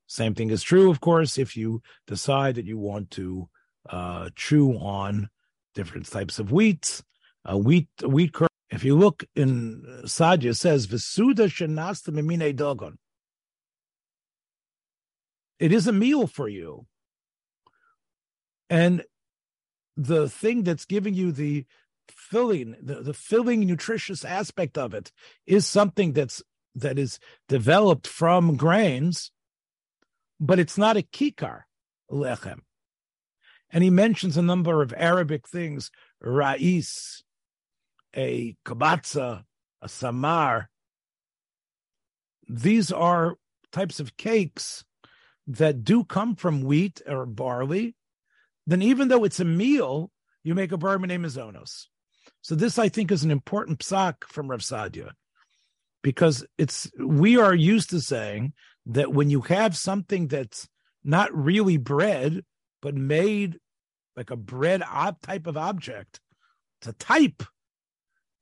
Same 0.07 0.35
thing 0.35 0.51
is 0.51 0.63
true, 0.63 0.91
of 0.91 1.01
course, 1.01 1.37
if 1.37 1.57
you 1.57 1.83
decide 2.07 2.55
that 2.55 2.65
you 2.65 2.79
want 2.79 3.11
to 3.13 3.49
uh, 3.91 4.31
chew 4.35 4.73
on 4.73 5.29
different 5.75 6.07
types 6.07 6.39
of 6.39 6.51
wheat, 6.51 7.03
uh, 7.45 7.59
wheat, 7.59 7.89
wheat. 8.03 8.35
If 8.71 8.85
you 8.85 8.97
look 8.97 9.25
in 9.35 9.83
Sadya, 10.05 10.51
it 10.51 10.55
says 10.55 10.87
Visuda 10.87 11.49
shenasta 11.49 12.11
mimine 12.11 12.55
dogon. 12.55 12.97
It 15.59 15.73
is 15.73 15.87
a 15.87 15.93
meal 15.93 16.27
for 16.27 16.49
you, 16.49 16.87
and 18.71 19.05
the 19.97 20.29
thing 20.29 20.63
that's 20.63 20.85
giving 20.85 21.15
you 21.15 21.33
the 21.33 21.67
filling, 22.09 22.77
the, 22.81 23.03
the 23.03 23.15
filling, 23.15 23.61
nutritious 23.61 24.25
aspect 24.25 24.79
of 24.79 24.95
it, 24.95 25.11
is 25.47 25.67
something 25.67 26.13
that's 26.13 26.43
that 26.75 26.99
is 26.99 27.19
developed 27.49 28.07
from 28.07 28.57
grains 28.57 29.33
but 30.41 30.59
it's 30.59 30.79
not 30.79 30.97
a 30.97 31.03
kikar 31.03 31.63
lechem. 32.11 32.61
And 33.71 33.85
he 33.85 33.91
mentions 33.91 34.37
a 34.37 34.43
number 34.43 34.83
of 34.83 34.95
Arabic 34.97 35.47
things, 35.47 35.91
ra'is, 36.25 37.23
a 38.17 38.57
kabatza, 38.65 39.45
a 39.83 39.89
samar. 39.89 40.71
These 42.49 42.91
are 42.93 43.37
types 43.73 44.01
of 44.01 44.17
cakes 44.17 44.85
that 45.49 45.83
do 45.83 46.05
come 46.05 46.37
from 46.37 46.63
wheat 46.63 47.03
or 47.07 47.27
barley. 47.27 47.97
Then 48.67 48.83
even 48.83 49.09
though 49.09 49.25
it's 49.25 49.41
a 49.41 49.45
meal, 49.45 50.11
you 50.45 50.55
make 50.55 50.73
a 50.73 50.79
bar 50.79 50.99
name 50.99 51.25
zonos. 51.25 51.87
So 52.43 52.55
this, 52.55 52.79
I 52.79 52.89
think, 52.89 53.11
is 53.11 53.25
an 53.25 53.31
important 53.31 53.81
psak 53.81 54.25
from 54.25 54.49
Rav 54.49 54.61
Sadia, 54.61 55.11
because 56.03 56.47
it's 56.59 56.91
we 56.99 57.39
are 57.39 57.55
used 57.55 57.91
to 57.91 58.01
saying 58.01 58.53
that 58.87 59.13
when 59.13 59.31
you 59.31 59.41
have 59.43 59.77
something 59.77 60.29
that's 60.29 60.69
not 61.03 61.35
really 61.35 61.79
bread, 61.79 62.45
but 62.83 62.95
made 62.95 63.59
like 64.17 64.31
a 64.31 64.37
bread 64.37 64.83
ob- 64.83 65.21
type 65.23 65.47
of 65.47 65.57
object, 65.57 66.21
it's 66.81 66.89
a 66.89 66.93
type, 66.93 67.43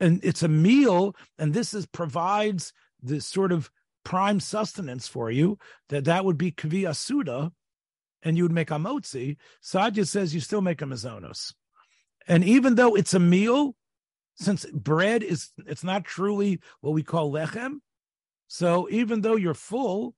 and 0.00 0.20
it's 0.24 0.42
a 0.42 0.48
meal, 0.48 1.14
and 1.38 1.54
this 1.54 1.72
is 1.72 1.86
provides 1.86 2.72
this 3.00 3.26
sort 3.26 3.52
of 3.52 3.70
prime 4.06 4.38
sustenance 4.38 5.08
for 5.08 5.32
you. 5.32 5.58
That 5.88 6.04
that 6.04 6.24
would 6.24 6.38
be 6.38 6.52
kavi 6.52 6.82
asuda, 6.82 7.50
and 8.22 8.36
you 8.36 8.44
would 8.44 8.52
make 8.52 8.70
a 8.70 8.74
motzi. 8.74 9.36
Sadya 9.60 10.06
says 10.06 10.32
you 10.32 10.40
still 10.40 10.60
make 10.62 10.80
a 10.80 10.84
mazonos, 10.84 11.52
and 12.28 12.44
even 12.44 12.76
though 12.76 12.94
it's 12.94 13.14
a 13.14 13.18
meal, 13.18 13.74
since 14.36 14.64
bread 14.66 15.24
is 15.24 15.50
it's 15.66 15.82
not 15.82 16.04
truly 16.04 16.60
what 16.82 16.92
we 16.92 17.02
call 17.02 17.32
lechem, 17.32 17.80
so 18.46 18.88
even 18.90 19.22
though 19.22 19.34
you're 19.34 19.54
full, 19.54 20.14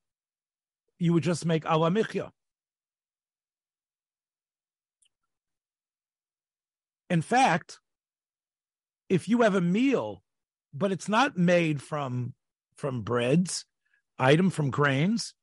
you 0.99 1.15
would 1.15 1.23
just 1.23 1.47
make 1.47 1.65
alamichya. 1.65 2.31
In 7.09 7.23
fact, 7.23 7.81
if 9.09 9.31
you 9.31 9.41
have 9.41 9.55
a 9.55 9.63
meal, 9.63 10.23
but 10.75 10.93
it's 10.93 11.09
not 11.09 11.39
made 11.39 11.81
from 11.81 12.35
from 12.77 13.01
breads, 13.01 13.65
item 14.19 14.51
from 14.51 14.71
grains, 14.71 15.35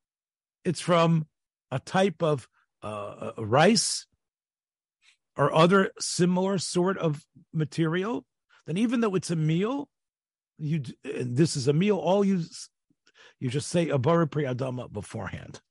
it's 0.64 0.82
from 0.82 1.28
a 1.72 1.80
type 1.80 2.22
of 2.22 2.48
uh, 2.82 3.32
rice 3.38 4.06
or 5.38 5.54
other 5.54 5.92
similar 6.00 6.58
sort 6.58 6.98
of 6.98 7.26
material, 7.54 8.26
then 8.66 8.78
even 8.78 9.02
though 9.02 9.16
it's 9.16 9.32
a 9.32 9.36
meal, 9.36 9.90
you 10.58 10.82
this 11.04 11.56
is 11.56 11.68
a 11.68 11.74
meal. 11.74 11.98
All 11.98 12.24
you 12.24 12.42
you 13.40 13.50
just 13.50 13.68
say 13.68 13.90
a 13.90 14.00
pri 14.00 14.44
adama 14.44 14.92
beforehand. 14.92 15.62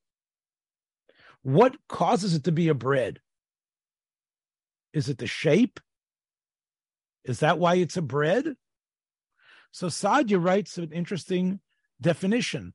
What 1.41 1.75
causes 1.89 2.33
it 2.33 2.43
to 2.45 2.51
be 2.51 2.67
a 2.67 2.73
bread? 2.73 3.19
Is 4.93 5.09
it 5.09 5.17
the 5.17 5.27
shape? 5.27 5.79
Is 7.23 7.39
that 7.39 7.59
why 7.59 7.75
it's 7.75 7.97
a 7.97 8.01
bread? 8.01 8.55
So 9.71 9.87
Sadya 9.87 10.43
writes 10.43 10.77
an 10.77 10.91
interesting 10.91 11.59
definition. 11.99 12.73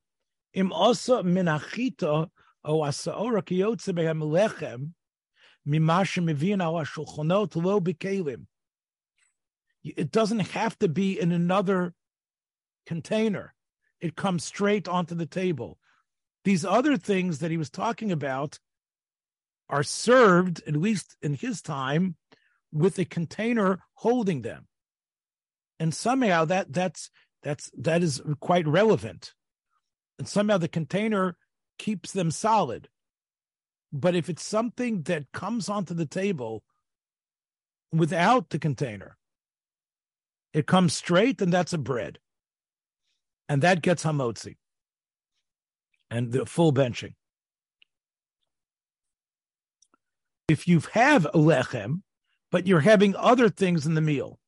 Im 0.53 0.73
osa 0.73 1.23
minachita 1.23 2.29
o 2.65 2.81
asaora 2.81 3.43
kiyotze 3.43 3.95
behem 3.95 4.23
lechem 4.23 4.93
shulchanot 5.67 7.57
lo 7.63 7.81
bikelim. 7.81 8.47
It 9.83 10.11
doesn't 10.11 10.41
have 10.41 10.79
to 10.81 10.89
be 10.89 11.19
in 11.19 11.33
another 11.33 11.95
container 12.87 13.55
it 14.01 14.17
comes 14.17 14.45
straight 14.45 14.89
onto 14.89 15.15
the 15.15 15.27
table. 15.27 15.79
These 16.45 16.65
other 16.65 16.97
things 16.97 17.41
that 17.41 17.51
he 17.51 17.57
was 17.57 17.71
talking 17.71 18.11
about 18.11 18.59
are 19.69 19.83
served, 19.83 20.63
at 20.67 20.75
least 20.75 21.17
in 21.23 21.35
his 21.35 21.63
time, 21.63 22.17
with 22.73 22.99
a 22.99 23.05
container 23.05 23.81
holding 23.95 24.43
them. 24.43 24.67
And 25.79 25.95
somehow 25.95 26.47
that 26.47 26.73
that's 26.73 27.11
that's 27.43 27.71
that 27.79 28.03
is 28.03 28.21
quite 28.41 28.67
relevant. 28.67 29.35
And 30.21 30.29
somehow 30.29 30.59
the 30.59 30.69
container 30.69 31.37
keeps 31.79 32.13
them 32.13 32.31
solid. 32.31 32.89
But 33.93 34.15
if 34.15 34.29
it's 34.29 34.45
something 34.45 35.03
that 35.03 35.33
comes 35.33 35.69
onto 35.69 35.95
the 35.95 36.07
table 36.07 36.63
without 37.93 38.51
the 38.51 38.61
container, 38.61 39.17
it 40.53 40.69
comes 40.69 40.93
straight, 40.95 41.43
and 41.43 41.53
that's 41.53 41.73
a 41.73 41.79
bread 41.79 42.21
and 43.51 43.63
that 43.63 43.83
gets 43.83 44.05
hamotzi 44.05 44.57
and 46.09 46.31
the 46.31 46.47
full 46.47 46.73
benching. 46.73 47.15
If 50.47 50.69
you 50.69 50.81
have 50.93 51.27
a 51.27 51.33
lechem, 51.33 52.03
but 52.53 52.69
you're 52.69 52.81
having 52.81 53.17
other 53.17 53.49
things 53.49 53.87
in 53.87 53.95
the 53.95 54.01
meal, 54.01 54.39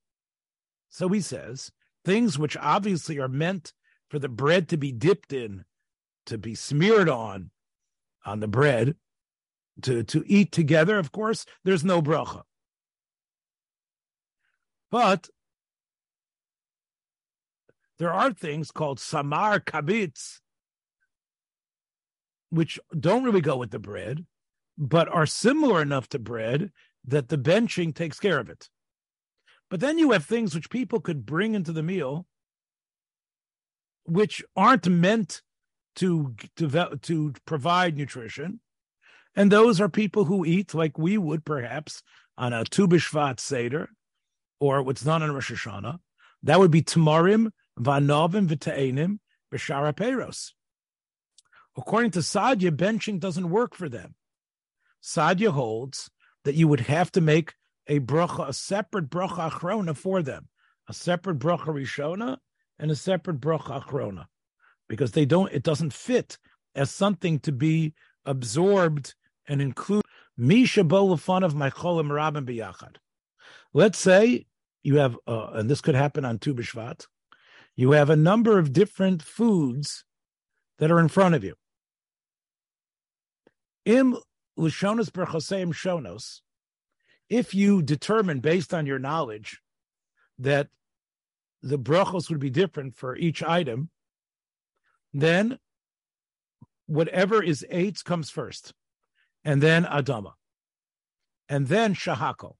so 0.88 1.08
he 1.08 1.20
says 1.20 1.72
things 2.04 2.38
which 2.38 2.56
obviously 2.56 3.18
are 3.18 3.28
meant 3.28 3.72
for 4.12 4.18
the 4.18 4.28
bread 4.28 4.68
to 4.68 4.76
be 4.76 4.92
dipped 4.92 5.32
in, 5.32 5.64
to 6.26 6.36
be 6.36 6.54
smeared 6.54 7.08
on, 7.08 7.50
on 8.26 8.40
the 8.40 8.46
bread, 8.46 8.94
to 9.80 10.04
to 10.04 10.22
eat 10.26 10.52
together. 10.52 10.98
Of 10.98 11.12
course, 11.12 11.46
there's 11.64 11.82
no 11.82 12.02
bracha. 12.02 12.42
But 14.90 15.30
there 17.98 18.12
are 18.12 18.34
things 18.34 18.70
called 18.70 19.00
samar 19.00 19.60
kabitz, 19.60 20.40
which 22.50 22.78
don't 23.00 23.24
really 23.24 23.40
go 23.40 23.56
with 23.56 23.70
the 23.70 23.78
bread, 23.78 24.26
but 24.76 25.08
are 25.08 25.24
similar 25.24 25.80
enough 25.80 26.06
to 26.10 26.18
bread 26.18 26.70
that 27.06 27.30
the 27.30 27.38
benching 27.38 27.94
takes 27.94 28.20
care 28.20 28.38
of 28.38 28.50
it. 28.50 28.68
But 29.70 29.80
then 29.80 29.96
you 29.96 30.10
have 30.10 30.26
things 30.26 30.54
which 30.54 30.68
people 30.68 31.00
could 31.00 31.24
bring 31.24 31.54
into 31.54 31.72
the 31.72 31.82
meal, 31.82 32.26
which 34.04 34.42
aren't 34.56 34.88
meant 34.88 35.42
to 35.96 36.34
to, 36.56 36.98
to 37.02 37.32
provide 37.44 37.96
nutrition, 37.96 38.60
and 39.34 39.50
those 39.50 39.80
are 39.80 39.88
people 39.88 40.24
who 40.24 40.44
eat 40.44 40.74
like 40.74 40.98
we 40.98 41.18
would 41.18 41.44
perhaps 41.44 42.02
on 42.38 42.52
a 42.52 42.64
Tu 42.64 42.88
B'Shvat 42.88 43.40
Seder, 43.40 43.90
or 44.60 44.82
what's 44.82 45.02
done 45.02 45.22
on 45.22 45.32
Rosh 45.32 45.52
Hashanah. 45.52 45.98
That 46.42 46.58
would 46.58 46.70
be 46.70 46.82
tamarim 46.82 47.50
Vanovim 47.78 48.48
v'te'enim 48.48 49.18
b'shara 49.52 49.92
peros. 49.92 50.52
According 51.76 52.10
to 52.12 52.18
Sadya, 52.20 52.70
benching 52.70 53.18
doesn't 53.18 53.50
work 53.50 53.74
for 53.74 53.88
them. 53.88 54.14
Sadya 55.02 55.50
holds 55.50 56.10
that 56.44 56.54
you 56.54 56.68
would 56.68 56.80
have 56.80 57.10
to 57.12 57.20
make 57.20 57.54
a 57.86 58.00
bracha, 58.00 58.48
a 58.48 58.52
separate 58.52 59.08
bracha 59.08 59.50
achrona 59.50 59.96
for 59.96 60.22
them, 60.22 60.48
a 60.88 60.92
separate 60.92 61.38
bracha 61.38 61.66
rishona 61.66 62.38
and 62.78 62.90
a 62.90 62.96
separate 62.96 63.40
bracha 63.40 63.82
achrona, 63.82 64.26
because 64.88 65.12
they 65.12 65.24
don't. 65.24 65.52
It 65.52 65.62
doesn't 65.62 65.92
fit 65.92 66.38
as 66.74 66.90
something 66.90 67.38
to 67.40 67.52
be 67.52 67.94
absorbed 68.24 69.14
and 69.46 69.60
include. 69.60 70.02
Misha 70.34 70.82
fun 71.18 71.42
of 71.42 71.54
my 71.54 71.68
cholim 71.68 72.10
rabin 72.10 72.46
biyachad. 72.46 72.96
Let's 73.74 73.98
say 73.98 74.46
you 74.82 74.96
have, 74.96 75.16
uh, 75.26 75.50
and 75.52 75.68
this 75.68 75.82
could 75.82 75.94
happen 75.94 76.24
on 76.24 76.38
Tu 76.38 76.54
B'Shvat 76.54 77.04
you 77.76 77.92
have 77.92 78.10
a 78.10 78.16
number 78.16 78.58
of 78.58 78.72
different 78.72 79.22
foods 79.22 80.04
that 80.78 80.90
are 80.90 81.00
in 81.00 81.08
front 81.08 81.34
of 81.34 81.44
you. 81.44 81.54
Im 83.84 84.16
Lushonos 84.58 85.10
Berchoseim 85.10 85.72
Shonos, 85.72 86.40
if 87.28 87.54
you 87.54 87.82
determine 87.82 88.40
based 88.40 88.74
on 88.74 88.86
your 88.86 88.98
knowledge 88.98 89.60
that 90.38 90.68
the 91.62 91.78
brachos 91.78 92.28
would 92.28 92.40
be 92.40 92.50
different 92.50 92.96
for 92.96 93.16
each 93.16 93.42
item, 93.42 93.90
then 95.12 95.58
whatever 96.86 97.42
is 97.42 97.64
eight 97.70 98.02
comes 98.04 98.30
first, 98.30 98.72
and 99.44 99.62
then 99.62 99.84
Adama, 99.84 100.32
and 101.48 101.68
then 101.68 101.94
Shahako. 101.94 102.56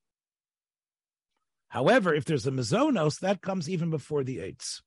However, 1.68 2.14
if 2.14 2.24
there's 2.24 2.46
a 2.46 2.50
mazonos, 2.50 3.18
that 3.20 3.40
comes 3.40 3.68
even 3.68 3.90
before 3.90 4.24
the 4.24 4.40
eights 4.40 4.82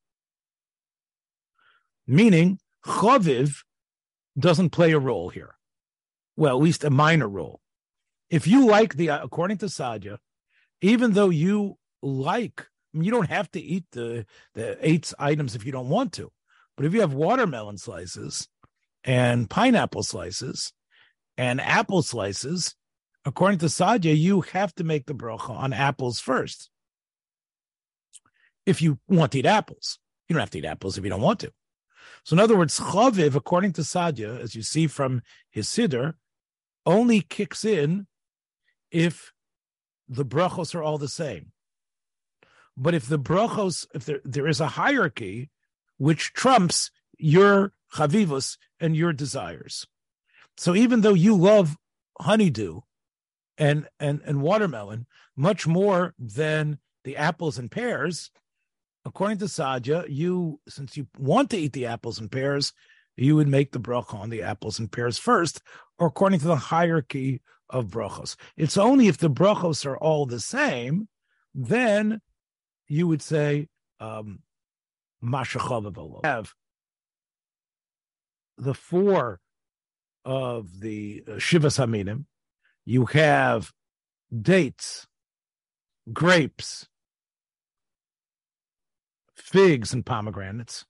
meaning 2.08 2.60
chaviv 2.86 3.64
doesn't 4.38 4.70
play 4.72 4.92
a 4.92 5.00
role 5.00 5.30
here. 5.30 5.56
well, 6.36 6.58
at 6.58 6.64
least 6.64 6.84
a 6.84 6.90
minor 6.90 7.30
role. 7.30 7.62
If 8.30 8.46
you 8.48 8.66
like 8.66 8.96
the, 8.96 9.08
according 9.08 9.60
to 9.60 9.68
Sadya, 9.68 10.18
even 10.82 11.14
though 11.14 11.30
you 11.30 11.78
like, 12.02 12.68
I 12.96 12.98
mean, 12.98 13.06
you 13.06 13.12
don't 13.12 13.30
have 13.30 13.52
to 13.52 13.60
eat 13.60 13.84
the 13.92 14.26
the 14.54 14.78
eight 14.82 15.14
items 15.20 15.54
if 15.54 15.66
you 15.66 15.72
don't 15.74 15.90
want 15.90 16.14
to, 16.14 16.32
but 16.78 16.86
if 16.86 16.94
you 16.94 17.02
have 17.02 17.14
watermelon 17.14 17.78
slices 17.78 18.48
and 19.04 19.50
pineapple 19.50 20.04
slices 20.04 20.72
and 21.38 21.60
apple 21.60 22.02
slices, 22.02 22.74
according 23.26 23.60
to 23.60 23.66
Sadia, 23.66 24.18
you 24.18 24.42
have 24.42 24.74
to 24.76 24.86
make 24.86 25.08
the 25.08 25.14
bracha 25.14 25.50
on 25.50 25.74
apples 25.74 26.22
first. 26.22 26.70
If 28.66 28.82
you 28.82 29.00
want 29.10 29.34
to 29.34 29.40
eat 29.40 29.46
apples, 29.46 30.00
you 30.30 30.34
don't 30.34 30.40
have 30.40 30.52
to 30.52 30.60
eat 30.60 30.66
apples 30.66 30.98
if 30.98 31.04
you 31.04 31.10
don't 31.10 31.22
want 31.22 31.42
to. 31.42 31.52
So, 32.24 32.34
in 32.34 32.40
other 32.40 32.58
words, 32.58 32.80
chaviv, 32.80 33.36
according 33.36 33.74
to 33.74 33.82
Sadia, 33.82 34.40
as 34.40 34.56
you 34.56 34.62
see 34.62 34.88
from 34.88 35.22
his 35.52 35.68
siddur, 35.68 36.14
only 36.86 37.20
kicks 37.20 37.66
in 37.66 38.08
if 38.90 39.34
the 40.08 40.26
brachos 40.26 40.74
are 40.74 40.82
all 40.82 40.98
the 40.98 41.10
same. 41.10 41.52
But 42.78 42.94
if 42.94 43.08
the 43.08 43.20
brachos, 43.20 43.88
if 43.94 44.06
there, 44.06 44.22
there 44.24 44.48
is 44.48 44.60
a 44.60 44.68
hierarchy 44.68 45.50
which 45.98 46.34
trumps 46.34 46.92
your 47.18 47.74
chavivus 47.94 48.58
and 48.80 48.96
your 48.96 49.14
desires. 49.14 49.88
So 50.58 50.76
even 50.76 51.02
though 51.02 51.14
you 51.14 51.36
love 51.36 51.78
honeydew 52.20 52.82
and 53.58 53.88
and 54.00 54.22
and 54.26 54.42
watermelon 54.42 55.06
much 55.36 55.68
more 55.68 56.14
than 56.20 56.80
the 57.04 57.18
apples 57.18 57.58
and 57.58 57.72
pears, 57.72 58.32
according 59.06 59.38
to 59.40 59.46
Sadya, 59.46 60.06
you 60.10 60.60
since 60.68 60.98
you 60.98 61.08
want 61.18 61.50
to 61.52 61.58
eat 61.58 61.74
the 61.74 61.86
apples 61.86 62.20
and 62.20 62.32
pears, 62.32 62.74
you 63.16 63.36
would 63.36 63.48
make 63.48 63.72
the 63.72 63.80
bracha 63.80 64.16
on 64.16 64.30
the 64.30 64.42
apples 64.42 64.80
and 64.80 64.92
pears 64.92 65.18
first, 65.18 65.62
or 65.98 66.08
according 66.08 66.40
to 66.40 66.48
the 66.48 66.56
hierarchy 66.56 67.42
of 67.70 67.88
brachos. 67.88 68.36
It's 68.58 68.78
only 68.78 69.08
if 69.08 69.18
the 69.18 69.30
brachos 69.30 69.86
are 69.86 69.98
all 69.98 70.26
the 70.26 70.40
same, 70.40 71.08
then 71.54 72.22
you 72.88 73.08
would 73.08 73.22
say 73.22 73.68
um 74.00 74.40
have 76.24 76.54
the 78.58 78.74
four 78.74 79.40
of 80.24 80.80
the 80.80 81.24
uh, 81.28 81.32
Shivas 81.34 81.78
Haminim, 81.78 82.26
you 82.86 83.06
have 83.08 83.72
dates, 84.42 85.08
grapes, 86.12 86.88
figs, 89.36 89.94
and 89.94 90.06
pomegranates. 90.06 90.86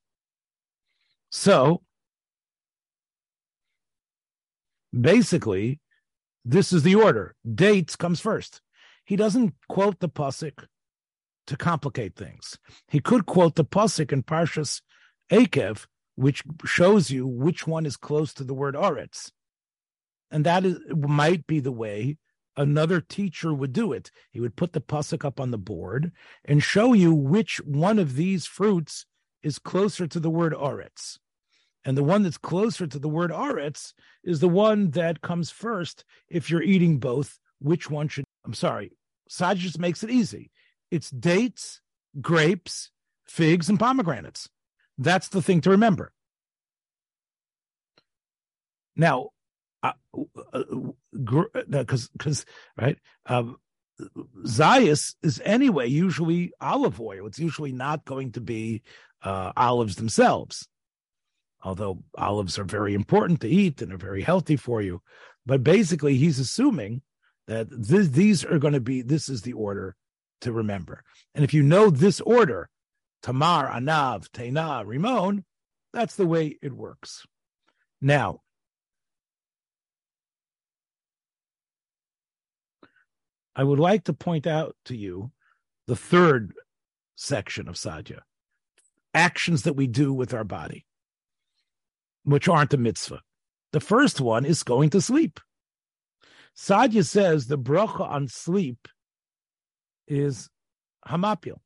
So 1.32 1.82
basically, 4.98 5.80
this 6.44 6.72
is 6.72 6.84
the 6.84 6.96
order. 6.96 7.36
Dates 7.54 7.96
comes 7.96 8.20
first. 8.20 8.62
He 9.04 9.16
doesn't 9.16 9.54
quote 9.68 10.00
the 10.00 10.10
pasuk 10.10 10.66
to 11.48 11.58
complicate 11.58 12.16
things. 12.16 12.58
He 12.88 13.00
could 13.00 13.26
quote 13.26 13.56
the 13.56 13.66
pasuk 13.66 14.12
in 14.12 14.24
Parshas 14.24 14.82
Eikev 15.32 15.86
which 16.16 16.44
shows 16.64 17.12
you 17.12 17.28
which 17.28 17.68
one 17.68 17.86
is 17.86 17.98
close 17.98 18.34
to 18.34 18.44
the 18.44 18.54
word 18.54 18.76
Oretz. 18.76 19.32
And 20.32 20.46
that 20.46 20.66
is 20.66 20.80
might 20.90 21.46
be 21.46 21.60
the 21.60 21.72
way 21.72 22.18
another 22.58 23.02
teacher 23.02 23.54
would 23.54 23.74
do 23.74 23.92
it. 23.92 24.12
He 24.32 24.40
would 24.40 24.56
put 24.56 24.74
the 24.74 24.82
pasuk 24.82 25.26
up 25.26 25.40
on 25.40 25.52
the 25.52 25.58
board 25.58 26.12
and 26.46 26.64
show 26.64 26.94
you 26.94 27.14
which 27.14 27.58
one 27.66 28.00
of 28.00 28.16
these 28.16 28.46
fruits 28.46 29.06
is 29.44 29.60
closer 29.60 30.08
to 30.08 30.20
the 30.20 30.30
word 30.30 30.54
Oretz. 30.54 31.20
And 31.84 31.96
the 31.96 32.04
one 32.04 32.24
that's 32.24 32.38
closer 32.38 32.88
to 32.88 32.98
the 32.98 33.10
word 33.10 33.30
Oretz 33.30 33.94
is 34.24 34.40
the 34.40 34.50
one 34.50 34.90
that 34.92 35.22
comes 35.22 35.52
first. 35.52 36.04
If 36.30 36.50
you're 36.50 36.64
eating 36.64 36.98
both, 36.98 37.38
which 37.60 37.90
one 37.90 38.08
should, 38.08 38.26
I'm 38.44 38.56
sorry, 38.56 38.92
Saj 39.30 39.60
just 39.60 39.78
makes 39.78 40.02
it 40.02 40.10
easy. 40.10 40.50
It's 40.96 41.10
dates, 41.10 41.82
grapes, 42.22 42.90
figs, 43.26 43.68
and 43.68 43.78
pomegranates. 43.78 44.48
That's 44.98 45.28
the 45.28 45.42
thing 45.42 45.60
to 45.62 45.72
remember. 45.72 46.14
Now, 48.96 49.32
because 51.12 52.06
uh, 52.06 52.08
because 52.14 52.46
right, 52.78 52.98
um, 53.26 53.58
Zayas 54.46 55.16
is 55.22 55.42
anyway 55.44 55.88
usually 55.88 56.54
olive 56.62 57.02
oil. 57.02 57.28
It's 57.28 57.40
usually 57.40 57.74
not 57.74 58.06
going 58.06 58.32
to 58.32 58.42
be 58.42 58.82
uh, 59.22 59.52
olives 59.58 59.98
themselves, 59.98 60.66
although 61.62 62.04
olives 62.18 62.58
are 62.58 62.64
very 62.64 62.94
important 62.94 63.42
to 63.42 63.50
eat 63.50 63.82
and 63.82 63.92
are 63.92 63.98
very 63.98 64.22
healthy 64.22 64.56
for 64.56 64.82
you. 64.82 65.02
But 65.46 65.62
basically, 65.62 66.16
he's 66.16 66.40
assuming 66.40 67.02
that 67.48 67.70
th- 67.70 68.12
these 68.12 68.46
are 68.46 68.60
going 68.60 68.76
to 68.76 68.80
be. 68.80 69.02
This 69.02 69.28
is 69.28 69.42
the 69.42 69.54
order 69.54 69.98
to 70.42 70.52
remember, 70.52 71.04
and 71.34 71.44
if 71.44 71.54
you 71.54 71.64
know 71.64 71.90
this 71.90 72.22
order, 72.22 72.70
Tamar, 73.24 73.70
Anav, 73.70 74.30
Tena, 74.30 74.86
Rimon, 74.86 75.44
that's 75.94 76.16
the 76.16 76.28
way 76.28 76.58
it 76.62 76.74
works. 76.74 77.26
Now, 78.02 78.42
I 83.56 83.64
would 83.64 83.80
like 83.80 84.04
to 84.06 84.14
point 84.14 84.46
out 84.46 84.76
to 84.86 84.96
you 84.96 85.32
the 85.88 85.96
third 85.96 86.54
section 87.16 87.68
of 87.70 87.76
Sadya 87.76 88.20
actions 89.14 89.64
that 89.64 89.78
we 89.78 89.88
do 89.88 90.14
with 90.14 90.34
our 90.34 90.44
body, 90.44 90.86
which 92.24 92.50
aren't 92.50 92.74
a 92.74 92.78
mitzvah. 92.78 93.22
The 93.72 93.80
first 93.80 94.20
one 94.20 94.46
is 94.46 94.62
going 94.62 94.90
to 94.90 95.02
sleep. 95.02 95.40
Sadya 96.56 97.06
says 97.06 97.48
the 97.48 97.58
bracha 97.58 98.02
on 98.02 98.28
sleep 98.28 98.88
is 100.08 100.50
hamapil. 101.08 101.58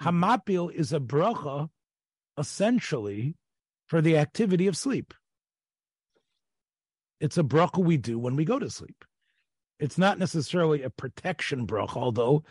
Hmm. 0.00 0.08
Hamapil 0.08 0.72
is 0.72 0.92
a 0.92 1.00
bracha 1.00 1.68
essentially 2.38 3.36
for 3.86 4.00
the 4.00 4.16
activity 4.16 4.66
of 4.66 4.76
sleep. 4.76 5.14
It's 7.20 7.38
a 7.38 7.42
bracha 7.44 7.84
we 7.84 7.98
do 7.98 8.18
when 8.18 8.36
we 8.36 8.44
go 8.44 8.58
to 8.58 8.70
sleep. 8.70 9.04
It's 9.78 9.98
not 9.98 10.18
necessarily 10.18 10.82
a 10.82 10.90
protection 10.90 11.66
bracha, 11.66 11.96
although 11.96 12.44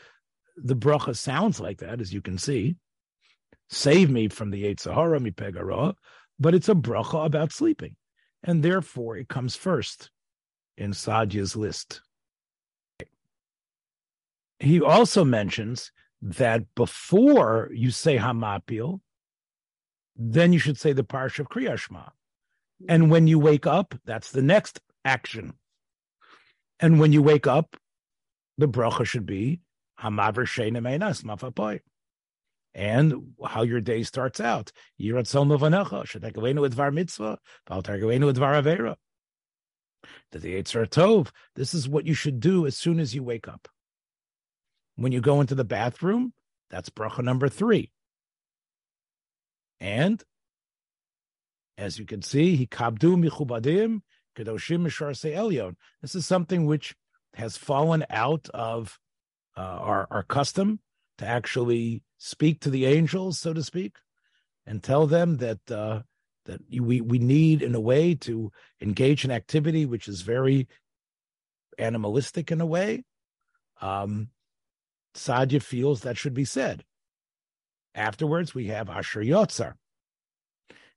the 0.55 0.75
bracha 0.75 1.15
sounds 1.15 1.59
like 1.59 1.79
that, 1.79 1.99
as 2.01 2.13
you 2.13 2.21
can 2.21 2.37
see. 2.37 2.75
Save 3.69 4.09
me 4.09 4.27
from 4.27 4.51
the 4.51 4.65
eight 4.65 4.79
Sahara, 4.79 5.19
mi 5.19 5.31
pegara, 5.31 5.93
but 6.39 6.53
it's 6.53 6.69
a 6.69 6.75
bracha 6.75 7.25
about 7.25 7.53
sleeping. 7.53 7.95
And 8.43 8.63
therefore 8.63 9.17
it 9.17 9.29
comes 9.29 9.55
first 9.55 10.09
in 10.77 10.91
Sadya's 10.91 11.55
list. 11.55 12.01
He 14.61 14.79
also 14.79 15.25
mentions 15.25 15.91
that 16.21 16.75
before 16.75 17.71
you 17.73 17.89
say 17.89 18.17
Hamapil, 18.17 19.01
then 20.15 20.53
you 20.53 20.59
should 20.59 20.77
say 20.77 20.93
the 20.93 21.03
Parsha 21.03 21.39
of 21.39 21.49
Kriyashma. 21.49 22.11
And 22.87 23.09
when 23.09 23.25
you 23.25 23.39
wake 23.39 23.65
up, 23.65 23.95
that's 24.05 24.31
the 24.31 24.43
next 24.43 24.79
action. 25.03 25.53
And 26.79 26.99
when 26.99 27.11
you 27.11 27.23
wake 27.23 27.47
up, 27.47 27.75
the 28.59 28.67
bracha 28.67 29.03
should 29.03 29.25
be 29.25 29.61
Hamaver 29.99 30.45
Sheina 30.45 30.77
Meinas 30.77 31.23
Mafapoy. 31.23 31.79
And 32.75 33.33
how 33.43 33.63
your 33.63 33.81
day 33.81 34.03
starts 34.03 34.39
out. 34.39 34.71
Yiratzon 34.99 35.47
Lovanecha, 35.47 36.05
Shetekavenu 36.05 36.93
Mitzvah, 36.93 37.39
Valtargavenu 37.67 38.31
Edvar 38.31 38.61
Avera. 38.61 38.95
The 40.31 40.39
Yitzhar 40.39 40.87
Tov. 40.87 41.31
This 41.55 41.73
is 41.73 41.89
what 41.89 42.05
you 42.05 42.13
should 42.13 42.39
do 42.39 42.67
as 42.67 42.77
soon 42.77 42.99
as 42.99 43.15
you 43.15 43.23
wake 43.23 43.47
up. 43.47 43.67
When 44.95 45.11
you 45.11 45.21
go 45.21 45.41
into 45.41 45.55
the 45.55 45.63
bathroom, 45.63 46.33
that's 46.69 46.89
bracha 46.89 47.23
number 47.23 47.49
three. 47.49 47.91
And 49.79 50.23
as 51.77 51.97
you 51.97 52.05
can 52.05 52.21
see, 52.21 52.55
he 52.55 52.67
kabdu 52.67 53.17
michubadim 53.17 54.01
kedoshim 54.37 54.81
mishar 54.81 55.11
elyon. 55.33 55.75
This 56.01 56.15
is 56.15 56.25
something 56.25 56.65
which 56.65 56.95
has 57.33 57.57
fallen 57.57 58.05
out 58.09 58.47
of 58.53 58.99
uh, 59.57 59.61
our 59.61 60.07
our 60.11 60.23
custom 60.23 60.79
to 61.17 61.25
actually 61.25 62.03
speak 62.17 62.61
to 62.61 62.69
the 62.69 62.85
angels, 62.85 63.39
so 63.39 63.53
to 63.53 63.63
speak, 63.63 63.95
and 64.65 64.83
tell 64.83 65.07
them 65.07 65.37
that 65.37 65.71
uh, 65.71 66.01
that 66.45 66.61
we 66.69 67.01
we 67.01 67.19
need 67.19 67.61
in 67.61 67.75
a 67.75 67.79
way 67.79 68.15
to 68.15 68.51
engage 68.81 69.25
in 69.25 69.31
activity 69.31 69.85
which 69.85 70.07
is 70.07 70.21
very 70.21 70.67
animalistic 71.77 72.51
in 72.51 72.61
a 72.61 72.65
way. 72.65 73.03
Um, 73.81 74.29
Sadya 75.15 75.61
feels 75.61 76.01
that 76.01 76.17
should 76.17 76.33
be 76.33 76.45
said. 76.45 76.83
Afterwards, 77.93 78.55
we 78.55 78.67
have 78.67 78.89
Asher 78.89 79.21
Yotzar. 79.21 79.73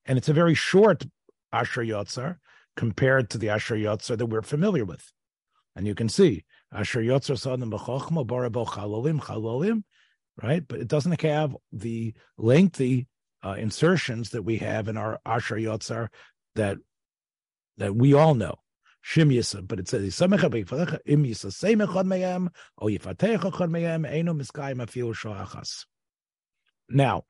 And 0.07 0.19
it's 0.19 0.29
a 0.29 0.35
very 0.35 0.55
short 0.55 1.05
Asher 1.53 1.83
Yotzar 1.83 2.39
compared 2.77 3.31
to 3.31 3.39
the 3.39 3.49
Asher 3.49 3.77
Yotzar 3.77 4.17
that 4.19 4.27
we're 4.27 4.43
familiar 4.43 4.85
with. 4.85 5.13
And 5.77 5.87
you 5.87 5.95
can 5.95 6.09
see 6.09 6.45
Asher 6.73 7.01
Yotzar 7.01 7.37
Sadim 7.37 7.71
B'chochma 7.71 8.27
Barabo 8.27 8.65
Chalolim 8.65 9.21
Chalolim, 9.21 9.83
right? 10.41 10.67
But 10.67 10.81
it 10.81 10.89
doesn't 10.89 11.21
have 11.23 11.57
the 11.73 12.15
lengthy 12.37 13.09
uh, 13.45 13.57
insertions 13.59 14.31
that 14.31 14.43
we 14.43 14.59
have 14.59 14.89
in 14.89 14.97
our 14.97 15.21
Asher 15.27 15.57
Yotzar 15.57 16.09
that 16.55 16.79
that 17.77 17.95
we 17.95 18.15
all 18.15 18.35
know. 18.35 18.55
Shim 19.05 19.33
Yisa, 19.33 19.67
but 19.67 19.79
it 19.79 19.89
says 19.89 20.03
Yisamecha 20.03 20.51
b'yifarecha 20.51 20.99
im 21.05 21.25
yisasei 21.25 21.77
mechad 21.77 22.07
meyem 22.07 22.49
o 22.79 22.87
yifatecha 22.87 23.57
chad 23.57 23.69
meyem 23.69 24.11
eino 24.11 24.35
miskayim 24.35 24.83
afil. 24.83 25.85
Now, 26.89 27.25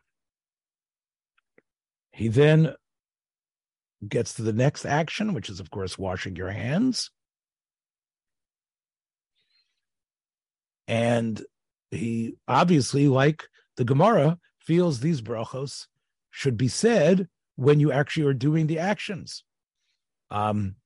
he 2.12 2.28
then 2.28 2.74
gets 4.06 4.34
to 4.34 4.42
the 4.42 4.52
next 4.52 4.84
action, 4.84 5.34
which 5.34 5.48
is, 5.50 5.58
of 5.58 5.70
course, 5.70 5.98
washing 5.98 6.36
your 6.36 6.50
hands. 6.50 7.10
And 10.86 11.42
he 11.90 12.36
obviously, 12.46 13.08
like 13.08 13.48
the 13.76 13.84
Gemara, 13.84 14.38
feels 14.58 15.00
these 15.00 15.22
brachos 15.22 15.86
should 16.30 16.56
be 16.56 16.68
said 16.68 17.28
when 17.56 17.80
you 17.80 17.90
actually 17.90 18.26
are 18.26 18.34
doing 18.34 18.66
the 18.66 18.78
actions. 18.78 19.42
Um, 20.30 20.76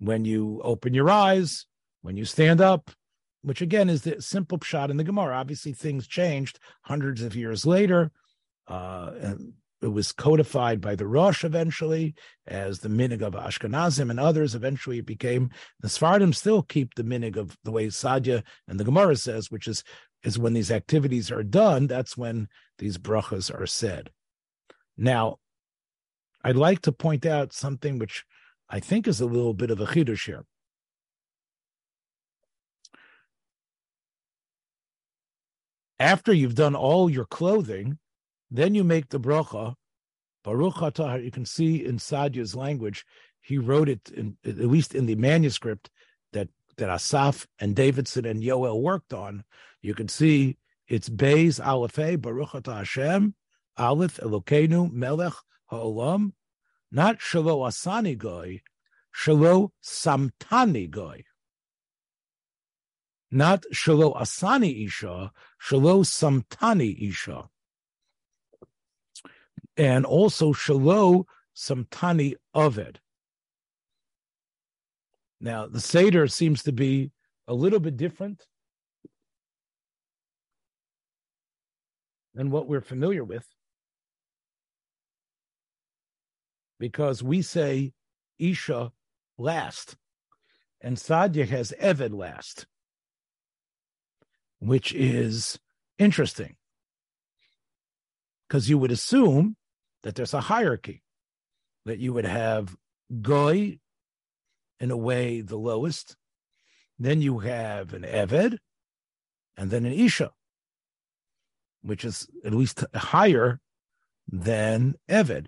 when 0.00 0.24
you 0.24 0.60
open 0.64 0.94
your 0.94 1.10
eyes, 1.10 1.66
when 2.02 2.16
you 2.16 2.24
stand 2.24 2.60
up, 2.60 2.90
which 3.42 3.62
again 3.62 3.88
is 3.88 4.02
the 4.02 4.20
simple 4.20 4.58
shot 4.62 4.90
in 4.90 4.96
the 4.96 5.04
Gemara. 5.04 5.36
Obviously, 5.36 5.72
things 5.72 6.06
changed 6.06 6.58
hundreds 6.82 7.22
of 7.22 7.36
years 7.36 7.64
later. 7.64 8.10
Uh, 8.66 9.12
and 9.20 9.52
it 9.82 9.88
was 9.88 10.12
codified 10.12 10.80
by 10.80 10.94
the 10.94 11.06
Rosh 11.06 11.42
eventually 11.42 12.14
as 12.46 12.80
the 12.80 12.88
minig 12.88 13.22
of 13.22 13.34
Ashkenazim 13.34 14.10
and 14.10 14.20
others. 14.20 14.54
Eventually, 14.54 14.98
it 14.98 15.06
became 15.06 15.50
the 15.80 15.88
Sephardim 15.88 16.32
still 16.32 16.62
keep 16.62 16.94
the 16.94 17.02
minig 17.02 17.36
of 17.36 17.56
the 17.64 17.70
way 17.70 17.86
Sadia 17.86 18.42
and 18.68 18.78
the 18.78 18.84
Gemara 18.84 19.16
says, 19.16 19.50
which 19.50 19.66
is 19.66 19.82
is 20.22 20.38
when 20.38 20.52
these 20.52 20.70
activities 20.70 21.30
are 21.30 21.42
done. 21.42 21.86
That's 21.86 22.16
when 22.16 22.48
these 22.78 22.98
brachas 22.98 23.52
are 23.58 23.66
said. 23.66 24.10
Now, 24.98 25.38
I'd 26.44 26.56
like 26.56 26.82
to 26.82 26.92
point 26.92 27.24
out 27.24 27.54
something 27.54 27.98
which 27.98 28.24
I 28.70 28.78
think 28.80 29.08
is 29.08 29.20
a 29.20 29.26
little 29.26 29.52
bit 29.52 29.70
of 29.70 29.80
a 29.80 29.86
chidush 29.86 30.26
here. 30.26 30.44
After 35.98 36.32
you've 36.32 36.54
done 36.54 36.76
all 36.76 37.10
your 37.10 37.26
clothing, 37.26 37.98
then 38.50 38.74
you 38.74 38.84
make 38.84 39.08
the 39.10 39.20
bracha. 39.20 39.74
Baruch 40.42 40.76
atah. 40.76 41.22
You 41.22 41.30
can 41.30 41.44
see 41.44 41.84
in 41.84 41.98
Sadia's 41.98 42.54
language, 42.54 43.04
he 43.40 43.58
wrote 43.58 43.88
it 43.88 44.10
in 44.10 44.38
at 44.46 44.56
least 44.56 44.94
in 44.94 45.06
the 45.06 45.16
manuscript 45.16 45.90
that 46.32 46.48
that 46.76 46.88
Asaf 46.88 47.46
and 47.58 47.76
Davidson 47.76 48.24
and 48.24 48.42
Yoel 48.42 48.80
worked 48.80 49.12
on. 49.12 49.44
You 49.82 49.94
can 49.94 50.08
see 50.08 50.56
it's 50.88 51.10
Beis 51.10 51.64
Aleph 51.64 52.22
Baruch 52.22 52.50
atah 52.50 52.78
Hashem 52.78 53.34
Aleph 53.76 54.16
Elokeinu 54.18 54.90
Melech 54.92 55.34
Ha'olam, 55.66 56.32
not 56.90 57.18
Shalo 57.18 57.66
Asani 57.66 58.16
Goy, 58.16 58.62
Shalo 59.14 59.70
Samtani 59.82 60.90
Goy. 60.90 61.24
Not 63.30 63.64
Shalo 63.72 64.16
Asani 64.20 64.86
Isha, 64.86 65.32
Shalo 65.62 66.04
Samtani 66.04 67.08
Isha. 67.08 67.48
And 69.76 70.04
also 70.04 70.52
Shalo 70.52 71.24
Samtani 71.56 72.34
Ovid. 72.54 73.00
Now, 75.40 75.66
the 75.66 75.80
Seder 75.80 76.26
seems 76.26 76.64
to 76.64 76.72
be 76.72 77.12
a 77.46 77.54
little 77.54 77.80
bit 77.80 77.96
different 77.96 78.46
than 82.34 82.50
what 82.50 82.68
we're 82.68 82.80
familiar 82.80 83.24
with 83.24 83.46
because 86.80 87.22
we 87.22 87.42
say 87.42 87.92
Isha 88.40 88.90
last 89.38 89.96
and 90.80 90.96
Sadia 90.96 91.46
has 91.46 91.72
Eved 91.80 92.12
last, 92.12 92.66
which 94.58 94.92
is 94.94 95.60
interesting 95.98 96.56
because 98.48 98.68
you 98.68 98.78
would 98.78 98.90
assume 98.90 99.56
that 100.02 100.14
there's 100.14 100.34
a 100.34 100.40
hierarchy, 100.40 101.02
that 101.84 101.98
you 101.98 102.12
would 102.14 102.24
have 102.24 102.76
Goy, 103.20 103.78
in 104.80 104.90
a 104.90 104.96
way, 104.96 105.42
the 105.42 105.58
lowest, 105.58 106.16
then 106.98 107.20
you 107.20 107.40
have 107.40 107.92
an 107.92 108.02
Eved, 108.02 108.56
and 109.56 109.70
then 109.70 109.84
an 109.84 109.92
Isha, 109.92 110.32
which 111.82 112.04
is 112.04 112.28
at 112.44 112.54
least 112.54 112.84
higher 112.94 113.60
than 114.26 114.94
Eved. 115.08 115.46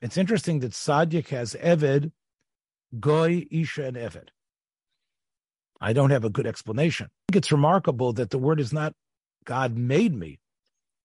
It's 0.00 0.16
interesting 0.16 0.60
that 0.60 0.74
Sadik 0.74 1.28
has 1.28 1.54
Eved, 1.54 2.12
Goy, 2.98 3.46
Isha, 3.50 3.86
and 3.86 3.96
Eved. 3.96 4.28
I 5.80 5.92
don't 5.92 6.10
have 6.10 6.24
a 6.24 6.30
good 6.30 6.46
explanation. 6.46 7.06
I 7.06 7.32
think 7.32 7.36
it's 7.36 7.52
remarkable 7.52 8.12
that 8.14 8.30
the 8.30 8.38
word 8.38 8.60
is 8.60 8.72
not 8.72 8.94
God 9.44 9.76
made 9.76 10.14
me, 10.14 10.40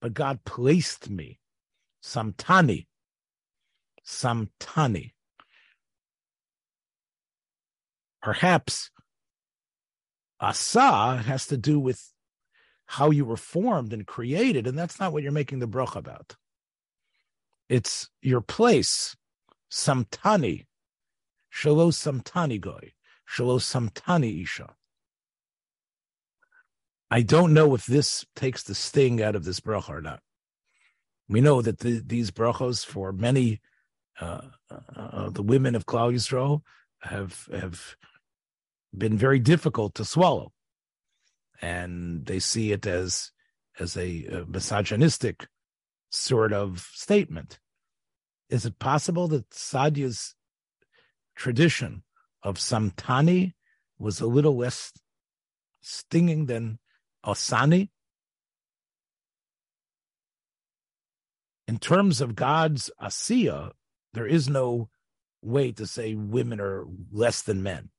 but 0.02 0.14
God 0.14 0.44
placed 0.46 1.10
me. 1.10 1.40
Samtani. 2.04 2.86
Samtani. 4.06 5.12
Perhaps 8.22 8.92
asa 10.40 11.24
has 11.26 11.48
to 11.48 11.58
do 11.58 11.80
with 11.80 12.12
how 12.88 13.10
you 13.12 13.26
were 13.26 13.38
formed 13.38 13.94
and 13.94 14.06
created, 14.06 14.68
and 14.68 14.78
that's 14.78 15.00
not 15.00 15.14
what 15.14 15.24
you're 15.24 15.32
making 15.32 15.60
the 15.60 15.68
bracha 15.68 15.96
about. 15.96 16.36
It's 17.68 18.10
your 18.22 18.42
place, 18.42 19.16
samtani, 19.72 20.66
shalo 21.52 21.92
samtani 21.92 22.60
goy, 22.62 22.94
shalo 23.28 23.60
samtani 23.60 24.44
isha. 24.44 24.76
I 27.10 27.22
don't 27.22 27.54
know 27.54 27.76
if 27.76 27.86
this 27.86 28.26
takes 28.36 28.64
the 28.64 28.76
sting 28.76 29.22
out 29.22 29.36
of 29.36 29.46
this 29.46 29.60
bracha 29.60 29.90
or 29.90 30.02
not. 30.02 30.20
We 31.28 31.42
know 31.42 31.62
that 31.62 31.80
the, 31.80 32.02
these 32.06 32.32
brachos 32.32 32.86
for 32.86 33.12
many 33.12 33.62
uh, 34.20 34.42
uh, 34.96 35.30
the 35.30 35.42
women 35.42 35.76
of 35.76 35.86
Klal 35.86 36.14
Yisrael 36.14 36.62
have 37.02 37.48
have 37.52 37.96
been 38.96 39.18
very 39.18 39.40
difficult 39.40 39.96
to 39.96 40.06
swallow, 40.06 40.54
and 41.62 42.26
they 42.26 42.40
see 42.40 42.72
it 42.72 42.86
as 42.86 43.32
as 43.80 43.98
a, 43.98 44.26
a 44.26 44.46
misogynistic 44.46 45.48
sort 46.16 46.54
of 46.54 46.88
statement. 46.94 47.60
Is 48.50 48.66
it 48.66 48.80
possible 48.80 49.28
that 49.30 49.50
Sadia's 49.50 50.36
tradition 51.36 52.04
of 52.44 52.58
Samtani 52.58 53.54
was 53.98 54.22
a 54.22 54.28
little 54.28 54.58
less 54.58 54.94
stinging 55.82 56.46
than 56.46 56.80
Osani? 57.26 57.90
in 61.68 61.78
terms 61.78 62.22
of 62.22 62.36
God's 62.36 62.92
asiya, 63.02 63.72
there 64.14 64.28
is 64.28 64.48
no 64.48 64.90
way 65.42 65.72
to 65.74 65.86
say 65.86 66.16
women 66.16 66.60
are 66.60 66.86
less 67.12 67.42
than 67.42 67.64
men. 67.64 67.90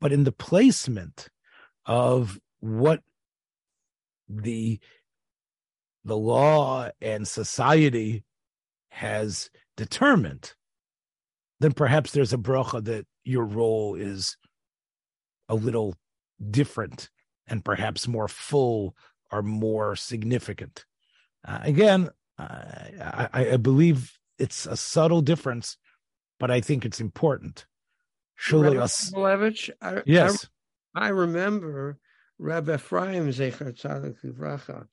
But 0.00 0.12
in 0.12 0.24
the 0.24 0.32
placement 0.32 1.28
of 1.84 2.40
what 2.60 3.02
the 4.28 4.80
the 6.06 6.16
law 6.16 6.88
and 7.00 7.26
society 7.26 8.22
has 8.90 9.50
determined, 9.76 10.54
then 11.58 11.72
perhaps 11.72 12.12
there's 12.12 12.32
a 12.32 12.38
bracha 12.38 12.82
that 12.84 13.06
your 13.24 13.44
role 13.44 13.96
is 13.96 14.36
a 15.48 15.56
little 15.56 15.96
different 16.50 17.10
and 17.48 17.64
perhaps 17.64 18.06
more 18.06 18.28
full 18.28 18.94
or 19.32 19.42
more 19.42 19.96
significant. 19.96 20.86
Uh, 21.46 21.58
again, 21.62 22.08
I, 22.38 23.28
I, 23.32 23.56
believe 23.56 24.16
it's 24.38 24.66
a 24.66 24.76
subtle 24.76 25.22
difference, 25.22 25.76
but 26.38 26.52
I 26.52 26.60
think 26.60 26.84
it's 26.84 27.00
important. 27.00 27.66
Malevich, 29.12 29.70
I, 29.80 30.02
yes, 30.06 30.46
I, 30.94 31.06
I 31.06 31.08
remember 31.08 31.98
Rabbi 32.38 32.74
Ephraim 32.74 33.28
Zecher 33.30 33.72
Tzadik 33.72 34.16
Livracha. 34.24 34.86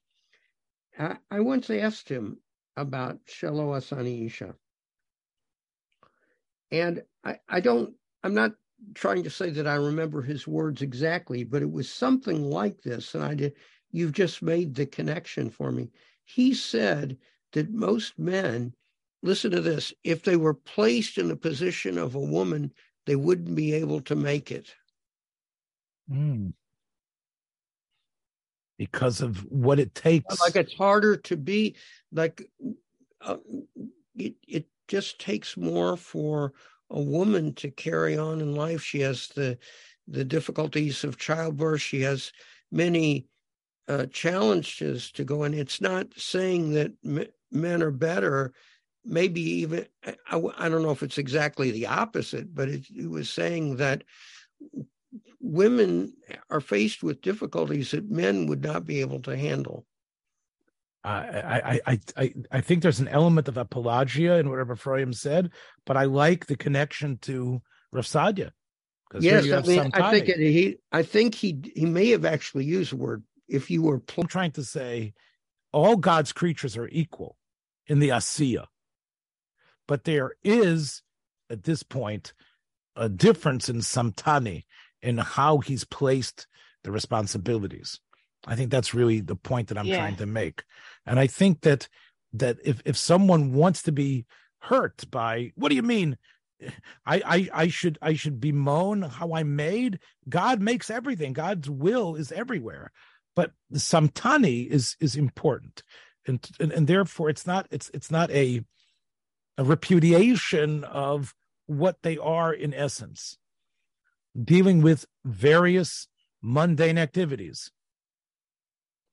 I, 0.98 1.40
once 1.40 1.70
asked 1.70 2.10
him 2.10 2.38
about 2.78 3.26
Shelo 3.26 3.78
Asani 3.78 4.26
Isha. 4.26 4.56
And 6.72 7.04
I, 7.24 7.40
I 7.48 7.60
don't, 7.60 7.94
I'm 8.24 8.34
not 8.34 8.54
trying 8.94 9.24
to 9.24 9.30
say 9.30 9.50
that 9.52 9.68
I 9.68 9.76
remember 9.76 10.22
his 10.22 10.48
words 10.48 10.82
exactly, 10.82 11.44
but 11.44 11.62
it 11.62 11.72
was 11.72 11.90
something 11.90 12.44
like 12.50 12.82
this. 12.82 13.16
And 13.16 13.24
I 13.24 13.36
did, 13.36 13.54
you've 13.92 14.14
just 14.14 14.42
made 14.42 14.76
the 14.76 14.86
connection 14.86 15.50
for 15.50 15.72
me. 15.72 15.92
He 16.26 16.54
said 16.54 17.18
that 17.54 17.72
most 17.72 18.18
men, 18.18 18.74
listen 19.22 19.52
to 19.52 19.62
this, 19.62 19.94
if 20.04 20.24
they 20.24 20.36
were 20.36 20.54
placed 20.54 21.18
in 21.18 21.28
the 21.28 21.36
position 21.36 21.98
of 21.98 22.16
a 22.16 22.20
woman, 22.20 22.72
they 23.06 23.16
wouldn't 23.16 23.56
be 23.56 23.74
able 23.74 24.02
to 24.02 24.16
make 24.16 24.52
it. 24.52 24.74
Mm. 26.12 26.54
Because 28.78 29.22
of 29.22 29.40
what 29.52 29.80
it 29.80 29.94
takes. 29.94 30.40
Like 30.42 30.56
it's 30.56 30.74
harder 30.74 31.16
to 31.18 31.38
be, 31.38 31.76
like, 32.12 32.42
uh, 33.22 33.38
it, 34.16 34.36
it 34.48 34.68
just 34.88 35.20
takes 35.20 35.56
more 35.56 35.96
for 35.96 36.54
a 36.90 37.02
woman 37.02 37.54
to 37.56 37.72
carry 37.72 38.18
on 38.18 38.42
in 38.42 38.56
life. 38.56 38.84
She 38.84 39.02
has 39.02 39.28
the 39.30 39.58
the 40.08 40.26
difficulties 40.26 41.04
of 41.04 41.18
childbirth. 41.18 41.82
She 41.82 42.02
has 42.02 42.32
many 42.72 43.28
uh, 43.88 44.06
challenges 44.08 45.12
to 45.12 45.24
go 45.24 45.44
in. 45.44 45.54
It's 45.54 45.82
not 45.82 46.08
saying 46.16 46.72
that 46.74 46.92
m- 47.06 47.28
men 47.52 47.82
are 47.82 47.92
better. 47.92 48.54
Maybe 49.06 49.42
even 49.42 49.86
I, 50.06 50.42
I, 50.58 50.70
don't 50.70 50.84
know 50.84 50.92
if 50.92 51.04
it's 51.04 51.18
exactly 51.18 51.72
the 51.72 51.88
opposite, 51.88 52.54
but 52.54 52.70
it, 52.70 52.86
it 52.96 53.10
was 53.10 53.30
saying 53.30 53.78
that 53.78 54.04
women 55.44 56.14
are 56.50 56.62
faced 56.62 57.04
with 57.04 57.22
difficulties 57.22 57.92
that 57.92 58.10
men 58.10 58.48
would 58.48 58.64
not 58.64 58.86
be 58.86 59.02
able 59.02 59.20
to 59.22 59.38
handle. 59.38 59.86
I, 61.04 61.82
I, 61.86 62.00
I, 62.16 62.34
I 62.50 62.62
think 62.62 62.82
there's 62.82 63.02
an 63.02 63.10
element 63.10 63.50
of 63.50 63.58
apologia 63.58 64.38
in 64.38 64.50
whatever 64.50 64.78
Freud 64.78 65.14
said, 65.16 65.52
but 65.86 65.98
I 65.98 66.06
like 66.06 66.46
the 66.46 66.56
connection 66.56 67.18
to 67.24 67.62
Rav 67.92 68.06
Sadia. 68.06 68.52
Yes, 69.20 69.52
I 69.52 69.62
mean, 69.68 69.92
I 69.94 70.12
think 70.12 70.30
it, 70.30 70.40
he, 70.40 70.78
I 70.92 71.04
think 71.04 71.36
he, 71.36 71.60
he 71.76 71.86
may 71.86 72.10
have 72.12 72.24
actually 72.24 72.64
used 72.64 72.94
the 72.94 72.96
word. 72.96 73.24
If 73.50 73.70
you 73.70 73.82
were, 73.84 74.00
pl- 74.00 74.24
I'm 74.24 74.28
trying 74.30 74.52
to 74.52 74.64
say, 74.64 75.14
all 75.74 75.98
God's 75.98 76.32
creatures 76.32 76.78
are 76.78 76.88
equal 76.88 77.36
in 77.86 78.00
the 78.00 78.10
Asiya, 78.10 78.68
but 79.88 80.06
there 80.06 80.32
is 80.42 81.04
at 81.50 81.64
this 81.64 81.84
point 81.84 82.34
a 82.96 83.10
difference 83.10 83.68
in 83.68 83.78
Samtani 83.78 84.64
in 85.04 85.20
how 85.20 85.60
he's 85.60 85.84
placed 85.84 86.48
the 86.84 86.92
responsibilities. 86.92 88.00
I 88.48 88.56
think 88.56 88.72
that's 88.72 88.94
really 88.94 89.22
the 89.22 89.36
point 89.36 89.68
that 89.68 89.78
I'm 89.78 89.86
yeah. 89.86 89.98
trying 89.98 90.16
to 90.18 90.26
make. 90.26 90.64
And 91.06 91.20
I 91.20 91.28
think 91.28 91.62
that 91.62 91.88
that 92.34 92.58
if 92.64 92.82
if 92.86 92.98
someone 92.98 93.54
wants 93.54 93.84
to 93.84 93.92
be 93.92 94.26
hurt 94.60 95.04
by 95.12 95.52
what 95.56 95.70
do 95.70 95.76
you 95.76 95.84
mean 95.84 96.18
I, 97.06 97.22
I 97.26 97.50
I 97.54 97.68
should 97.68 97.98
I 98.02 98.14
should 98.14 98.40
bemoan 98.40 99.02
how 99.02 99.34
I'm 99.34 99.56
made. 99.56 100.00
God 100.28 100.62
makes 100.62 100.90
everything. 100.90 101.34
God's 101.34 101.70
will 101.70 102.16
is 102.16 102.32
everywhere, 102.32 102.92
but 103.36 103.52
the 103.70 103.80
samtani 103.80 104.68
is 104.68 104.96
is 105.00 105.16
important, 105.16 105.84
and, 106.26 106.48
and 106.60 106.72
and 106.72 106.88
therefore 106.88 107.30
it's 107.30 107.46
not 107.46 107.68
it's 107.70 107.90
it's 107.94 108.10
not 108.10 108.32
a 108.32 108.62
a 109.58 109.64
repudiation 109.64 110.84
of 110.86 111.34
what 111.66 111.98
they 112.04 112.18
are 112.18 112.54
in 112.54 112.74
essence. 112.74 113.38
Dealing 114.42 114.82
with 114.82 115.06
various 115.24 116.08
mundane 116.42 116.98
activities, 116.98 117.72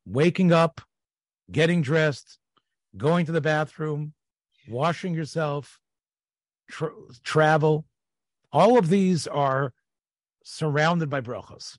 waking 0.06 0.52
up, 0.52 0.80
getting 1.50 1.82
dressed, 1.82 2.38
going 2.96 3.26
to 3.26 3.32
the 3.32 3.40
bathroom, 3.40 4.14
washing 4.68 5.14
yourself, 5.14 5.78
tra- 6.68 6.92
travel. 7.22 7.84
All 8.52 8.78
of 8.78 8.88
these 8.88 9.26
are 9.26 9.72
surrounded 10.42 11.10
by 11.10 11.20
brachos. 11.20 11.76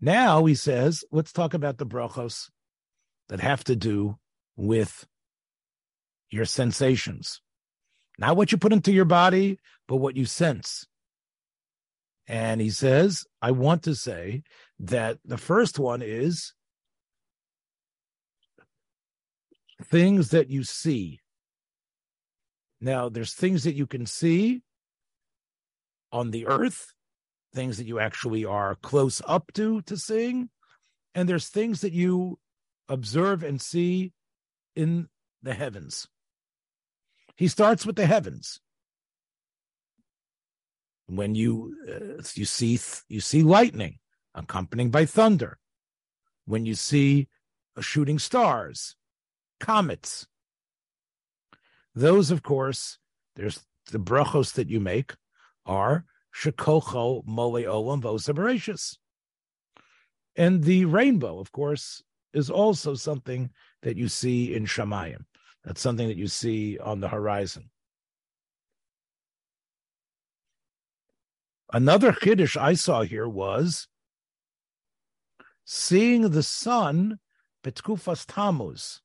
Now 0.00 0.44
he 0.44 0.54
says, 0.54 1.04
let's 1.10 1.32
talk 1.32 1.54
about 1.54 1.78
the 1.78 1.86
brachos 1.86 2.50
that 3.28 3.40
have 3.40 3.64
to 3.64 3.76
do 3.76 4.18
with 4.56 5.06
your 6.30 6.44
sensations. 6.44 7.40
Not 8.18 8.36
what 8.36 8.50
you 8.50 8.58
put 8.58 8.72
into 8.72 8.92
your 8.92 9.04
body, 9.04 9.58
but 9.86 9.96
what 9.96 10.16
you 10.16 10.24
sense. 10.24 10.86
And 12.28 12.60
he 12.60 12.70
says, 12.70 13.24
I 13.40 13.52
want 13.52 13.84
to 13.84 13.94
say 13.94 14.42
that 14.80 15.18
the 15.24 15.38
first 15.38 15.78
one 15.78 16.02
is 16.02 16.52
things 19.84 20.30
that 20.30 20.48
you 20.50 20.64
see. 20.64 21.20
Now, 22.80 23.08
there's 23.08 23.32
things 23.32 23.64
that 23.64 23.74
you 23.74 23.86
can 23.86 24.06
see 24.06 24.62
on 26.12 26.30
the 26.30 26.46
earth, 26.46 26.92
things 27.54 27.78
that 27.78 27.86
you 27.86 27.98
actually 27.98 28.44
are 28.44 28.76
close 28.76 29.22
up 29.26 29.52
to 29.54 29.82
to 29.82 29.96
seeing, 29.96 30.50
and 31.14 31.28
there's 31.28 31.48
things 31.48 31.80
that 31.80 31.92
you 31.92 32.38
observe 32.88 33.42
and 33.42 33.60
see 33.60 34.12
in 34.74 35.08
the 35.42 35.54
heavens. 35.54 36.08
He 37.36 37.48
starts 37.48 37.86
with 37.86 37.96
the 37.96 38.06
heavens. 38.06 38.60
When 41.06 41.34
you 41.34 41.76
uh, 41.88 42.22
you 42.34 42.44
see 42.44 42.78
you 43.08 43.20
see 43.20 43.42
lightning 43.42 43.98
accompanied 44.34 44.90
by 44.90 45.06
thunder, 45.06 45.58
when 46.46 46.66
you 46.66 46.74
see 46.74 47.28
shooting 47.80 48.18
stars, 48.18 48.96
comets, 49.60 50.26
those, 51.94 52.30
of 52.30 52.42
course, 52.42 52.98
there's 53.36 53.64
the 53.90 53.98
brachos 53.98 54.52
that 54.54 54.68
you 54.68 54.80
make 54.80 55.14
are 55.64 56.04
shekocho 56.34 57.24
mole 57.26 57.62
olam 57.62 58.02
vosaberachis. 58.02 58.98
And 60.36 60.64
the 60.64 60.84
rainbow, 60.84 61.38
of 61.38 61.52
course, 61.52 62.02
is 62.34 62.50
also 62.50 62.94
something 62.94 63.50
that 63.82 63.96
you 63.96 64.08
see 64.08 64.54
in 64.54 64.66
Shamayim. 64.66 65.24
That's 65.64 65.80
something 65.80 66.06
that 66.08 66.18
you 66.18 66.28
see 66.28 66.78
on 66.78 67.00
the 67.00 67.08
horizon. 67.08 67.70
Another 71.76 72.10
chiddush 72.10 72.56
I 72.56 72.72
saw 72.72 73.02
here 73.02 73.28
was 73.28 73.86
seeing 75.66 76.30
the 76.30 76.42
sun 76.42 77.18
betkufas 77.62 78.24
Tammuz. 78.26 79.02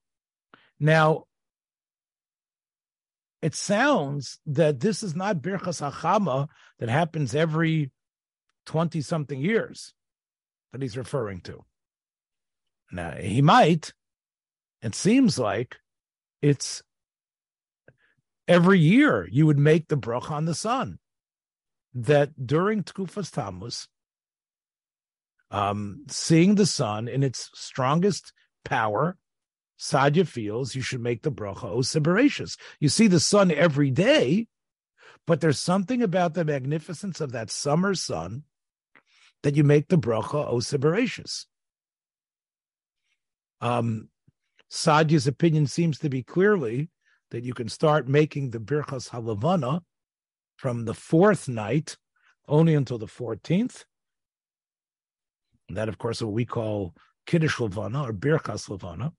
Now, 0.79 1.25
it 3.41 3.55
sounds 3.55 4.39
that 4.45 4.79
this 4.79 5.03
is 5.03 5.17
not 5.17 5.41
Birchas 5.41 5.81
Hachama 5.81 6.47
that 6.79 6.87
happens 6.87 7.35
every 7.35 7.91
20 8.67 9.01
something 9.01 9.41
years 9.41 9.93
that 10.71 10.81
he's 10.81 10.95
referring 10.95 11.41
to. 11.41 11.65
Now, 12.89 13.15
he 13.17 13.41
might. 13.41 13.91
It 14.81 14.95
seems 14.95 15.37
like 15.37 15.75
it's 16.41 16.83
every 18.47 18.79
year 18.79 19.27
you 19.29 19.45
would 19.45 19.59
make 19.59 19.89
the 19.89 19.97
bracha 19.97 20.31
on 20.31 20.45
the 20.45 20.55
sun. 20.55 20.99
That 21.93 22.47
during 22.47 22.83
Tkufas 22.83 23.31
Tammuz, 23.31 23.87
um, 25.49 26.05
seeing 26.07 26.55
the 26.55 26.65
sun 26.65 27.07
in 27.07 27.23
its 27.23 27.49
strongest 27.53 28.31
power 28.63 29.17
Sadia 29.81 30.27
feels 30.27 30.75
you 30.75 30.83
should 30.83 31.01
make 31.01 31.23
the 31.23 31.31
bracha 31.31 31.63
osiberatius. 31.63 32.55
You 32.79 32.87
see 32.87 33.07
the 33.07 33.19
sun 33.19 33.49
every 33.49 33.89
day, 33.89 34.47
but 35.25 35.41
there's 35.41 35.57
something 35.57 36.03
about 36.03 36.35
the 36.35 36.45
magnificence 36.45 37.19
of 37.19 37.31
that 37.31 37.49
summer 37.49 37.95
sun 37.95 38.43
that 39.41 39.55
you 39.55 39.63
make 39.63 39.87
the 39.87 39.97
bracha 39.97 40.47
osiberatius. 40.53 41.45
Um, 43.59 44.09
Sadia's 44.69 45.25
opinion 45.25 45.65
seems 45.65 45.97
to 45.99 46.09
be 46.09 46.21
clearly 46.21 46.89
that 47.31 47.43
you 47.43 47.55
can 47.55 47.67
start 47.67 48.07
making 48.07 48.51
the 48.51 48.59
birchas 48.59 49.09
halavana 49.09 49.81
from 50.61 50.85
the 50.85 50.93
fourth 50.93 51.49
night 51.49 51.97
only 52.47 52.75
until 52.75 52.99
the 52.99 53.07
14th. 53.07 53.83
And 55.67 55.75
that, 55.75 55.89
of 55.89 55.97
course, 55.97 56.21
what 56.21 56.33
we 56.33 56.45
call 56.45 56.93
Kiddush 57.25 57.57
Lavana 57.57 58.07
or 58.07 58.13
Birchas 58.13 58.69
Lavana. 58.69 59.11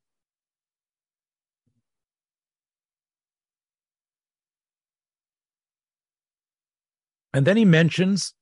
And 7.34 7.44
then 7.44 7.56
he 7.56 7.64
mentions 7.64 8.34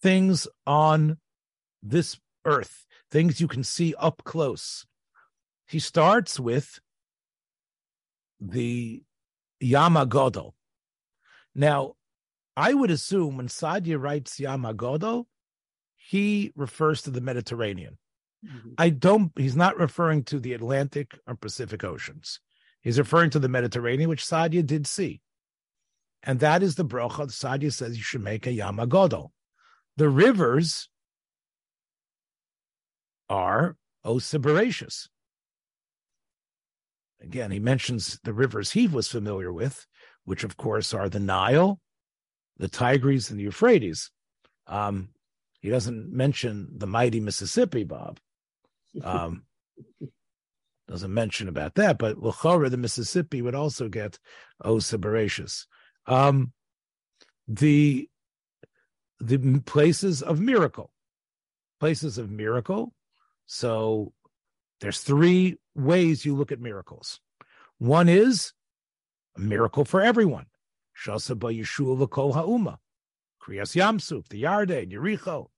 things 0.00 0.46
on 0.64 1.16
this 1.82 2.20
earth, 2.44 2.86
things 3.10 3.40
you 3.40 3.48
can 3.48 3.64
see 3.64 3.96
up 3.98 4.22
close. 4.22 4.86
He 5.66 5.80
starts 5.80 6.38
with 6.38 6.78
the 8.38 9.02
Yamagodo. 9.60 10.52
Now, 11.56 11.94
I 12.56 12.74
would 12.74 12.90
assume 12.90 13.36
when 13.36 13.48
Sadia 13.48 14.00
writes 14.00 14.38
Yamagodo, 14.38 15.24
he 15.96 16.52
refers 16.54 17.02
to 17.02 17.10
the 17.10 17.20
Mediterranean. 17.20 17.98
Mm-hmm. 18.44 18.70
I 18.76 18.90
don't, 18.90 19.32
he's 19.36 19.56
not 19.56 19.78
referring 19.78 20.24
to 20.24 20.38
the 20.38 20.52
Atlantic 20.52 21.18
or 21.26 21.34
Pacific 21.34 21.84
Oceans. 21.84 22.40
He's 22.80 22.98
referring 22.98 23.30
to 23.30 23.38
the 23.38 23.48
Mediterranean, 23.48 24.10
which 24.10 24.24
Sadia 24.24 24.66
did 24.66 24.86
see. 24.86 25.20
And 26.22 26.40
that 26.40 26.62
is 26.62 26.74
the 26.74 26.84
bracha. 26.84 27.28
Sadia 27.28 27.72
says 27.72 27.96
you 27.96 28.02
should 28.02 28.22
make 28.22 28.46
a 28.46 28.50
yamagodo. 28.50 29.30
The 29.96 30.08
rivers 30.08 30.88
are 33.28 33.76
osiberatius. 34.04 35.08
Again, 37.20 37.50
he 37.50 37.60
mentions 37.60 38.18
the 38.24 38.32
rivers 38.32 38.72
he 38.72 38.88
was 38.88 39.08
familiar 39.08 39.52
with, 39.52 39.86
which 40.24 40.42
of 40.42 40.56
course 40.56 40.92
are 40.92 41.08
the 41.08 41.20
Nile, 41.20 41.80
the 42.62 42.68
Tigris, 42.68 43.28
and 43.28 43.40
the 43.40 43.42
Euphrates. 43.42 44.12
Um, 44.68 45.08
he 45.60 45.68
doesn't 45.68 46.12
mention 46.12 46.68
the 46.76 46.86
mighty 46.86 47.18
Mississippi, 47.18 47.82
Bob. 47.82 48.20
Um, 49.02 49.42
doesn't 50.88 51.12
mention 51.12 51.48
about 51.48 51.74
that, 51.74 51.98
but 51.98 52.18
Lachora, 52.18 52.70
the 52.70 52.76
Mississippi, 52.76 53.42
would 53.42 53.56
also 53.56 53.88
get 53.88 54.20
osiberatius. 54.62 55.66
Um, 56.06 56.52
the 57.48 58.08
the 59.18 59.60
places 59.66 60.22
of 60.22 60.38
miracle, 60.38 60.92
places 61.80 62.16
of 62.16 62.30
miracle. 62.30 62.94
So 63.46 64.12
there's 64.80 65.00
three 65.00 65.58
ways 65.74 66.24
you 66.24 66.36
look 66.36 66.52
at 66.52 66.60
miracles. 66.60 67.18
One 67.78 68.08
is 68.08 68.52
a 69.36 69.40
miracle 69.40 69.84
for 69.84 70.00
everyone. 70.00 70.46
Shasa 70.96 71.38
ba 71.38 71.48
Yeshua 71.48 71.98
v'kol 71.98 72.34
ha'uma. 72.34 72.78
Kriyas 73.42 73.74
Yamsuf, 73.74 74.28
the 74.28 74.42
Yarden, 74.42 74.92
Yericho. 74.92 75.48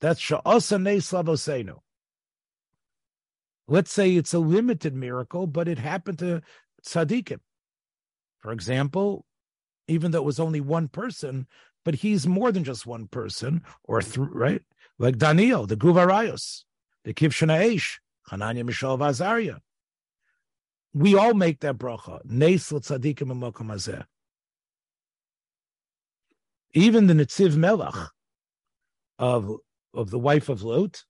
That's 0.00 0.20
sha'asa 0.20 0.82
neis 0.82 1.10
lavosenu. 1.12 1.78
Let's 3.66 3.90
say 3.90 4.14
it's 4.14 4.34
a 4.34 4.38
limited 4.38 4.94
miracle, 4.94 5.46
but 5.46 5.68
it 5.68 5.78
happened 5.78 6.18
to 6.18 6.42
tzaddikim. 6.84 7.40
For 8.40 8.52
example, 8.52 9.24
even 9.88 10.10
though 10.10 10.18
it 10.18 10.24
was 10.24 10.40
only 10.40 10.60
one 10.60 10.88
person, 10.88 11.46
but 11.84 11.94
he's 11.96 12.26
more 12.26 12.52
than 12.52 12.64
just 12.64 12.86
one 12.86 13.06
person, 13.06 13.62
or 13.84 14.02
th- 14.02 14.18
right? 14.18 14.62
Like 14.98 15.16
Daniel, 15.16 15.66
the 15.66 15.76
Guvarayos, 15.76 16.64
the 17.04 17.14
Kivshana 17.14 17.58
Eish, 17.58 17.98
Hananya 18.30 18.64
Mishael 18.64 18.98
Vazaria. 18.98 19.60
We 20.92 21.16
all 21.16 21.34
make 21.34 21.60
that 21.60 21.78
bracha. 21.78 22.20
Neis 22.24 22.70
tzaddikim. 22.70 24.04
Even 26.74 27.06
the 27.06 27.14
Nitziv 27.14 27.54
Melach 27.54 28.08
of, 29.18 29.58
of 29.94 30.10
the 30.10 30.18
wife 30.18 30.48
of 30.48 30.64
Lot, 30.64 31.04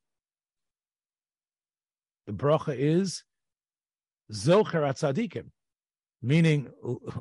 the 2.26 2.32
bracha 2.32 2.76
is 2.78 3.24
Zocher 4.30 4.82
Atzadikim, 4.82 5.46
meaning 6.22 6.70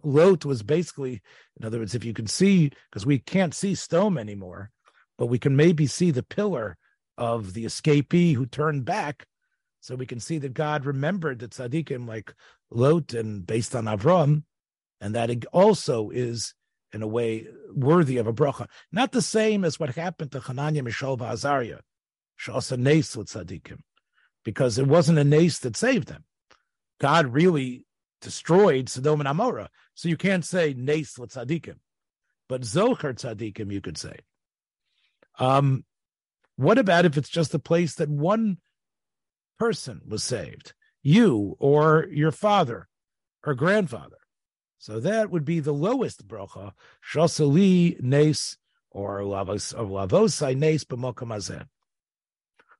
Lot 0.03 0.43
was 0.43 0.61
basically, 0.61 1.21
in 1.57 1.65
other 1.65 1.79
words, 1.79 1.95
if 1.95 2.03
you 2.03 2.13
can 2.13 2.27
see, 2.27 2.71
because 2.89 3.05
we 3.05 3.19
can't 3.19 3.53
see 3.53 3.75
stone 3.75 4.17
anymore, 4.17 4.71
but 5.17 5.27
we 5.27 5.39
can 5.39 5.55
maybe 5.55 5.87
see 5.87 6.11
the 6.11 6.23
pillar 6.23 6.77
of 7.17 7.53
the 7.53 7.63
escapee 7.63 8.35
who 8.35 8.45
turned 8.45 8.83
back. 8.83 9.25
So 9.79 9.95
we 9.95 10.05
can 10.05 10.19
see 10.19 10.37
that 10.39 10.53
God 10.53 10.85
remembered 10.85 11.39
the 11.39 11.47
tzaddikim 11.47 12.07
like 12.07 12.33
Lot 12.71 13.13
and 13.13 13.45
based 13.45 13.75
on 13.75 13.85
Avram, 13.85 14.43
and 14.99 15.15
that 15.15 15.45
also 15.51 16.09
is 16.09 16.53
in 16.93 17.01
a 17.01 17.07
way 17.07 17.47
worthy 17.73 18.17
of 18.17 18.27
a 18.27 18.33
bracha. 18.33 18.67
Not 18.91 19.11
the 19.11 19.21
same 19.21 19.65
as 19.65 19.79
what 19.79 19.95
happened 19.95 20.31
to 20.31 20.39
Hananya, 20.39 20.83
Mishael, 20.83 21.17
Azariah, 21.17 21.79
Shasa 22.39 22.77
Nes 22.77 23.17
with 23.17 23.27
tzaddikim 23.27 23.79
because 24.43 24.77
it 24.77 24.87
wasn't 24.87 25.19
a 25.19 25.23
nace 25.23 25.59
that 25.59 25.75
saved 25.75 26.07
them. 26.07 26.23
God 26.99 27.33
really 27.33 27.85
destroyed 28.21 28.89
Sodom 28.89 29.21
and 29.21 29.29
Amorah. 29.29 29.69
So 29.95 30.09
you 30.09 30.17
can't 30.17 30.45
say 30.45 30.73
nace 30.73 31.15
tzaddikim, 31.15 31.77
but 32.47 32.61
zocher 32.61 33.13
tzaddikim 33.13 33.71
you 33.71 33.81
could 33.81 33.97
say. 33.97 34.17
Um, 35.39 35.85
what 36.55 36.77
about 36.77 37.05
if 37.05 37.17
it's 37.17 37.29
just 37.29 37.53
a 37.53 37.59
place 37.59 37.95
that 37.95 38.09
one 38.09 38.57
person 39.57 40.01
was 40.07 40.23
saved, 40.23 40.73
you 41.01 41.55
or 41.59 42.07
your 42.11 42.31
father 42.31 42.87
or 43.43 43.55
grandfather? 43.55 44.17
So 44.83 44.99
that 44.99 45.29
would 45.29 45.45
be 45.45 45.61
the 45.61 45.71
lowest 45.71 46.27
bracha, 46.27 46.73
shasali 47.09 48.01
nes 48.01 48.57
or 48.91 49.21
lavos 49.21 49.73
of 49.73 49.87
lavosai 49.87 50.57
nes 50.57 50.83
b'mokam 50.83 51.67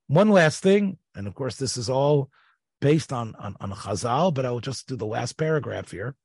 One 0.08 0.28
last 0.28 0.62
thing, 0.62 0.98
and 1.16 1.28
of 1.28 1.34
course, 1.34 1.56
this 1.56 1.78
is 1.78 1.90
all 1.90 2.30
based 2.82 3.14
on, 3.14 3.36
on, 3.36 3.56
on 3.62 3.72
Chazal, 3.72 4.34
but 4.34 4.46
I 4.46 4.52
will 4.52 4.60
just 4.60 4.86
do 4.86 4.98
the 4.98 5.06
last 5.06 5.38
paragraph 5.38 5.92
here. 5.92 6.18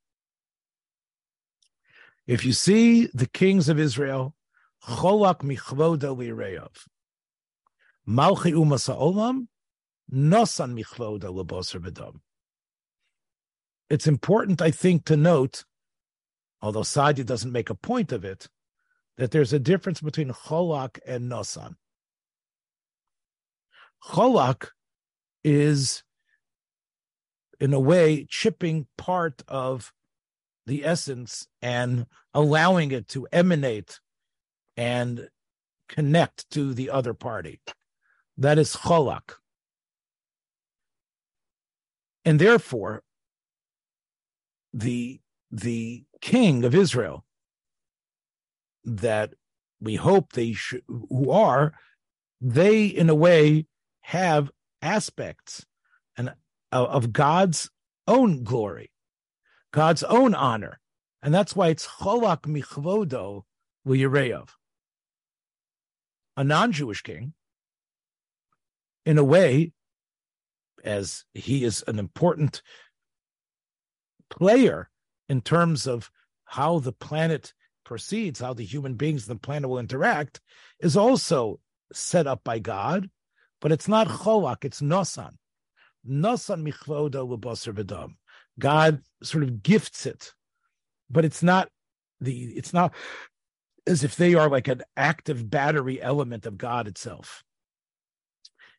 If 2.26 2.44
you 2.44 2.54
see 2.54 3.06
the 3.14 3.28
kings 3.28 3.68
of 3.68 3.78
Israel, 3.78 4.34
cholak 4.82 5.42
michvoda 5.42 6.10
lireyav, 6.12 6.74
malchi 8.04 8.52
umasa 8.52 8.98
olam, 8.98 9.46
nosan 10.12 10.74
michvoda 10.74 11.32
leboser 11.32 11.80
bedam. 11.80 12.18
It's 13.90 14.06
important, 14.06 14.60
I 14.60 14.70
think, 14.70 15.04
to 15.06 15.16
note, 15.16 15.64
although 16.60 16.82
Sadi 16.82 17.24
doesn't 17.24 17.52
make 17.52 17.70
a 17.70 17.74
point 17.74 18.12
of 18.12 18.24
it, 18.24 18.48
that 19.16 19.30
there's 19.30 19.52
a 19.52 19.58
difference 19.58 20.00
between 20.00 20.30
cholak 20.30 20.98
and 21.06 21.30
nosan. 21.30 21.74
Cholak 24.04 24.68
is 25.42 26.04
in 27.58 27.72
a 27.72 27.80
way 27.80 28.26
chipping 28.28 28.86
part 28.96 29.42
of 29.48 29.92
the 30.66 30.84
essence 30.84 31.48
and 31.62 32.06
allowing 32.34 32.92
it 32.92 33.08
to 33.08 33.26
emanate 33.32 34.00
and 34.76 35.28
connect 35.88 36.48
to 36.50 36.74
the 36.74 36.90
other 36.90 37.14
party. 37.14 37.60
That 38.36 38.58
is 38.58 38.76
cholak. 38.76 39.32
And 42.24 42.38
therefore, 42.38 43.02
the 44.78 45.20
the 45.50 46.04
king 46.20 46.64
of 46.64 46.74
Israel 46.74 47.24
that 48.84 49.34
we 49.80 49.96
hope 49.96 50.32
they 50.32 50.52
should, 50.52 50.82
who 50.88 51.30
are, 51.30 51.72
they 52.40 52.86
in 52.86 53.08
a 53.08 53.14
way 53.14 53.66
have 54.00 54.50
aspects 54.82 55.64
and 56.16 56.30
uh, 56.72 56.84
of 56.84 57.12
God's 57.12 57.70
own 58.06 58.44
glory, 58.44 58.90
God's 59.72 60.02
own 60.04 60.34
honor. 60.34 60.80
And 61.22 61.34
that's 61.34 61.56
why 61.56 61.68
it's 61.68 61.86
cholak 61.86 62.42
michvodo 62.42 63.42
v'yireyav. 63.86 64.48
A 66.36 66.44
non-Jewish 66.44 67.02
king, 67.02 67.34
in 69.04 69.18
a 69.18 69.24
way, 69.24 69.72
as 70.84 71.24
he 71.34 71.64
is 71.64 71.82
an 71.88 71.98
important 71.98 72.62
player 74.30 74.90
in 75.28 75.40
terms 75.40 75.86
of 75.86 76.10
how 76.44 76.78
the 76.78 76.92
planet 76.92 77.52
proceeds, 77.84 78.40
how 78.40 78.54
the 78.54 78.64
human 78.64 78.94
beings 78.94 79.28
on 79.28 79.36
the 79.36 79.40
planet 79.40 79.68
will 79.68 79.78
interact, 79.78 80.40
is 80.80 80.96
also 80.96 81.60
set 81.92 82.26
up 82.26 82.44
by 82.44 82.58
God 82.58 83.08
but 83.60 83.72
it's 83.72 83.88
not 83.88 84.08
cholak, 84.08 84.64
it's 84.64 84.80
nosan. 84.80 85.32
Nosan 86.08 86.62
michvoda 86.66 87.26
lebasar 87.26 87.74
v'dam. 87.74 88.14
God 88.58 89.02
sort 89.22 89.44
of 89.44 89.62
gifts 89.62 90.06
it, 90.06 90.32
but 91.10 91.24
it's 91.24 91.42
not 91.42 91.68
the, 92.20 92.44
it's 92.56 92.72
not 92.72 92.94
as 93.86 94.04
if 94.04 94.16
they 94.16 94.34
are 94.34 94.48
like 94.48 94.68
an 94.68 94.82
active 94.96 95.48
battery 95.50 96.00
element 96.00 96.46
of 96.46 96.58
God 96.58 96.86
itself. 96.86 97.42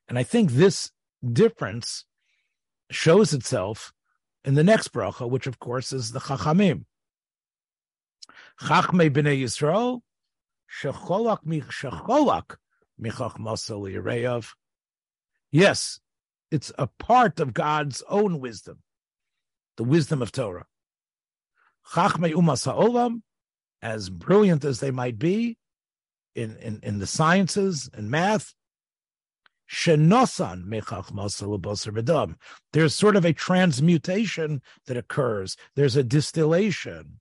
And 0.07 0.17
I 0.17 0.23
think 0.23 0.51
this 0.51 0.91
difference 1.23 2.05
shows 2.91 3.33
itself 3.33 3.91
in 4.49 4.55
the 4.55 4.63
next 4.63 4.91
bracha, 4.91 5.29
which 5.29 5.45
of 5.45 5.59
course 5.59 5.93
is 5.93 6.11
the 6.11 6.19
Chachamim. 6.19 6.85
Chachmei 8.59 9.11
b'nei 9.11 9.39
Yisrael, 9.43 10.01
shecholak 10.81 11.45
mich 11.45 11.65
shecholak 11.65 12.55
michach 12.99 14.47
Yes, 15.51 15.99
it's 16.49 16.71
a 16.79 16.87
part 16.87 17.39
of 17.39 17.53
God's 17.53 18.01
own 18.09 18.39
wisdom, 18.39 18.79
the 19.77 19.83
wisdom 19.83 20.19
of 20.23 20.31
Torah. 20.31 20.65
Chachmei 21.93 22.33
umas 22.33 22.65
ha'olam, 22.65 23.21
as 23.83 24.09
brilliant 24.09 24.65
as 24.65 24.79
they 24.79 24.89
might 24.89 25.19
be 25.19 25.59
in, 26.33 26.57
in, 26.57 26.79
in 26.81 26.97
the 26.97 27.05
sciences 27.05 27.87
and 27.93 28.09
math, 28.09 28.55
There's 32.73 32.95
sort 32.95 33.15
of 33.15 33.25
a 33.25 33.33
transmutation 33.33 34.61
that 34.87 34.97
occurs. 34.97 35.57
There's 35.75 35.95
a 35.95 36.03
distillation, 36.03 37.19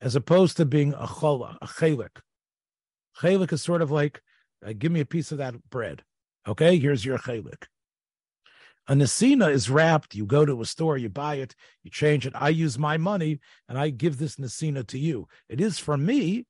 as 0.00 0.14
opposed 0.14 0.58
to 0.58 0.66
being 0.66 0.92
a 0.92 1.06
chola, 1.06 1.56
a 1.62 1.66
chelik. 1.66 2.20
Chelik 3.20 3.52
is 3.52 3.62
sort 3.62 3.80
of 3.80 3.90
like, 3.90 4.20
uh, 4.64 4.74
give 4.76 4.92
me 4.92 5.00
a 5.00 5.06
piece 5.06 5.32
of 5.32 5.38
that 5.38 5.54
bread. 5.70 6.02
Okay, 6.46 6.78
here's 6.78 7.04
your 7.04 7.18
chelik. 7.18 7.64
A 8.88 8.92
nesina 8.92 9.50
is 9.50 9.70
wrapped. 9.70 10.14
You 10.14 10.26
go 10.26 10.44
to 10.44 10.60
a 10.60 10.66
store, 10.66 10.98
you 10.98 11.08
buy 11.08 11.36
it, 11.36 11.56
you 11.82 11.90
change 11.90 12.26
it. 12.26 12.34
I 12.36 12.50
use 12.50 12.78
my 12.78 12.98
money 12.98 13.40
and 13.68 13.78
I 13.78 13.88
give 13.90 14.18
this 14.18 14.36
nesina 14.36 14.86
to 14.88 14.98
you. 14.98 15.28
It 15.48 15.60
is 15.60 15.78
for 15.78 15.96
me. 15.96 16.44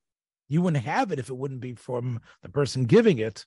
You 0.49 0.61
wouldn't 0.63 0.85
have 0.85 1.13
it 1.13 1.19
if 1.19 1.31
it 1.31 1.37
wouldn't 1.37 1.61
be 1.61 1.75
from 1.75 2.21
the 2.43 2.49
person 2.49 2.85
giving 2.85 3.19
it. 3.19 3.47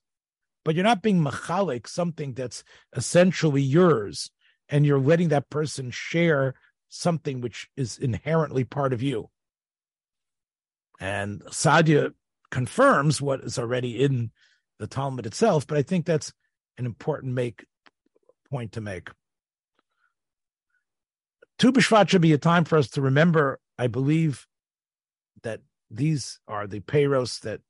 But 0.65 0.75
you're 0.75 0.83
not 0.83 1.01
being 1.01 1.23
machalik, 1.23 1.87
something 1.87 2.33
that's 2.33 2.63
essentially 2.95 3.61
yours, 3.61 4.31
and 4.67 4.85
you're 4.85 4.99
letting 4.99 5.29
that 5.29 5.49
person 5.49 5.89
share 5.91 6.53
something 6.89 7.41
which 7.41 7.69
is 7.77 7.97
inherently 7.97 8.63
part 8.63 8.93
of 8.93 9.01
you. 9.01 9.29
And 10.99 11.41
Sadia 11.45 12.13
confirms 12.51 13.21
what 13.21 13.41
is 13.41 13.57
already 13.57 14.03
in 14.03 14.31
the 14.79 14.87
Talmud 14.87 15.25
itself, 15.25 15.65
but 15.65 15.77
I 15.77 15.81
think 15.81 16.05
that's 16.05 16.33
an 16.77 16.85
important 16.85 17.33
make 17.33 17.65
point 18.49 18.73
to 18.73 18.81
make. 18.81 19.09
Tu 21.57 21.71
B'Shvat 21.71 22.09
should 22.09 22.21
be 22.21 22.33
a 22.33 22.37
time 22.37 22.63
for 22.63 22.77
us 22.77 22.89
to 22.91 23.01
remember, 23.01 23.59
I 23.77 23.87
believe, 23.87 24.47
that 25.43 25.61
these 25.91 26.39
are 26.47 26.67
the 26.67 26.79
payros 26.79 27.41
that 27.41 27.61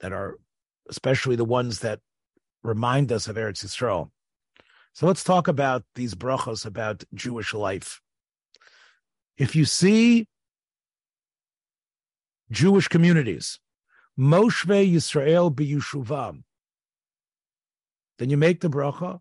that 0.00 0.12
are 0.12 0.38
especially 0.88 1.36
the 1.36 1.44
ones 1.44 1.80
that 1.80 2.00
remind 2.62 3.12
us 3.12 3.28
of 3.28 3.36
Eretz 3.36 3.64
Yisrael. 3.64 4.10
So 4.92 5.06
let's 5.06 5.22
talk 5.22 5.48
about 5.48 5.84
these 5.94 6.14
brachos 6.14 6.66
about 6.66 7.04
Jewish 7.14 7.54
life. 7.54 8.00
If 9.36 9.54
you 9.54 9.64
see 9.64 10.26
Jewish 12.50 12.88
communities, 12.88 13.60
Moshve 14.18 14.92
Yisrael 14.92 15.54
biyushuvam, 15.54 16.42
then 18.18 18.30
you 18.30 18.36
make 18.36 18.60
the 18.60 18.68
bracha, 18.68 19.20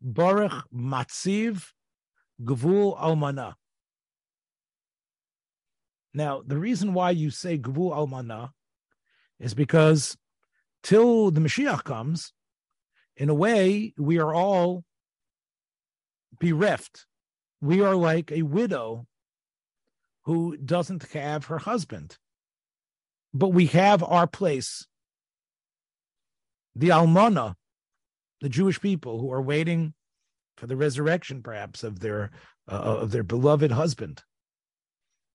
Baruch 0.00 0.64
Matziv 0.72 1.72
Gvul 2.42 2.96
Almana. 2.98 3.54
Now, 6.14 6.42
the 6.46 6.56
reason 6.56 6.94
why 6.94 7.10
you 7.10 7.30
say 7.30 7.58
Gvul 7.58 7.92
Almana 7.92 8.50
is 9.40 9.54
because 9.54 10.16
till 10.86 11.32
the 11.32 11.40
Mashiach 11.40 11.82
comes, 11.82 12.32
in 13.16 13.28
a 13.28 13.34
way, 13.34 13.92
we 13.98 14.20
are 14.20 14.32
all 14.32 14.84
bereft. 16.38 17.06
We 17.60 17.80
are 17.80 17.96
like 17.96 18.30
a 18.30 18.42
widow 18.42 19.06
who 20.26 20.56
doesn't 20.56 21.02
have 21.12 21.46
her 21.46 21.58
husband. 21.58 22.18
But 23.34 23.48
we 23.48 23.66
have 23.66 24.04
our 24.04 24.28
place. 24.28 24.86
The 26.76 26.90
Almana, 26.90 27.54
the 28.40 28.48
Jewish 28.48 28.80
people 28.80 29.20
who 29.20 29.32
are 29.32 29.42
waiting 29.42 29.92
for 30.56 30.68
the 30.68 30.76
resurrection, 30.76 31.42
perhaps, 31.42 31.82
of 31.82 31.98
their 31.98 32.30
uh, 32.70 33.00
of 33.02 33.10
their 33.10 33.24
beloved 33.24 33.72
husband. 33.72 34.22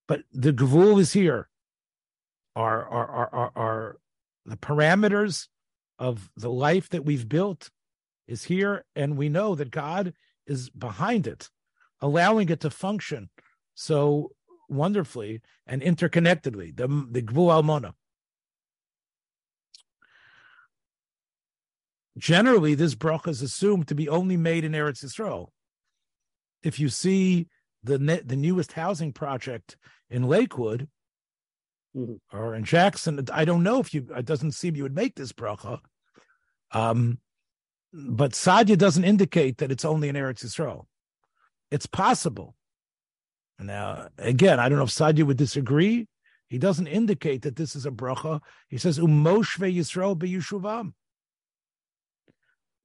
But 0.07 0.21
the 0.31 0.53
Gvul 0.53 0.99
is 0.99 1.11
here. 1.11 1.49
Are 2.55 2.85
are 2.85 3.07
are 3.07 3.29
are, 3.33 3.51
are 3.55 4.00
the 4.45 4.57
parameters 4.57 5.47
of 5.99 6.29
the 6.35 6.49
life 6.49 6.89
that 6.89 7.05
we've 7.05 7.29
built 7.29 7.69
is 8.27 8.45
here, 8.45 8.85
and 8.95 9.17
we 9.17 9.29
know 9.29 9.55
that 9.55 9.71
God 9.71 10.13
is 10.47 10.69
behind 10.69 11.27
it, 11.27 11.49
allowing 11.99 12.49
it 12.49 12.61
to 12.61 12.69
function 12.69 13.29
so 13.75 14.31
wonderfully 14.69 15.41
and 15.67 15.81
interconnectedly. 15.81 16.75
The 16.75 16.87
the 17.09 17.21
Gvul 17.21 17.51
Almona. 17.51 17.93
Generally, 22.17 22.75
this 22.75 22.95
bracha 22.95 23.29
is 23.29 23.41
assumed 23.41 23.87
to 23.87 23.95
be 23.95 24.09
only 24.09 24.37
made 24.37 24.63
in 24.63 24.73
Eretz 24.73 25.03
Yisrael. 25.03 25.47
If 26.63 26.79
you 26.79 26.89
see 26.89 27.47
the 27.83 27.97
the 28.25 28.35
newest 28.35 28.73
housing 28.73 29.13
project 29.13 29.77
in 30.09 30.23
Lakewood 30.23 30.89
mm-hmm. 31.95 32.37
or 32.37 32.55
in 32.55 32.63
Jackson, 32.63 33.25
I 33.33 33.45
don't 33.45 33.63
know 33.63 33.79
if 33.79 33.93
you. 33.93 34.07
It 34.15 34.25
doesn't 34.25 34.51
seem 34.51 34.75
you 34.75 34.83
would 34.83 34.95
make 34.95 35.15
this 35.15 35.31
bracha. 35.33 35.79
Um, 36.71 37.19
but 37.93 38.31
Sadia 38.31 38.77
doesn't 38.77 39.03
indicate 39.03 39.57
that 39.57 39.71
it's 39.71 39.85
only 39.85 40.09
in 40.09 40.15
Eretz 40.15 40.45
Yisrael. 40.45 40.85
It's 41.69 41.85
possible. 41.85 42.55
Now, 43.59 44.07
again, 44.17 44.59
I 44.59 44.69
don't 44.69 44.77
know 44.77 44.85
if 44.85 44.89
Sadia 44.89 45.23
would 45.23 45.37
disagree. 45.37 46.07
He 46.47 46.57
doesn't 46.57 46.87
indicate 46.87 47.43
that 47.43 47.55
this 47.55 47.75
is 47.75 47.85
a 47.85 47.91
bracha. 47.91 48.41
He 48.69 48.77
says, 48.77 48.99
"Umoshve 48.99 49.73
Yisrael 49.73 50.17
beyushuvam." 50.17 50.93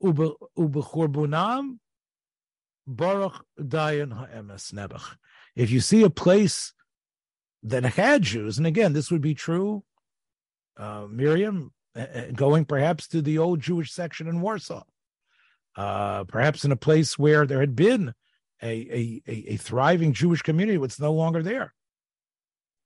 Ubechurbunam 0.03 1.79
Baruch 2.87 3.45
Dayan 3.59 4.13
Ha'emes 4.13 4.73
Nebuch. 4.73 5.17
If 5.55 5.71
you 5.71 5.81
see 5.81 6.03
a 6.05 6.11
place 6.11 6.73
that 7.67 7.85
had 7.85 8.23
Jews, 8.23 8.59
and 8.59 8.67
again, 8.67 8.93
this 8.93 9.11
would 9.11 9.21
be 9.21 9.35
true, 9.35 9.85
uh, 10.77 11.07
Miriam, 11.11 11.73
going 12.35 12.65
perhaps 12.65 13.09
to 13.09 13.23
the 13.23 13.39
old 13.39 13.61
Jewish 13.61 13.93
section 13.93 14.29
in 14.29 14.41
Warsaw, 14.41 14.85
uh, 15.77 16.25
perhaps 16.25 16.65
in 16.65 16.73
a 16.73 16.77
place 16.77 17.19
where 17.19 17.47
there 17.47 17.61
had 17.61 17.75
been 17.75 18.15
a, 18.63 18.67
a, 18.69 19.23
a, 19.27 19.57
thriving 19.57 20.13
Jewish 20.13 20.43
community, 20.43 20.79
what's 20.79 21.01
no 21.01 21.13
longer 21.13 21.43
there. 21.43 21.75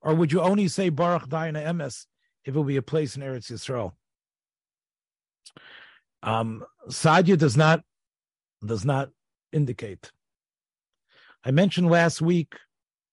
Or 0.01 0.14
would 0.14 0.33
you 0.33 0.41
only 0.41 0.68
say 0.68 0.89
Baruch 0.89 1.28
Dayan 1.28 1.61
Ha'emes 1.61 2.07
if 2.45 2.55
it 2.55 2.59
would 2.59 2.66
be 2.66 2.76
a 2.76 2.83
place 2.83 3.16
in 3.16 3.22
Eretz 3.22 3.51
Yisrael? 3.51 3.93
Um, 6.22 6.64
Sadia 6.89 7.39
does 7.39 7.57
not 7.57 7.83
does 8.64 8.85
not 8.85 9.11
indicate. 9.53 10.11
I 11.45 11.51
mentioned 11.51 11.89
last 11.89 12.20
week 12.20 12.55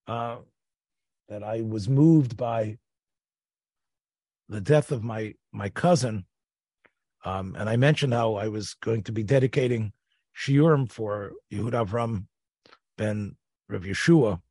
uh, 0.07 0.37
that 1.29 1.43
I 1.43 1.61
was 1.61 1.89
moved 1.89 2.37
by 2.37 2.77
the 4.49 4.61
death 4.61 4.91
of 4.91 5.03
my 5.03 5.33
my 5.51 5.69
cousin, 5.69 6.25
um, 7.25 7.55
and 7.57 7.69
I 7.69 7.75
mentioned 7.75 8.13
how 8.13 8.35
I 8.35 8.47
was 8.47 8.75
going 8.75 9.03
to 9.03 9.11
be 9.11 9.23
dedicating 9.23 9.91
shiurim 10.35 10.89
for 10.89 11.33
Yehuda 11.51 11.85
Avram 11.85 12.25
ben 12.97 13.35
Rav 13.67 13.81
Yeshua. 13.81 14.41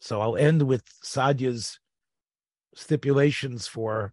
So 0.00 0.20
I'll 0.20 0.36
end 0.36 0.62
with 0.62 0.84
Sadia's 1.02 1.78
stipulations 2.74 3.66
for 3.66 4.12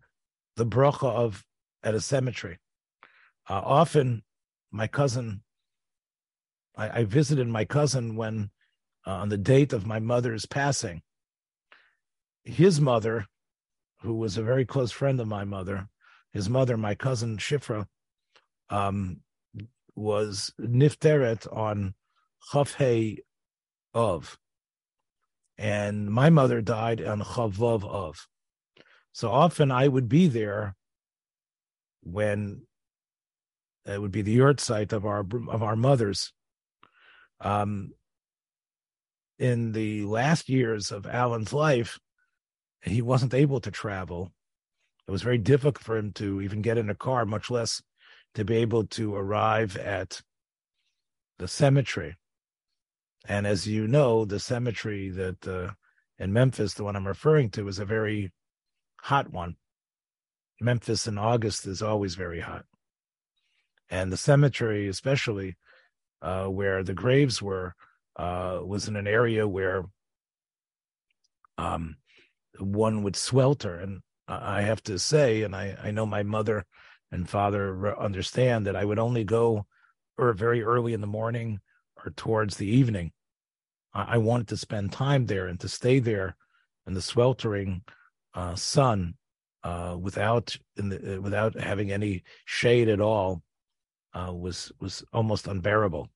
the 0.55 0.66
bracha 0.66 1.09
of 1.09 1.45
at 1.84 1.95
a 1.95 2.01
cemetery. 2.01 2.59
Uh, 3.49 3.61
often, 3.64 4.24
my 4.72 4.88
cousin, 4.88 5.43
I, 6.78 7.01
I, 7.01 7.03
visited 7.03 7.47
my 7.47 7.66
cousin 7.66 8.16
when 8.16 8.49
uh, 9.05 9.11
on 9.11 9.30
the 9.30 9.38
date 9.38 9.74
of 9.74 9.86
my 9.86 9.99
mother's 9.99 10.45
passing. 10.45 11.01
His 12.44 12.82
mother, 12.82 13.26
who 14.02 14.16
was 14.16 14.38
a 14.38 14.44
very 14.44 14.66
close 14.66 14.91
friend 14.91 15.20
of 15.20 15.28
my 15.28 15.46
mother, 15.46 15.88
his 16.32 16.50
mother, 16.50 16.78
my 16.78 16.96
cousin 16.96 17.38
Shifra, 17.38 17.88
um, 18.70 19.22
was 19.96 20.54
nifteret 20.60 21.48
on 21.56 21.94
Chafhei 22.52 23.20
of, 23.94 24.38
and 25.58 26.10
my 26.10 26.30
mother 26.30 26.62
died 26.62 27.02
on 27.04 27.22
Chavav 27.22 27.86
of. 27.86 28.28
So 29.12 29.30
often 29.30 29.72
I 29.72 29.88
would 29.88 30.10
be 30.10 30.28
there 30.28 30.76
when 32.02 32.64
it 33.86 34.02
would 34.02 34.12
be 34.12 34.22
the 34.22 34.38
yahrzeit 34.38 34.91
of 34.91 35.06
our 35.06 35.20
of 35.20 35.62
our 35.62 35.76
mothers. 35.76 36.34
Um, 37.39 37.91
in 39.38 39.74
the 39.74 40.04
last 40.06 40.50
years 40.50 40.91
of 40.91 41.06
Alan's 41.06 41.54
life, 41.54 42.00
he 42.84 43.02
wasn't 43.02 43.34
able 43.34 43.60
to 43.62 43.72
travel. 43.72 44.32
It 45.08 45.12
was 45.12 45.22
very 45.22 45.38
difficult 45.38 45.80
for 45.80 45.98
him 45.98 46.12
to 46.14 46.42
even 46.42 46.62
get 46.62 46.78
in 46.78 46.90
a 46.90 46.96
car, 46.96 47.26
much 47.26 47.50
less 47.50 47.82
to 48.36 48.46
be 48.46 48.58
able 48.58 48.86
to 48.88 49.16
arrive 49.16 49.78
at 49.78 50.22
the 51.40 51.48
cemetery. 51.48 52.18
And 53.28 53.48
as 53.48 53.68
you 53.68 53.88
know, 53.88 54.26
the 54.26 54.40
cemetery 54.40 55.10
that 55.10 55.48
uh, 55.48 55.72
in 56.20 56.34
Memphis, 56.34 56.74
the 56.74 56.84
one 56.84 56.96
I'm 56.96 57.08
referring 57.08 57.50
to, 57.52 57.68
is 57.68 57.80
a 57.80 57.86
very 57.86 58.32
hot 59.02 59.32
one. 59.32 59.56
Memphis 60.62 61.08
in 61.08 61.18
August 61.18 61.66
is 61.68 61.82
always 61.82 62.16
very 62.16 62.40
hot 62.40 62.66
and 63.94 64.12
the 64.12 64.18
cemetery, 64.18 64.88
especially 64.88 65.56
uh, 66.24 66.46
where 66.46 66.84
the 66.84 66.96
graves 66.96 67.44
were, 67.44 67.76
uh, 68.16 68.60
was 68.64 68.88
in 68.88 68.96
an 68.96 69.06
area 69.06 69.48
where 69.48 69.84
um, 71.60 71.98
one 72.60 73.04
would 73.04 73.16
swelter. 73.16 73.76
And 73.80 74.01
I 74.28 74.62
have 74.62 74.82
to 74.84 74.99
say, 74.99 75.43
and 75.43 75.56
I, 75.56 75.78
I 75.82 75.91
know 75.91 76.06
my 76.06 76.24
mother 76.24 76.66
and 77.12 77.30
father 77.30 77.97
understand 77.99 78.66
that 78.66 78.76
I 78.76 78.86
would 78.86 78.99
only 78.99 79.24
go 79.24 79.66
or 80.18 80.34
very 80.34 80.64
early 80.64 80.93
in 80.93 81.01
the 81.01 81.08
morning 81.08 81.60
or 82.04 82.12
towards 82.12 82.58
the 82.58 82.68
evening. 82.68 83.12
I, 83.93 84.16
I 84.16 84.18
wanted 84.18 84.47
to 84.49 84.58
spend 84.58 84.91
time 84.91 85.26
there 85.26 85.47
and 85.47 85.60
to 85.60 85.68
stay 85.68 85.99
there 85.99 86.36
in 86.88 86.93
the 86.93 87.01
sweltering 87.01 87.84
uh, 88.34 88.56
sun 88.56 89.16
uh, 89.64 89.95
without 89.99 90.58
the, 90.76 91.20
without 91.22 91.60
having 91.60 91.91
any 91.91 92.24
shade 92.45 92.89
at 92.89 92.99
all 92.99 93.41
uh, 94.14 94.32
was 94.34 94.72
was 94.80 95.04
almost 95.14 95.47
unbearable. 95.47 96.10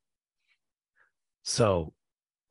So, 1.44 1.94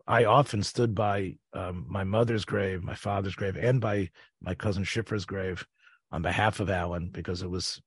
I 0.06 0.24
often 0.24 0.62
stood 0.62 0.94
by 0.94 1.36
um, 1.52 1.86
my 1.88 2.04
mother's 2.04 2.44
grave, 2.44 2.82
my 2.82 2.94
father's 2.94 3.34
grave, 3.34 3.56
and 3.56 3.80
by 3.80 4.10
my 4.40 4.54
cousin 4.54 4.84
Shifra's 4.84 5.24
grave 5.24 5.66
on 6.12 6.22
behalf 6.22 6.60
of 6.60 6.70
Alan 6.70 7.10
because 7.10 7.42
it 7.42 7.50
was 7.50 7.80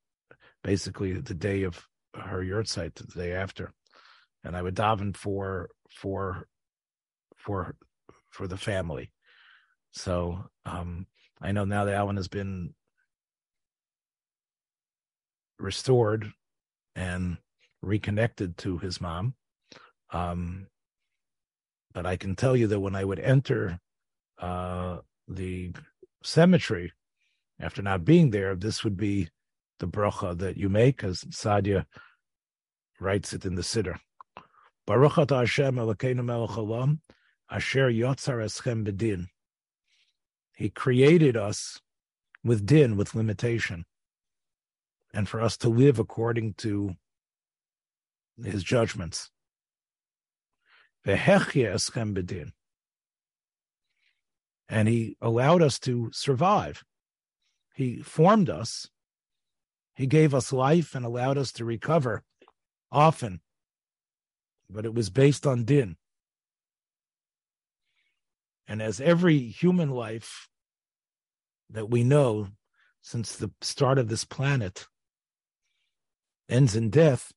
basically 0.64 1.14
the 1.14 1.34
day 1.34 1.64
of 1.64 1.88
her 2.14 2.44
yahrzeit, 2.44 2.96
the 2.96 3.06
day 3.06 3.32
after, 3.32 3.72
and 4.44 4.56
I 4.56 4.62
would 4.62 4.76
daven 4.76 5.16
for 5.16 5.70
for 5.90 6.48
for 7.38 7.76
for 8.30 8.48
the 8.48 8.58
family. 8.58 9.12
So 9.92 10.50
um, 10.66 11.08
I 11.42 11.54
know 11.54 11.66
now 11.66 11.86
that 11.86 11.96
Alan 11.96 12.18
has 12.18 12.28
been 12.28 12.74
restored 15.58 16.32
and 16.96 17.38
reconnected 17.82 18.58
to 18.58 18.78
his 18.78 19.00
mom. 19.00 19.36
Um, 20.12 20.68
but 21.94 22.06
I 22.06 22.18
can 22.18 22.36
tell 22.36 22.56
you 22.56 22.68
that 22.68 22.80
when 22.80 22.96
I 22.96 23.04
would 23.04 23.20
enter 23.20 23.80
uh, 24.38 24.98
the 25.28 25.72
cemetery, 26.24 26.94
after 27.60 27.82
not 27.82 28.06
being 28.06 28.30
there, 28.30 28.56
this 28.56 28.84
would 28.84 28.98
be 28.98 29.30
the 29.80 29.88
bracha 29.88 30.38
that 30.38 30.58
you 30.58 30.70
make, 30.70 31.04
as 31.04 31.24
Sadia 31.26 31.86
writes 33.00 33.34
it 33.34 33.46
in 33.46 33.56
the 33.56 33.62
Siddur. 33.62 33.98
Baruch 34.86 35.30
Hashem 35.30 35.76
Elokeinu 35.76 36.24
melech 36.24 36.52
olam, 36.52 37.00
asher 37.50 37.90
yotzar 37.90 38.44
eschem 38.44 38.86
bedin. 38.86 39.28
He 40.56 40.70
created 40.70 41.38
us 41.38 41.80
with 42.44 42.66
din, 42.66 42.98
with 42.98 43.16
limitation, 43.16 43.86
and 45.14 45.28
for 45.28 45.42
us 45.42 45.58
to 45.58 45.70
live 45.70 46.00
according 46.00 46.54
to 46.56 46.96
his 48.44 48.64
judgments. 48.64 49.32
And 51.06 51.20
he 54.88 55.18
allowed 55.22 55.62
us 55.62 55.80
to 55.80 56.10
survive. 56.12 56.84
He 57.76 58.02
formed 58.02 58.50
us. 58.50 58.90
He 59.96 60.06
gave 60.06 60.34
us 60.34 60.54
life 60.54 60.96
and 60.96 61.06
allowed 61.06 61.38
us 61.38 61.52
to 61.54 61.66
recover 61.66 62.24
often. 62.92 63.42
But 64.70 64.86
it 64.86 64.94
was 64.94 65.10
based 65.10 65.48
on 65.48 65.64
din. 65.64 65.98
And 68.68 68.82
as 68.82 69.02
every 69.02 69.40
human 69.40 69.90
life 69.90 70.48
that 71.70 71.90
we 71.90 72.04
know 72.04 72.50
since 73.02 73.36
the 73.36 73.52
start 73.62 73.98
of 73.98 74.10
this 74.10 74.26
planet 74.26 74.88
ends 76.48 76.76
in 76.76 76.90
death, 76.90 77.32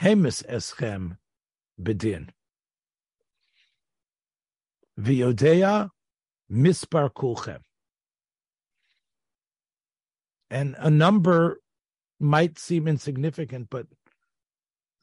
hemis 0.00 0.44
eschem 0.46 1.18
bedin. 1.80 2.30
Viodea 4.98 5.90
mispar 6.50 7.10
kulchem. 7.10 7.60
And 10.50 10.74
a 10.78 10.90
number 10.90 11.60
might 12.18 12.58
seem 12.58 12.88
insignificant, 12.88 13.68
but 13.70 13.86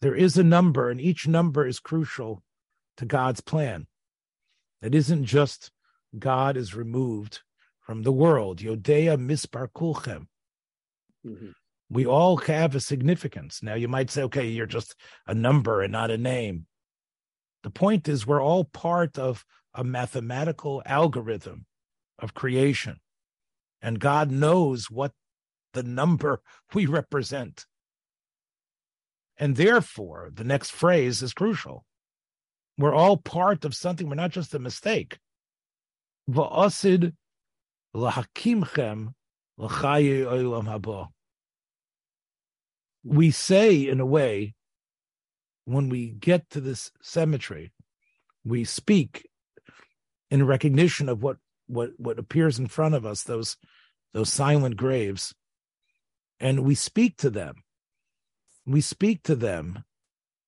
there 0.02 0.16
is 0.16 0.38
a 0.38 0.44
number, 0.44 0.90
and 0.90 1.00
each 1.00 1.28
number 1.28 1.66
is 1.66 1.80
crucial 1.80 2.44
to 2.98 3.06
God's 3.06 3.42
plan. 3.42 3.88
It 4.82 4.94
isn't 4.94 5.26
just 5.26 5.72
God 6.18 6.58
is 6.58 6.76
removed 6.76 7.42
from 7.80 8.04
the 8.04 8.12
world. 8.12 8.60
Yodea 8.60 9.18
mispar 9.18 9.68
kulchem. 9.76 10.28
Mm-hmm. 11.26 11.52
We 11.90 12.06
all 12.06 12.38
have 12.38 12.76
a 12.76 12.80
significance. 12.80 13.62
Now 13.62 13.76
you 13.76 13.88
might 13.88 14.10
say, 14.10 14.24
okay, 14.24 14.48
you're 14.48 14.66
just 14.66 14.96
a 15.28 15.34
number 15.34 15.82
and 15.82 15.92
not 15.92 16.12
a 16.12 16.18
name. 16.18 16.66
The 17.64 17.70
point 17.70 18.08
is, 18.08 18.28
we're 18.28 18.44
all 18.44 18.66
part 18.66 19.18
of 19.18 19.46
a 19.76 19.84
mathematical 19.84 20.82
algorithm 20.86 21.66
of 22.18 22.34
creation. 22.34 23.00
And 23.82 24.00
God 24.00 24.32
knows 24.32 24.90
what 24.90 25.12
the 25.74 25.84
number 25.84 26.42
we 26.74 26.86
represent. 26.86 27.66
And 29.38 29.58
therefore, 29.58 30.32
the 30.34 30.46
next 30.46 30.72
phrase 30.72 31.22
is 31.22 31.34
crucial. 31.34 31.86
We're 32.78 32.96
all 32.96 33.18
part 33.18 33.66
of 33.66 33.76
something. 33.76 34.10
We're 34.10 34.16
not 34.16 34.32
just 34.32 34.54
a 34.54 34.60
mistake. 34.60 35.20
We 43.04 43.32
say, 43.32 43.88
in 43.88 44.00
a 44.00 44.06
way, 44.06 44.56
when 45.66 45.90
we 45.90 46.10
get 46.10 46.50
to 46.52 46.62
this 46.62 46.92
cemetery, 47.02 47.72
we 48.44 48.64
speak 48.64 49.28
in 50.30 50.46
recognition 50.46 51.10
of 51.10 51.22
what 51.22 51.38
what 51.68 51.92
what 51.98 52.20
appears 52.20 52.60
in 52.60 52.68
front 52.68 52.96
of 52.96 53.06
us, 53.06 53.24
those 53.24 53.58
those 54.14 54.32
silent 54.32 54.78
graves, 54.78 55.34
and 56.40 56.62
we 56.62 56.76
speak 56.76 57.18
to 57.18 57.30
them. 57.30 57.56
We 58.66 58.82
speak 58.82 59.24
to 59.24 59.36
them, 59.36 59.84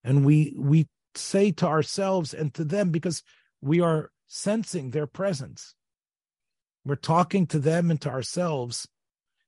and 0.03 0.25
we 0.25 0.55
we 0.57 0.87
say 1.15 1.51
to 1.51 1.67
ourselves 1.67 2.33
and 2.33 2.53
to 2.53 2.63
them 2.63 2.91
because 2.91 3.23
we 3.61 3.81
are 3.81 4.11
sensing 4.27 4.91
their 4.91 5.07
presence. 5.07 5.75
We're 6.85 6.95
talking 6.95 7.47
to 7.47 7.59
them 7.59 7.91
and 7.91 7.99
to 8.01 8.09
ourselves 8.09 8.87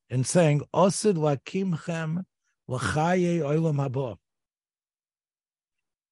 and 0.10 0.26
saying, 0.26 0.62
Osid 0.74 1.16
lakimchem 1.16 2.26
haba. 2.68 4.18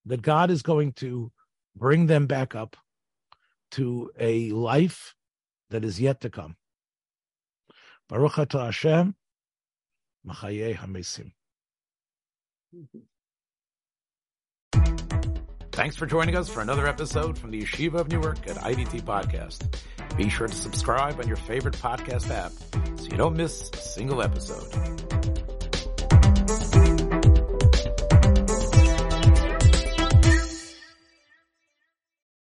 That 0.05 0.21
God 0.21 0.51
is 0.51 0.61
going 0.61 0.93
to 0.93 1.31
bring 1.75 2.07
them 2.07 2.27
back 2.27 2.55
up 2.55 2.77
to 3.71 4.11
a 4.19 4.51
life 4.51 5.15
that 5.69 5.83
is 5.83 5.99
yet 5.99 6.21
to 6.21 6.29
come. 6.29 6.55
Baruch 8.09 8.51
Hashem, 8.51 9.15
Machaye 10.25 10.75
Hamesim. 10.75 11.31
Thanks 15.71 15.95
for 15.95 16.05
joining 16.05 16.35
us 16.35 16.49
for 16.49 16.61
another 16.61 16.87
episode 16.87 17.37
from 17.37 17.51
the 17.51 17.61
Yeshiva 17.61 17.99
of 17.99 18.07
Newark 18.07 18.47
at 18.47 18.55
IDT 18.57 19.01
Podcast. 19.03 19.77
Be 20.17 20.27
sure 20.29 20.47
to 20.47 20.55
subscribe 20.55 21.19
on 21.19 21.27
your 21.27 21.37
favorite 21.37 21.75
podcast 21.75 22.31
app 22.31 22.51
so 22.99 23.05
you 23.05 23.17
don't 23.17 23.35
miss 23.35 23.69
a 23.69 23.77
single 23.77 24.23
episode. 24.23 25.46